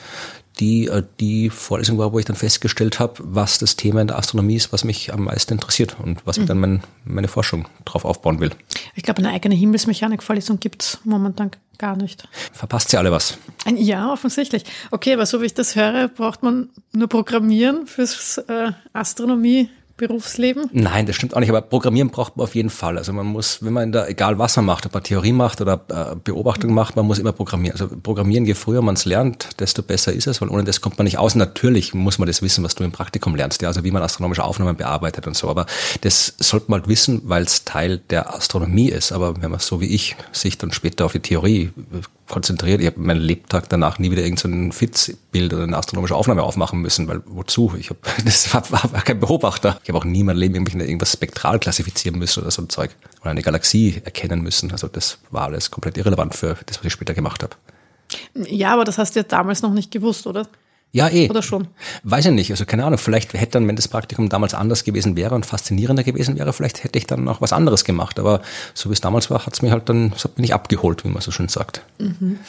[0.60, 4.18] die äh, die Vorlesung war, wo ich dann festgestellt habe, was das Thema in der
[4.18, 6.44] Astronomie ist, was mich am meisten interessiert und was mhm.
[6.44, 8.52] ich dann mein, meine Forschung drauf aufbauen will.
[8.96, 12.28] Ich glaube, eine eigene Himmelsmechanik-Vorlesung gibt's momentan gar nicht.
[12.54, 13.38] Verpasst sie alle was?
[13.76, 14.64] Ja, offensichtlich.
[14.92, 20.70] Okay, aber so wie ich das höre, braucht man nur Programmieren fürs äh, Astronomie Berufsleben?
[20.72, 22.98] Nein, das stimmt auch nicht, aber Programmieren braucht man auf jeden Fall.
[22.98, 25.82] Also man muss, wenn man da, egal was man macht, ob man Theorie macht oder
[25.90, 27.80] äh, Beobachtung macht, man muss immer programmieren.
[27.80, 30.98] Also programmieren, je früher man es lernt, desto besser ist es, weil ohne das kommt
[30.98, 31.36] man nicht aus.
[31.36, 34.44] Natürlich muss man das wissen, was du im Praktikum lernst, ja, also wie man astronomische
[34.44, 35.50] Aufnahmen bearbeitet und so.
[35.50, 35.66] Aber
[36.02, 39.12] das sollte man halt wissen, weil es Teil der Astronomie ist.
[39.12, 41.72] Aber wenn man so wie ich sich dann später auf die Theorie
[42.28, 42.82] konzentriert.
[42.82, 47.08] Ich habe meinen Lebtag danach nie wieder irgendein Fitzbild oder eine astronomische Aufnahme aufmachen müssen,
[47.08, 47.74] weil wozu?
[47.80, 49.80] Ich habe das war, war, war kein Beobachter.
[49.84, 52.92] Ich habe auch nie mein Leben irgendwas spektral klassifizieren müssen oder so ein Zeug
[53.22, 54.72] oder eine Galaxie erkennen müssen.
[54.72, 57.56] Also das war alles komplett irrelevant für das, was ich später gemacht habe.
[58.34, 60.48] Ja, aber das hast du ja damals noch nicht gewusst, oder?
[60.92, 61.30] Ja, eh.
[61.30, 61.68] Oder schon?
[62.04, 62.52] Weiß ich nicht.
[62.52, 62.98] Also keine Ahnung.
[62.98, 66.84] Vielleicht hätte dann, wenn das Praktikum damals anders gewesen wäre und faszinierender gewesen wäre, vielleicht
[66.84, 68.20] hätte ich dann noch was anderes gemacht.
[68.20, 68.42] Aber
[68.74, 71.10] so wie es damals war, hat es mich halt dann, so bin ich abgeholt, wie
[71.10, 71.82] man so schön sagt.
[72.00, 72.40] Mhm.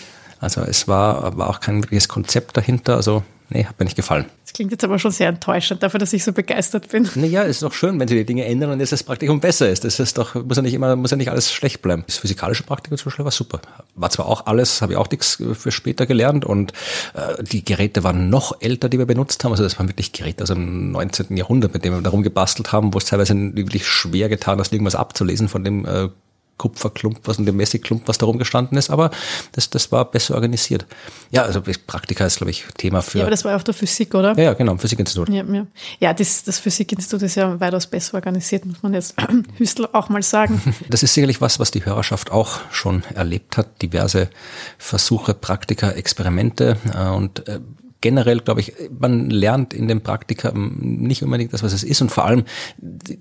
[0.41, 2.97] Also es war, war auch kein wirkliches Konzept dahinter.
[2.97, 4.27] Also nee, hat mir nicht gefallen.
[4.45, 7.09] Das klingt jetzt aber schon sehr enttäuschend dafür, dass ich so begeistert bin.
[7.17, 9.69] Naja, es ist doch schön, wenn sie die Dinge ändern und jetzt das Praktikum besser
[9.69, 9.85] ist.
[9.85, 12.05] Das ist doch, muss ja nicht immer, muss ja nicht alles schlecht bleiben.
[12.07, 13.61] Das physikalische Praktikum zum Beispiel war super.
[13.95, 16.73] War zwar auch alles, habe ich auch nichts für später gelernt und
[17.15, 19.53] äh, die Geräte waren noch älter, die wir benutzt haben.
[19.53, 21.37] Also das waren wirklich Geräte aus dem 19.
[21.37, 24.95] Jahrhundert, mit denen wir darum gebastelt haben, wo es teilweise wirklich schwer getan ist, irgendwas
[24.95, 26.09] abzulesen von dem äh,
[26.59, 29.11] Kupferklump, was in dem Messigklump, was da rumgestanden ist, aber
[29.53, 30.87] das, das war besser organisiert.
[31.31, 33.19] Ja, also Praktika ist, glaube ich, Thema für.
[33.19, 34.37] Ja, aber das war auch der Physik, oder?
[34.37, 35.29] Ja, ja genau, Physikinstitut.
[35.29, 35.67] Ja, ja.
[36.01, 39.15] ja das, das Physikinstitut ist ja weitaus besser organisiert, muss man jetzt
[39.57, 40.61] Hüstel auch mal sagen.
[40.89, 43.83] Das ist sicherlich was, was die Hörerschaft auch schon erlebt hat.
[43.83, 44.31] Diverse
[44.79, 47.61] Versuche, Praktika, Experimente äh, und äh,
[48.01, 52.01] generell, glaube ich, man lernt in dem Praktika nicht unbedingt das, was es ist.
[52.01, 52.45] Und vor allem,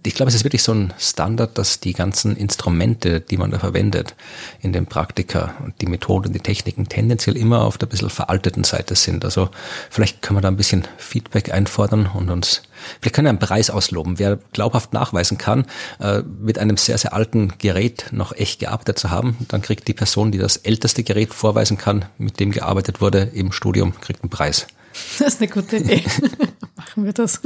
[0.06, 3.60] ich glaube, es ist wirklich so ein Standard, dass die ganzen Instrumente, die man da
[3.60, 4.16] verwendet
[4.62, 8.96] in dem Praktika und die Methoden, die Techniken tendenziell immer auf der bisschen veralteten Seite
[8.96, 9.26] sind.
[9.26, 9.50] Also
[9.90, 12.62] vielleicht können wir da ein bisschen Feedback einfordern und uns
[13.02, 14.20] wir können einen Preis ausloben.
[14.20, 15.66] Wer glaubhaft nachweisen kann,
[16.00, 19.94] äh, mit einem sehr, sehr alten Gerät noch echt gearbeitet zu haben, dann kriegt die
[19.94, 24.30] Person, die das älteste Gerät vorweisen kann, mit dem gearbeitet wurde im Studium, kriegt einen
[24.30, 24.68] Preis.
[25.20, 26.04] Das ist eine gute Idee.
[26.76, 27.42] Machen wir das.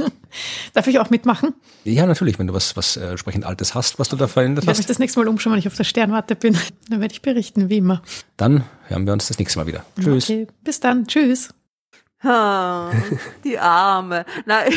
[0.72, 1.54] Darf ich auch mitmachen?
[1.84, 4.76] Ja, natürlich, wenn du was, was äh, entsprechend Altes hast, was du da verändert hast.
[4.76, 6.56] Wenn ich das nächste Mal umschauen, wenn ich auf der Sternwarte bin,
[6.88, 8.02] dann werde ich berichten, wie immer.
[8.36, 9.84] Dann hören wir uns das nächste Mal wieder.
[10.00, 10.24] Tschüss.
[10.24, 11.06] Okay, bis dann.
[11.06, 11.50] Tschüss.
[12.24, 12.92] Ha,
[13.42, 14.24] die Arme.
[14.46, 14.72] Nein,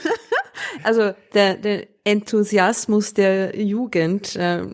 [0.82, 4.64] also der, der Enthusiasmus der Jugend, äh,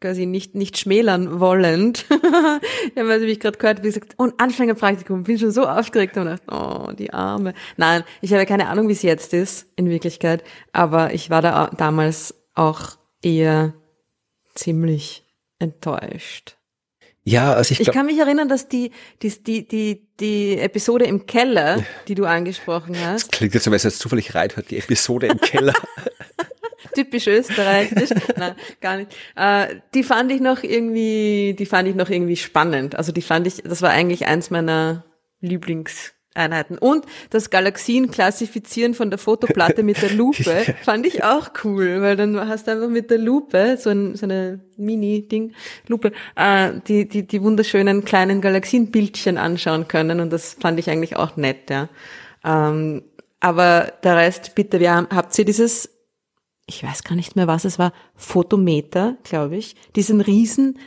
[0.00, 2.04] quasi nicht, nicht schmälern wollend.
[2.10, 6.44] ich habe mich gerade gehört, wie gesagt, und Anfängerpraktikum, bin schon so aufgeregt und dachte,
[6.50, 7.54] oh, die Arme.
[7.78, 11.70] Nein, ich habe keine Ahnung, wie es jetzt ist, in Wirklichkeit, aber ich war da
[11.76, 13.72] damals auch eher
[14.54, 15.24] ziemlich
[15.58, 16.56] enttäuscht.
[17.26, 18.90] Ja, also ich, glaub, ich kann mich erinnern, dass die,
[19.22, 23.32] die, die, die, die Episode im Keller, die du angesprochen hast.
[23.32, 25.72] Das klingt jetzt so, wenn es jetzt zufällig reinhört, die Episode im Keller.
[26.94, 28.10] Typisch österreichisch.
[28.36, 29.16] Nein, gar nicht.
[29.36, 32.94] Äh, die fand ich noch irgendwie, die fand ich noch irgendwie spannend.
[32.94, 35.04] Also die fand ich, das war eigentlich eins meiner
[35.40, 36.78] Lieblings, Einheiten.
[36.78, 42.16] Und das Galaxien klassifizieren von der Fotoplatte mit der Lupe fand ich auch cool, weil
[42.16, 45.52] dann hast du einfach mit der Lupe, so, ein, so eine Mini-Ding,
[45.86, 51.16] Lupe, äh, die, die, die wunderschönen kleinen Galaxienbildchen anschauen können und das fand ich eigentlich
[51.16, 51.88] auch nett, ja.
[52.44, 53.02] Ähm,
[53.40, 55.90] aber der Rest, bitte, wir haben, habt ihr dieses,
[56.66, 60.78] ich weiß gar nicht mehr, was es war, Photometer, glaube ich, diesen riesen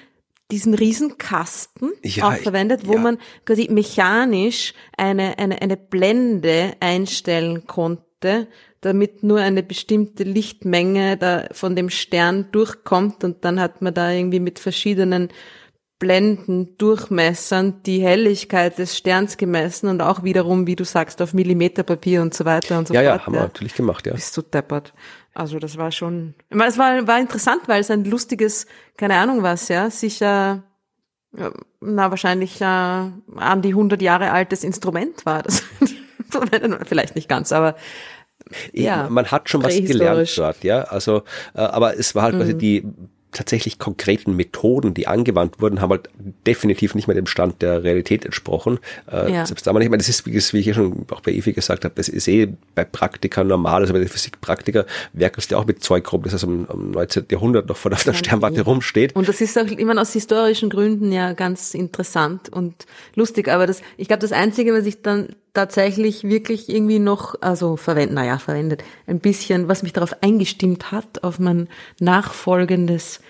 [0.52, 3.00] diesen Riesenkasten ja, auch verwendet, wo ja.
[3.00, 8.48] man quasi mechanisch eine, eine, eine Blende einstellen konnte,
[8.82, 14.12] damit nur eine bestimmte Lichtmenge da von dem Stern durchkommt und dann hat man da
[14.12, 15.30] irgendwie mit verschiedenen
[16.00, 22.22] Blenden, Durchmessern die Helligkeit des Sterns gemessen und auch wiederum, wie du sagst, auf Millimeterpapier
[22.22, 23.20] und so weiter und so ja, fort.
[23.20, 24.14] Ja, haben wir natürlich gemacht, ja.
[24.14, 24.94] Bist du deppert.
[25.38, 28.66] Also das war schon, es war, war interessant, weil es ein lustiges,
[28.98, 30.64] keine Ahnung was, ja, sicher,
[31.80, 35.44] na wahrscheinlich äh, an die 100 Jahre altes Instrument war.
[35.44, 35.64] Das
[36.88, 37.76] vielleicht nicht ganz, aber
[38.74, 40.82] ja, man hat schon was gelernt dort, ja.
[40.86, 41.22] Also,
[41.54, 42.40] äh, aber es war halt mhm.
[42.40, 42.92] quasi die
[43.38, 46.10] tatsächlich konkreten Methoden, die angewandt wurden, haben halt
[46.46, 48.80] definitiv nicht mehr dem Stand der Realität entsprochen.
[49.12, 49.46] Äh, ja.
[49.46, 51.94] Selbst damals, ich meine, das ist, wie ich ja schon auch bei Evi gesagt habe,
[51.96, 56.12] das ist eh bei Praktika normal, also bei den Physikpraktiker werkelst du auch mit Zeug
[56.12, 57.26] rum, das also im, im 19.
[57.32, 59.16] Jahrhundert noch vor der Sternwarte rumsteht.
[59.16, 62.86] Und das ist auch immer aus historischen Gründen ja ganz interessant und
[63.16, 67.78] lustig, aber das, ich glaube, das Einzige, was ich dann tatsächlich wirklich irgendwie noch, also
[67.78, 71.68] verwendet, naja, verwendet, ein bisschen, was mich darauf eingestimmt hat, auf mein
[72.00, 73.22] nachfolgendes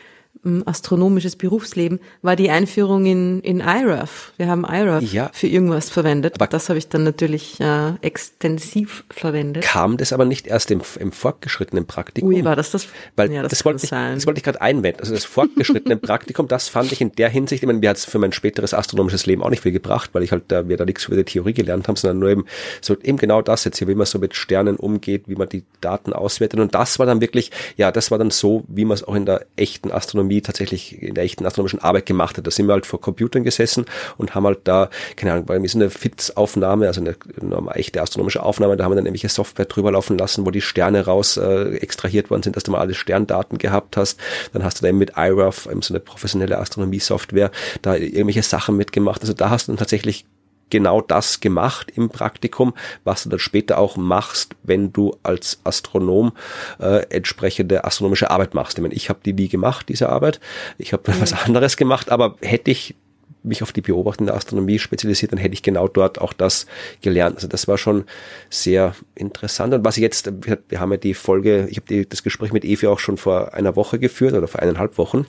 [0.65, 4.33] astronomisches Berufsleben war die Einführung in, in IRAF.
[4.37, 6.35] Wir haben IRAF ja, für irgendwas verwendet.
[6.35, 9.63] Aber das habe ich dann natürlich äh, extensiv verwendet.
[9.63, 12.29] Kam das aber nicht erst im, im fortgeschrittenen Praktikum?
[12.29, 12.87] Ui, war das das?
[13.15, 14.99] Weil ja, das, das wollte ich, das wollte ich gerade einwenden.
[14.99, 18.05] Also das fortgeschrittene Praktikum, das fand ich in der Hinsicht, ich meine, mir hat es
[18.05, 20.85] für mein späteres astronomisches Leben auch nicht viel gebracht, weil ich halt da, wir da
[20.85, 22.45] nichts über die Theorie gelernt haben, sondern nur eben
[22.81, 25.63] so eben genau das jetzt hier, wie man so mit Sternen umgeht, wie man die
[25.81, 26.59] Daten auswertet.
[26.59, 29.25] Und das war dann wirklich, ja, das war dann so, wie man es auch in
[29.25, 32.45] der echten Astronomie Astronomie tatsächlich in der echten astronomischen Arbeit gemacht hat.
[32.45, 33.85] Da sind wir halt vor Computern gesessen
[34.17, 38.01] und haben halt da, keine Ahnung, bei mir ist eine FITS-Aufnahme, also eine, eine, echte
[38.01, 41.37] astronomische Aufnahme, da haben wir dann irgendwelche Software drüber laufen lassen, wo die Sterne raus
[41.37, 44.19] äh, extrahiert worden sind, dass du mal alle Sterndaten gehabt hast.
[44.53, 47.51] Dann hast du da eben mit IRAF, so eine professionelle Astronomie-Software,
[47.81, 49.21] da irgendwelche Sachen mitgemacht.
[49.21, 50.25] Also da hast du dann tatsächlich
[50.69, 52.73] genau das gemacht im Praktikum,
[53.03, 56.33] was du dann später auch machst, wenn du als Astronom
[56.79, 58.77] äh, entsprechende astronomische Arbeit machst.
[58.77, 60.39] Ich meine, ich habe die nie gemacht, diese Arbeit.
[60.77, 61.21] Ich habe mhm.
[61.21, 62.95] was anderes gemacht, aber hätte ich
[63.43, 66.65] mich auf die beobachtende Astronomie spezialisiert, dann hätte ich genau dort auch das
[67.01, 67.37] gelernt.
[67.37, 68.05] Also das war schon
[68.49, 69.73] sehr interessant.
[69.73, 72.87] Und was ich jetzt, wir haben ja die Folge, ich habe das Gespräch mit Evi
[72.87, 75.25] auch schon vor einer Woche geführt oder vor eineinhalb Wochen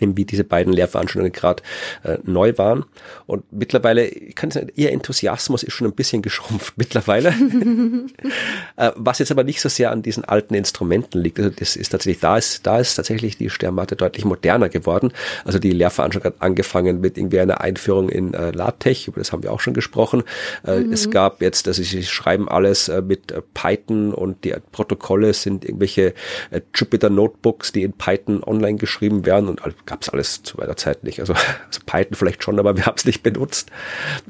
[0.00, 1.62] eben wie diese beiden Lehrveranstaltungen gerade
[2.04, 2.84] äh, neu waren.
[3.26, 7.28] Und mittlerweile, ich kann sagen, ihr Enthusiasmus ist schon ein bisschen geschrumpft mittlerweile.
[8.76, 11.38] äh, was jetzt aber nicht so sehr an diesen alten Instrumenten liegt.
[11.38, 15.12] Also das ist tatsächlich, da ist, da ist tatsächlich die Sternwarte deutlich moderner geworden.
[15.44, 19.42] Also die Lehrveranstaltung hat angefangen mit irgendwie einer Einführung in äh, LaTeX, über das haben
[19.42, 20.22] wir auch schon gesprochen.
[20.66, 20.92] Äh, mhm.
[20.92, 25.64] Es gab jetzt, also sie schreiben alles äh, mit äh, Python und die Protokolle sind
[25.64, 26.14] irgendwelche
[26.50, 30.76] äh, Jupyter Notebooks, die in Python online geschrieben werden und gab es alles zu meiner
[30.76, 31.20] Zeit nicht.
[31.20, 31.32] Also,
[31.66, 33.70] also Python vielleicht schon, aber wir haben es nicht benutzt.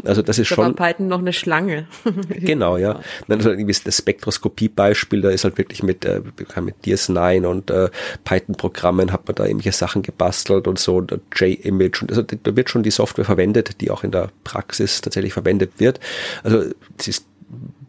[0.05, 0.79] Also das ist da schon.
[0.79, 1.87] War Python noch eine Schlange.
[2.29, 3.01] genau, ja.
[3.29, 6.20] Also irgendwie das Spektroskopie-Beispiel, da ist halt wirklich mit, äh,
[6.61, 7.91] mit DS9 und äh,
[8.25, 12.70] Python-Programmen hat man da irgendwelche Sachen gebastelt und so, und J-Image und also da wird
[12.70, 16.01] schon die Software verwendet, die auch in der Praxis tatsächlich verwendet wird.
[16.43, 16.65] Also
[16.99, 17.28] es ist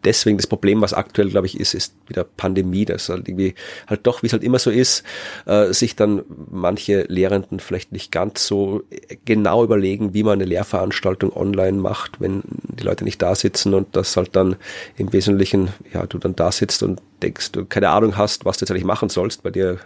[0.04, 3.54] deswegen das Problem, was aktuell, glaube ich, ist, ist wieder Pandemie, dass halt irgendwie
[3.86, 5.04] halt doch, wie es halt immer so ist,
[5.46, 8.82] äh, sich dann manche Lehrenden vielleicht nicht ganz so
[9.24, 13.94] genau überlegen, wie man eine Lehrveranstaltung online macht, wenn die Leute nicht da sitzen und
[13.96, 14.56] das halt dann
[14.96, 18.64] im Wesentlichen, ja, du dann da sitzt und denkst, du keine Ahnung hast, was du
[18.64, 19.78] jetzt eigentlich machen sollst, bei dir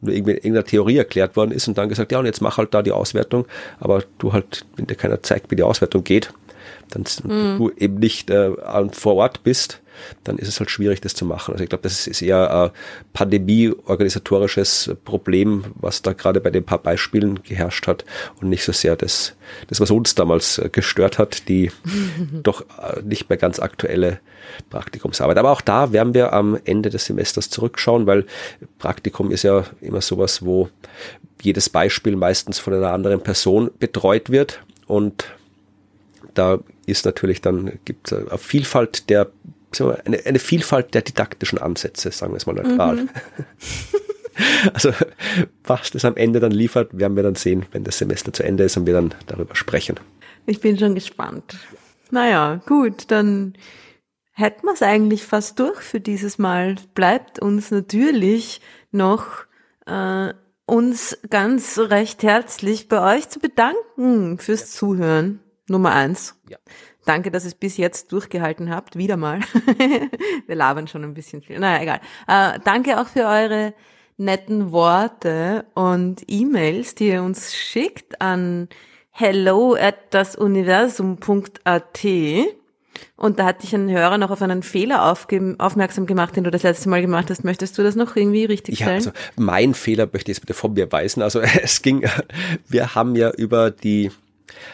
[0.00, 2.74] nur irgendwie irgendeine Theorie erklärt worden ist und dann gesagt, ja, und jetzt mach halt
[2.74, 3.46] da die Auswertung,
[3.78, 6.32] aber du halt, wenn dir keiner zeigt, wie die Auswertung geht,
[6.90, 7.58] dann mhm.
[7.58, 8.50] du eben nicht äh,
[8.92, 9.80] vor Ort bist,
[10.24, 11.52] dann ist es halt schwierig, das zu machen.
[11.52, 12.70] Also ich glaube, das ist eher ein
[13.12, 18.04] pandemie-organisatorisches Problem, was da gerade bei den paar Beispielen geherrscht hat
[18.40, 19.34] und nicht so sehr das,
[19.68, 21.70] das was uns damals äh, gestört hat, die
[22.42, 24.20] doch äh, nicht mehr ganz aktuelle
[24.68, 25.38] Praktikumsarbeit.
[25.38, 28.26] Aber auch da werden wir am Ende des Semesters zurückschauen, weil
[28.78, 30.68] Praktikum ist ja immer sowas, wo
[31.42, 35.24] jedes Beispiel meistens von einer anderen Person betreut wird und
[36.34, 39.30] da ist natürlich dann, gibt es eine Vielfalt der,
[40.04, 42.96] eine, eine Vielfalt der didaktischen Ansätze, sagen wir es mal neutral.
[42.96, 43.08] Mhm.
[44.72, 44.92] Also
[45.64, 48.64] was das am Ende dann liefert, werden wir dann sehen, wenn das Semester zu Ende
[48.64, 50.00] ist und wir dann darüber sprechen.
[50.46, 51.58] Ich bin schon gespannt.
[52.10, 53.54] Naja, gut, dann
[54.32, 56.76] hätten wir es eigentlich fast durch für dieses Mal.
[56.94, 59.26] Bleibt uns natürlich noch
[59.86, 60.32] äh,
[60.66, 65.40] uns ganz recht herzlich bei euch zu bedanken fürs Zuhören.
[65.70, 66.34] Nummer eins.
[66.48, 66.58] Ja.
[67.06, 68.96] Danke, dass ihr es bis jetzt durchgehalten habt.
[68.96, 69.40] Wieder mal.
[70.46, 71.58] Wir labern schon ein bisschen viel.
[71.58, 72.00] Naja, egal.
[72.28, 73.72] Äh, danke auch für eure
[74.18, 78.68] netten Worte und E-Mails, die ihr uns schickt an
[79.10, 82.04] hello at dasuniversum.at.
[83.16, 86.64] Und da hatte ich einen Hörer noch auf einen Fehler aufmerksam gemacht, den du das
[86.64, 87.44] letzte Mal gemacht hast.
[87.44, 89.02] Möchtest du das noch irgendwie richtig stellen?
[89.02, 91.22] Ja, also mein Fehler möchte ich jetzt bitte von mir weisen.
[91.22, 92.06] Also es ging,
[92.68, 94.10] wir haben ja über die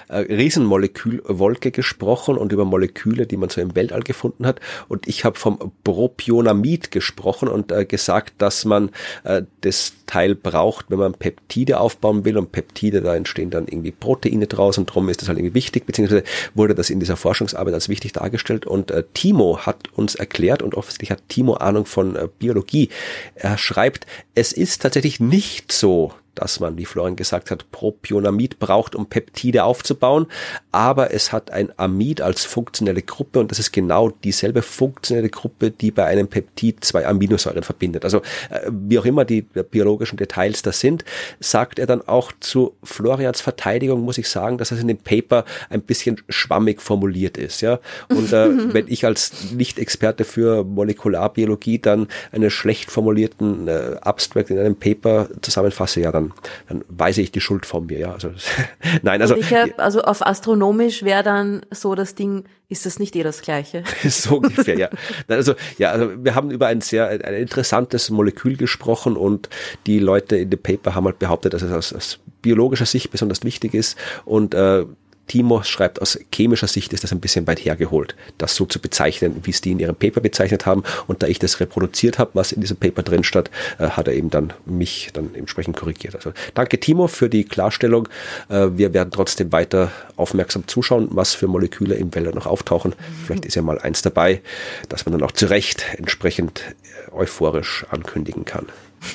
[0.08, 4.60] äh, Riesenmolekülwolke gesprochen und über Moleküle, die man so im Weltall gefunden hat.
[4.88, 8.90] Und ich habe vom Propionamid gesprochen und äh, gesagt, dass man
[9.24, 12.38] äh, das Teil braucht, wenn man Peptide aufbauen will.
[12.38, 15.86] Und Peptide, da entstehen dann irgendwie Proteine draus und darum ist das halt irgendwie wichtig,
[15.86, 16.22] beziehungsweise
[16.54, 18.66] wurde das in dieser Forschungsarbeit als wichtig dargestellt.
[18.66, 22.88] Und äh, Timo hat uns erklärt, und offensichtlich hat Timo Ahnung von äh, Biologie,
[23.34, 28.94] er schreibt, es ist tatsächlich nicht so, dass man, wie Florian gesagt hat, Propionamid braucht,
[28.94, 30.26] um Peptide aufzubauen.
[30.70, 35.70] Aber es hat ein Amid als funktionelle Gruppe und das ist genau dieselbe funktionelle Gruppe,
[35.70, 38.04] die bei einem Peptid zwei Aminosäuren verbindet.
[38.04, 38.18] Also
[38.50, 41.04] äh, wie auch immer die biologischen Details da sind,
[41.40, 45.44] sagt er dann auch zu Florians Verteidigung, muss ich sagen, dass es in dem Paper
[45.70, 47.62] ein bisschen schwammig formuliert ist.
[47.62, 47.80] Ja?
[48.08, 54.58] Und äh, wenn ich als Nicht-Experte für Molekularbiologie dann einen schlecht formulierten äh, Abstract in
[54.58, 56.25] einem Paper zusammenfasse, ja, dann
[56.68, 57.98] dann, weise ich die Schuld von mir.
[57.98, 58.30] Ja, also
[59.02, 63.22] nein, also hab, also auf astronomisch wäre dann so das Ding, ist das nicht eh
[63.22, 63.84] das Gleiche?
[64.04, 64.88] so ungefähr, ja.
[65.28, 69.48] Also ja, also wir haben über ein sehr ein interessantes Molekül gesprochen und
[69.86, 73.42] die Leute in dem Paper haben halt behauptet, dass es aus, aus biologischer Sicht besonders
[73.44, 74.84] wichtig ist und äh,
[75.26, 79.40] Timo schreibt, aus chemischer Sicht ist das ein bisschen weit hergeholt, das so zu bezeichnen,
[79.42, 80.82] wie es die in ihrem Paper bezeichnet haben.
[81.06, 84.14] Und da ich das reproduziert habe, was in diesem Paper drin stand, äh, hat er
[84.14, 86.14] eben dann mich dann entsprechend korrigiert.
[86.14, 88.08] Also danke Timo für die Klarstellung.
[88.48, 92.94] Äh, wir werden trotzdem weiter aufmerksam zuschauen, was für Moleküle im Wälder noch auftauchen.
[93.24, 94.42] Vielleicht ist ja mal eins dabei,
[94.88, 96.62] dass man dann auch zu Recht entsprechend
[97.08, 98.66] äh, euphorisch ankündigen kann.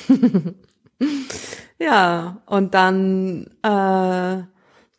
[1.78, 4.42] ja, und dann äh,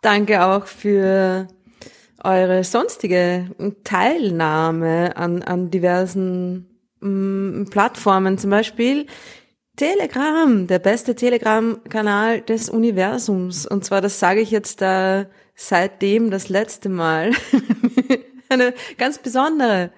[0.03, 1.47] danke auch für
[2.23, 3.49] eure sonstige
[3.83, 6.67] Teilnahme an, an diversen
[7.01, 9.07] mm, Plattformen, zum Beispiel
[9.75, 13.65] Telegram, der beste Telegram-Kanal des Universums.
[13.65, 15.25] Und zwar, das sage ich jetzt da
[15.55, 17.31] seitdem das letzte Mal
[18.49, 19.91] eine ganz besondere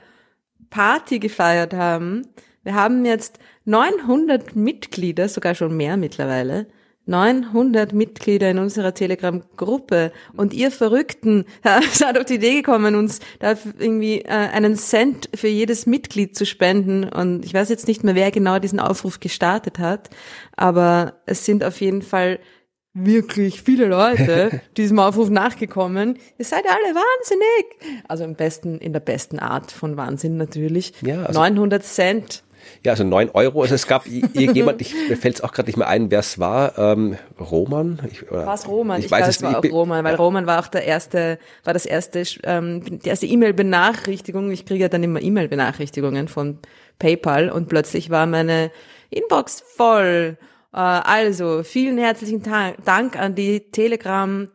[0.70, 2.28] Party gefeiert haben.
[2.64, 6.68] Wir haben jetzt 900 Mitglieder, sogar schon mehr mittlerweile.
[7.06, 11.46] 900 Mitglieder in unserer Telegram-Gruppe und ihr Verrückten
[11.92, 16.46] seid auf die Idee gekommen, uns da irgendwie äh, einen Cent für jedes Mitglied zu
[16.46, 20.10] spenden und ich weiß jetzt nicht mehr, wer genau diesen Aufruf gestartet hat,
[20.56, 22.40] aber es sind auf jeden Fall
[22.96, 26.18] wirklich viele Leute diesem Aufruf nachgekommen.
[26.40, 28.04] Ihr seid alle wahnsinnig.
[28.08, 30.94] Also im besten, in der besten Art von Wahnsinn natürlich.
[31.02, 32.44] Ja, also 900 Cent.
[32.84, 33.62] Ja, also neun Euro.
[33.62, 36.40] Also es gab irgendjemand, ich, mir fällt es auch gerade nicht mehr ein, wer es
[36.40, 36.78] war.
[36.78, 38.00] Ähm, Roman?
[38.30, 39.00] War es Roman?
[39.00, 40.18] Ich, ich weiß es war auch Roman, weil ja.
[40.18, 44.52] Roman war auch der erste, war das erste, ähm, die erste E-Mail-Benachrichtigung.
[44.52, 46.60] Ich kriege ja dann immer E-Mail-Benachrichtigungen von
[47.00, 48.72] PayPal und plötzlich war meine
[49.10, 50.38] Inbox voll.
[50.74, 54.48] Äh, also, vielen herzlichen Dank an die Telegram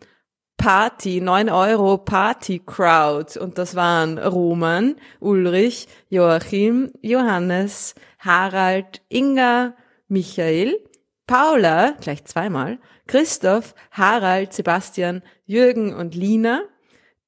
[0.61, 3.39] Party, 9 Euro Party Crowd.
[3.39, 9.74] Und das waren Roman, Ulrich, Joachim, Johannes, Harald, Inga,
[10.09, 10.78] Michael,
[11.27, 16.65] Paula, gleich zweimal, Christoph, Harald, Sebastian, Jürgen und Lina,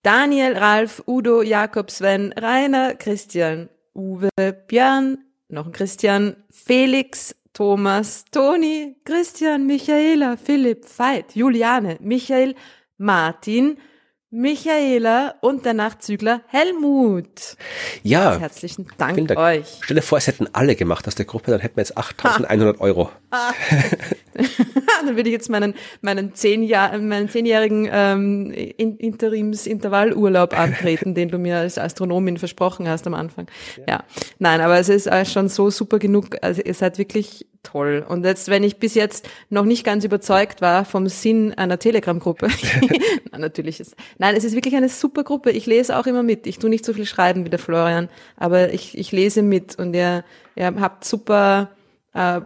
[0.03, 4.29] Daniel, Ralf, Udo, Jakob, Sven, Rainer, Christian, Uwe,
[4.67, 12.55] Björn, noch ein Christian, Felix, Thomas, Toni, Christian, Michaela, Philipp, Veit, Juliane, Michael,
[13.03, 13.79] Martin,
[14.31, 17.57] Michaela und der Nachzügler Helmut.
[18.03, 18.39] Ja.
[18.39, 19.81] Herzlichen Dank, Dank euch.
[19.83, 22.81] Stell dir vor, es hätten alle gemacht aus der Gruppe, dann hätten wir jetzt 8100
[22.81, 23.11] Euro.
[25.05, 31.39] Dann würde ich jetzt meinen, meinen, zehn Jahr, meinen zehnjährigen ähm, Interims-Intervallurlaub antreten, den du
[31.39, 33.47] mir als Astronomin versprochen hast am Anfang.
[33.79, 33.85] Ja.
[33.89, 34.05] ja.
[34.39, 36.37] Nein, aber es ist äh, schon so super genug.
[36.43, 38.05] Also ihr seid wirklich toll.
[38.07, 42.49] Und jetzt, wenn ich bis jetzt noch nicht ganz überzeugt war vom Sinn einer Telegram-Gruppe,
[43.37, 45.51] natürlich ist, nein, es ist wirklich eine super Gruppe.
[45.51, 46.47] Ich lese auch immer mit.
[46.47, 49.95] Ich tue nicht so viel schreiben wie der Florian, aber ich, ich lese mit und
[49.95, 50.25] ihr,
[50.57, 51.71] ihr habt super
[52.15, 52.41] äh,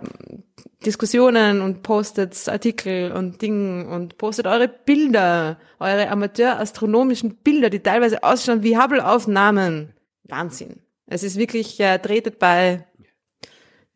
[0.84, 8.22] Diskussionen und postet Artikel und Dinge und postet eure Bilder, eure amateurastronomischen Bilder, die teilweise
[8.22, 9.93] ausschauen wie Hubble-Aufnahmen.
[10.24, 10.80] Wahnsinn.
[11.06, 12.84] Es ist wirklich, äh, tretet bei,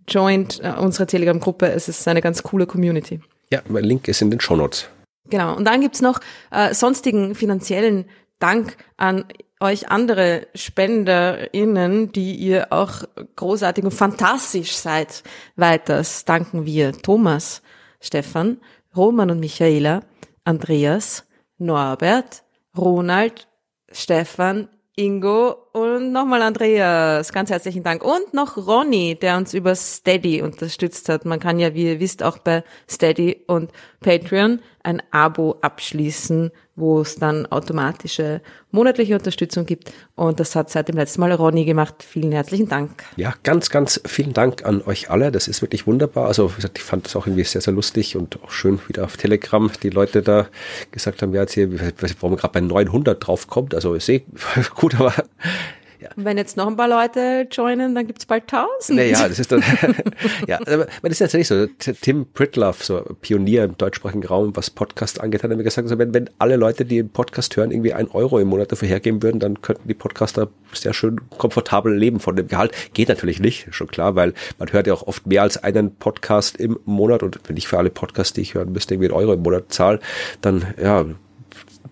[0.08, 1.66] joint äh, unsere Telegram-Gruppe.
[1.66, 3.20] Es ist eine ganz coole Community.
[3.52, 4.88] Ja, mein Link ist in den Show Notes.
[5.28, 5.56] Genau.
[5.56, 6.20] Und dann gibt's noch
[6.50, 8.06] äh, sonstigen finanziellen
[8.38, 9.24] Dank an
[9.60, 13.04] euch andere SpenderInnen, die ihr auch
[13.36, 15.22] großartig und fantastisch seid.
[15.56, 17.62] Weiters danken wir Thomas,
[18.00, 18.58] Stefan,
[18.96, 20.00] Roman und Michaela,
[20.44, 21.26] Andreas,
[21.58, 22.42] Norbert,
[22.76, 23.48] Ronald,
[23.92, 27.32] Stefan, Ingo und nochmal Andreas.
[27.32, 28.04] Ganz herzlichen Dank.
[28.04, 31.24] Und noch Ronny, der uns über Steady unterstützt hat.
[31.24, 33.70] Man kann ja, wie ihr wisst, auch bei Steady und
[34.00, 36.50] Patreon ein Abo abschließen,
[36.80, 38.40] wo es dann automatische
[38.72, 39.92] monatliche Unterstützung gibt.
[40.16, 42.02] Und das hat seit dem letzten Mal Ronny gemacht.
[42.02, 43.04] Vielen herzlichen Dank.
[43.16, 45.30] Ja, ganz, ganz vielen Dank an euch alle.
[45.30, 46.26] Das ist wirklich wunderbar.
[46.26, 49.04] Also, wie gesagt, ich fand das auch irgendwie sehr, sehr lustig und auch schön wieder
[49.04, 50.48] auf Telegram die Leute da
[50.90, 51.70] gesagt haben, ja, jetzt hier,
[52.20, 53.74] warum gerade bei 900 draufkommt.
[53.74, 54.22] Also, ich sehe
[54.74, 55.14] gut, aber
[56.00, 56.08] ja.
[56.16, 58.98] Wenn jetzt noch ein paar Leute joinen, dann gibt's bald tausend.
[58.98, 59.62] Naja, das ist dann,
[60.46, 61.66] ja, aber das ist tatsächlich so.
[62.00, 66.14] Tim Pritloff, so Pionier im deutschsprachigen Raum, was Podcast angeht, hat mir gesagt, also wenn,
[66.14, 69.40] wenn alle Leute, die einen Podcast hören, irgendwie ein Euro im Monat dafür hergeben würden,
[69.40, 72.72] dann könnten die Podcaster sehr schön komfortabel leben von dem Gehalt.
[72.94, 76.56] Geht natürlich nicht, schon klar, weil man hört ja auch oft mehr als einen Podcast
[76.56, 79.34] im Monat und wenn ich für alle Podcasts, die ich hören müsste, irgendwie einen Euro
[79.34, 80.00] im Monat zahle,
[80.40, 81.04] dann, ja,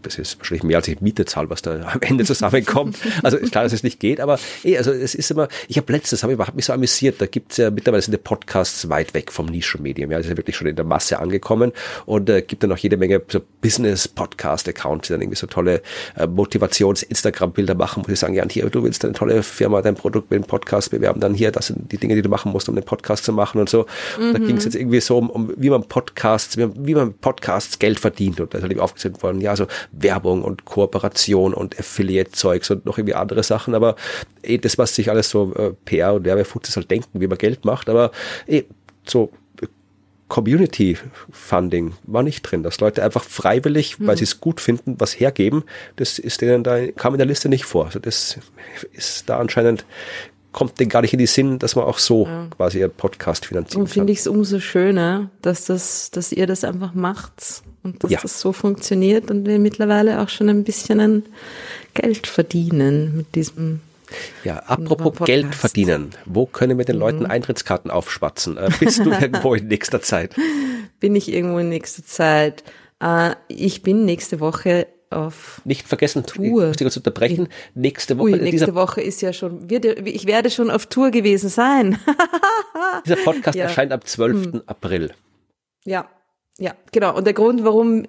[0.09, 2.97] das ist wahrscheinlich mehr als ich Miete zahle, was da am Ende zusammenkommt.
[3.23, 5.93] Also ist klar, dass es nicht geht, aber eh, also es ist immer, ich habe
[5.93, 9.15] letztes, habe ich hab mich so amüsiert, da gibt's ja mittlerweile sind die Podcasts weit
[9.15, 11.73] weg vom Nischenmedium, ja, das ist ja wirklich schon in der Masse angekommen
[12.07, 15.83] und äh, gibt dann auch jede Menge so Business-Podcast-Accounts, die dann irgendwie so tolle
[16.17, 19.95] äh, Motivations-Instagram-Bilder machen, wo sie sagen, ja, und hier, du willst eine tolle Firma, dein
[19.95, 22.69] Produkt mit dem Podcast bewerben, dann hier, das sind die Dinge, die du machen musst,
[22.69, 23.87] um den Podcast zu machen und so.
[24.17, 24.33] Und mhm.
[24.33, 27.15] da ging es jetzt irgendwie so um, um wie man Podcasts, wie man, wie man
[27.15, 29.67] Podcasts Geld verdient und da ist halt eben aufgesetzt worden, ja, so
[30.03, 33.97] Werbung und Kooperation und Affiliate-Zeugs und noch irgendwie andere Sachen, aber
[34.43, 37.65] eh, das, was sich alles so äh, PR und Werbefuchs halt denken, wie man Geld
[37.65, 38.11] macht, aber
[38.47, 38.65] eh,
[39.07, 39.33] so
[40.29, 40.99] Community
[41.31, 44.19] Funding war nicht drin, dass Leute einfach freiwillig, weil mhm.
[44.19, 45.65] sie es gut finden, was hergeben.
[45.97, 47.87] Das ist denen da, kam in der Liste nicht vor.
[47.87, 48.39] Also das
[48.93, 49.87] ist da anscheinend
[50.53, 52.49] kommt denen gar nicht in die Sinn, dass man auch so ja.
[52.57, 53.77] quasi ihren Podcast finanziert.
[53.77, 58.11] Und finde ich es umso schöner, dass das, dass ihr das einfach macht und dass
[58.11, 58.19] ja.
[58.21, 61.23] das so funktioniert und wir mittlerweile auch schon ein bisschen ein
[61.95, 63.81] Geld verdienen mit diesem
[64.45, 66.11] ja, apropos Geld verdienen.
[66.25, 67.31] Wo können wir den Leuten mhm.
[67.31, 68.57] Eintrittskarten aufspatzen?
[68.57, 70.35] Äh, bist du irgendwo in nächster Zeit?
[71.01, 72.65] Bin ich irgendwo in nächster Zeit?
[73.03, 76.73] Äh, ich bin nächste Woche auf Nicht vergessen, Tour.
[76.75, 77.49] Ich muss unterbrechen.
[77.75, 78.31] Nächste Woche.
[78.31, 81.99] Ui, nächste Woche ist ja schon, wird, ich werde schon auf Tour gewesen sein.
[83.05, 83.65] dieser Podcast ja.
[83.65, 84.45] erscheint am 12.
[84.45, 84.63] Hm.
[84.67, 85.13] April.
[85.85, 86.09] Ja,
[86.59, 87.17] ja, genau.
[87.17, 88.05] Und der Grund, warum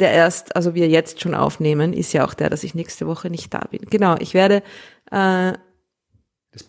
[0.00, 3.30] der erst, also wir jetzt schon aufnehmen, ist ja auch der, dass ich nächste Woche
[3.30, 3.82] nicht da bin.
[3.88, 4.62] Genau, ich werde
[5.10, 5.52] äh,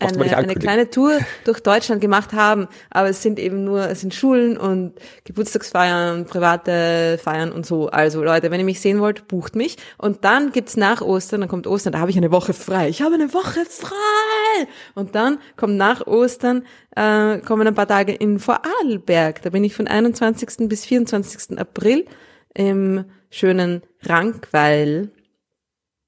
[0.00, 4.14] eine, eine kleine Tour durch Deutschland gemacht haben, aber es sind eben nur, es sind
[4.14, 4.94] Schulen und
[5.24, 7.88] Geburtstagsfeiern, private Feiern und so.
[7.88, 9.76] Also Leute, wenn ihr mich sehen wollt, bucht mich.
[9.98, 12.88] Und dann gibt's nach Ostern, dann kommt Ostern, da habe ich eine Woche frei.
[12.88, 13.94] Ich habe eine Woche frei!
[14.94, 16.64] Und dann kommt nach Ostern,
[16.94, 19.42] äh, kommen ein paar Tage in Vorarlberg.
[19.42, 20.68] Da bin ich von 21.
[20.68, 21.58] bis 24.
[21.58, 22.06] April
[22.54, 25.10] im schönen Rankweil.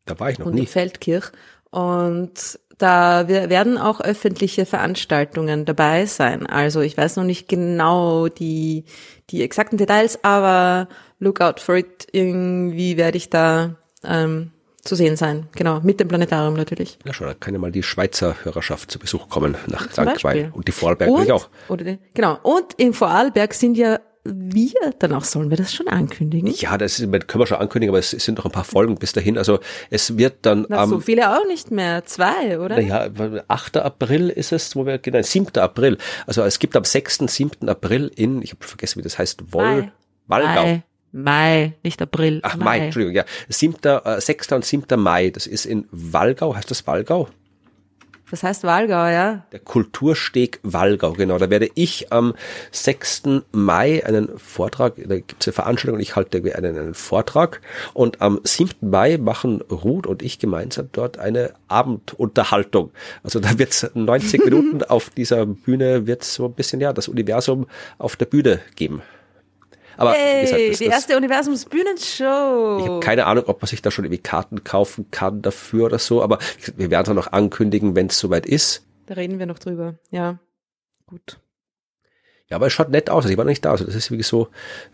[0.06, 0.66] Da war ich noch und nie.
[0.66, 1.30] Feldkirch.
[1.70, 6.46] Und da werden auch öffentliche Veranstaltungen dabei sein.
[6.46, 8.84] Also ich weiß noch nicht genau die,
[9.30, 10.88] die exakten Details, aber
[11.18, 12.06] look out for it.
[12.12, 14.52] Irgendwie werde ich da ähm,
[14.82, 15.48] zu sehen sein.
[15.54, 16.98] Genau, mit dem Planetarium natürlich.
[17.04, 20.24] Ja, schon, da kann ja mal die Schweizer Hörerschaft zu Besuch kommen nach St.
[20.24, 20.50] Weil.
[20.54, 21.48] Und die Vorarlberg natürlich auch.
[21.68, 22.38] Oder die, genau.
[22.42, 23.98] Und in Vorarlberg sind ja
[24.30, 26.52] wir danach sollen wir das schon ankündigen?
[26.56, 29.38] Ja, das können wir schon ankündigen, aber es sind noch ein paar Folgen bis dahin.
[29.38, 29.60] Also
[29.90, 32.80] es wird dann Na, am, so viele auch nicht mehr, zwei, oder?
[32.80, 33.08] Naja,
[33.48, 33.78] 8.
[33.78, 35.56] April ist es, wo wir genau 7.
[35.56, 35.98] April.
[36.26, 37.18] Also es gibt am 6.
[37.26, 37.68] 7.
[37.68, 39.90] April in, ich habe vergessen, wie das heißt, Woll,
[40.26, 40.82] Wallgau.
[41.22, 41.74] Mai.
[41.82, 42.40] Nicht April.
[42.42, 43.24] Ach, Mai, Mai Entschuldigung, ja.
[43.48, 44.52] 7., äh, 6.
[44.52, 45.00] und 7.
[45.00, 47.28] Mai, das ist in Wallgau, heißt das Wallgau?
[48.30, 49.46] Das heißt Walgau, ja?
[49.52, 51.38] Der Kultursteg Walgau, genau.
[51.38, 52.34] Da werde ich am
[52.72, 53.22] 6.
[53.52, 57.62] Mai einen Vortrag, da gibt es eine Veranstaltung und ich halte einen, einen Vortrag.
[57.94, 58.90] Und am 7.
[58.90, 62.90] Mai machen Ruth und ich gemeinsam dort eine Abendunterhaltung.
[63.22, 67.08] Also da wird es 90 Minuten auf dieser Bühne, wird so ein bisschen, ja, das
[67.08, 67.66] Universum
[67.96, 69.02] auf der Bühne geben.
[69.98, 72.78] Aber hey, das, die erste Universums-Bühnenshow.
[72.80, 75.98] Ich habe keine Ahnung, ob man sich da schon irgendwie Karten kaufen kann dafür oder
[75.98, 76.38] so, aber
[76.76, 78.86] wir werden es noch ankündigen, wenn es soweit ist.
[79.06, 79.96] Da reden wir noch drüber.
[80.10, 80.38] Ja,
[81.06, 81.40] gut.
[82.50, 83.24] Ja, aber es schaut nett aus.
[83.24, 83.72] Also ich war noch nicht da.
[83.72, 84.48] Also das ist wirklich so,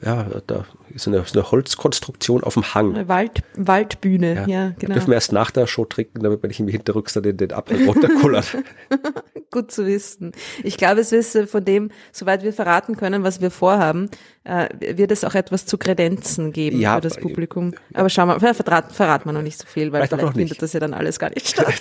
[0.05, 2.95] ja, da ist eine, so eine Holzkonstruktion auf dem Hang.
[2.95, 4.89] Eine Wald, Waldbühne, ja, ja genau.
[4.89, 7.53] Da dürfen wir erst nach der Show trinken, damit man nicht irgendwie hinterrücks den, den
[7.53, 8.57] Abhang runterkullert.
[9.53, 10.33] Gut zu wissen.
[10.65, 14.11] Ich glaube, es ist äh, von dem, soweit wir verraten können, was wir vorhaben,
[14.43, 17.73] äh, wird es auch etwas zu Kredenzen geben ja, für das Publikum.
[17.93, 20.73] Aber schauen wir, verraten, verraten wir noch nicht so viel, weil vielleicht, vielleicht findet das
[20.73, 21.73] ja dann alles gar nicht statt.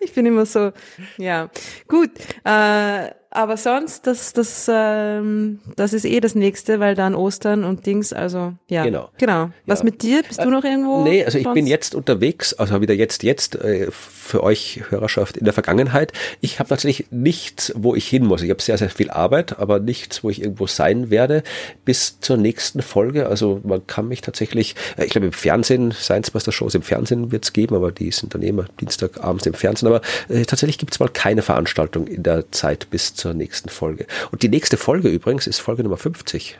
[0.00, 0.72] ich bin immer so,
[1.16, 1.48] ja.
[1.88, 2.10] Gut,
[2.44, 7.84] äh, aber sonst, das, das, ähm, das ist eh das nächste, weil dann Ostern und
[7.84, 8.84] Dings, also ja.
[8.84, 9.10] Genau.
[9.18, 9.50] Genau.
[9.66, 9.86] Was ja.
[9.86, 10.22] mit dir?
[10.22, 11.02] Bist du noch irgendwo?
[11.02, 11.54] Nee, also ich sonst?
[11.54, 16.12] bin jetzt unterwegs, also wieder jetzt, jetzt äh, für euch Hörerschaft in der Vergangenheit.
[16.40, 18.40] Ich habe tatsächlich nichts, wo ich hin muss.
[18.42, 21.42] Ich habe sehr, sehr viel Arbeit, aber nichts, wo ich irgendwo sein werde
[21.84, 23.26] bis zur nächsten Folge.
[23.26, 27.32] Also man kann mich tatsächlich, äh, ich glaube im Fernsehen, Science Master Shows im Fernsehen
[27.32, 29.88] wird es geben, aber die sind dann immer Dienstagabends im Fernsehen.
[29.88, 34.06] Aber äh, tatsächlich gibt es mal keine Veranstaltung in der Zeit bis zur nächsten Folge.
[34.30, 36.58] Und die nächste Folge übrigens ist Folge Nummer 50.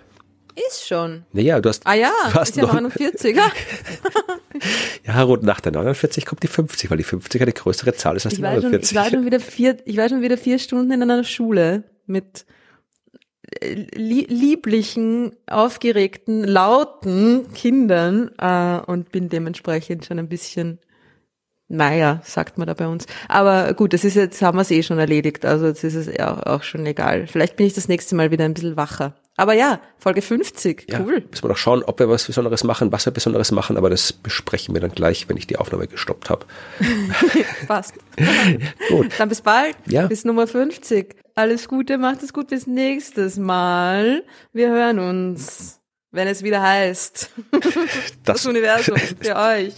[0.69, 1.25] Ist schon.
[1.33, 1.85] Naja, du hast.
[1.85, 3.37] Ah ja, du hast ist ja 49.
[5.05, 8.25] Ja, rund nach der 49 kommt die 50, weil die 50 eine größere Zahl ist
[8.25, 8.89] als ich die 49.
[8.89, 11.83] Schon, ich, war schon wieder vier, ich war schon wieder vier Stunden in einer Schule
[12.07, 12.47] mit
[13.61, 20.79] äh, lieblichen, aufgeregten, lauten Kindern äh, und bin dementsprechend schon ein bisschen
[21.75, 23.07] naja, sagt man da bei uns.
[23.29, 26.07] Aber gut, das ist jetzt, haben wir es eh schon erledigt, also jetzt ist es
[26.07, 27.27] ja auch schon egal.
[27.27, 29.15] Vielleicht bin ich das nächste Mal wieder ein bisschen wacher.
[29.37, 31.25] Aber ja, Folge 50, ja, cool.
[31.29, 34.13] Müssen wir noch schauen, ob wir was Besonderes machen, was wir Besonderes machen, aber das
[34.13, 36.47] besprechen wir dann gleich, wenn ich die Aufnahme gestoppt habe.
[37.67, 37.95] Passt.
[38.89, 39.09] gut.
[39.19, 39.77] Dann bis bald.
[39.87, 40.07] Ja.
[40.07, 41.17] Bis Nummer 50.
[41.35, 44.23] Alles Gute, macht es gut bis nächstes Mal.
[44.53, 45.81] Wir hören uns
[46.15, 47.31] wenn es wieder heißt.
[48.25, 49.75] Das, das Universum für euch.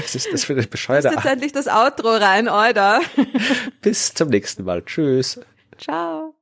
[0.00, 3.00] Was ist das für eine bescheuerte Ist jetzt endlich das Outro rein, oder?
[3.82, 4.82] Bis zum nächsten Mal.
[4.82, 5.38] Tschüss.
[5.78, 6.34] Ciao.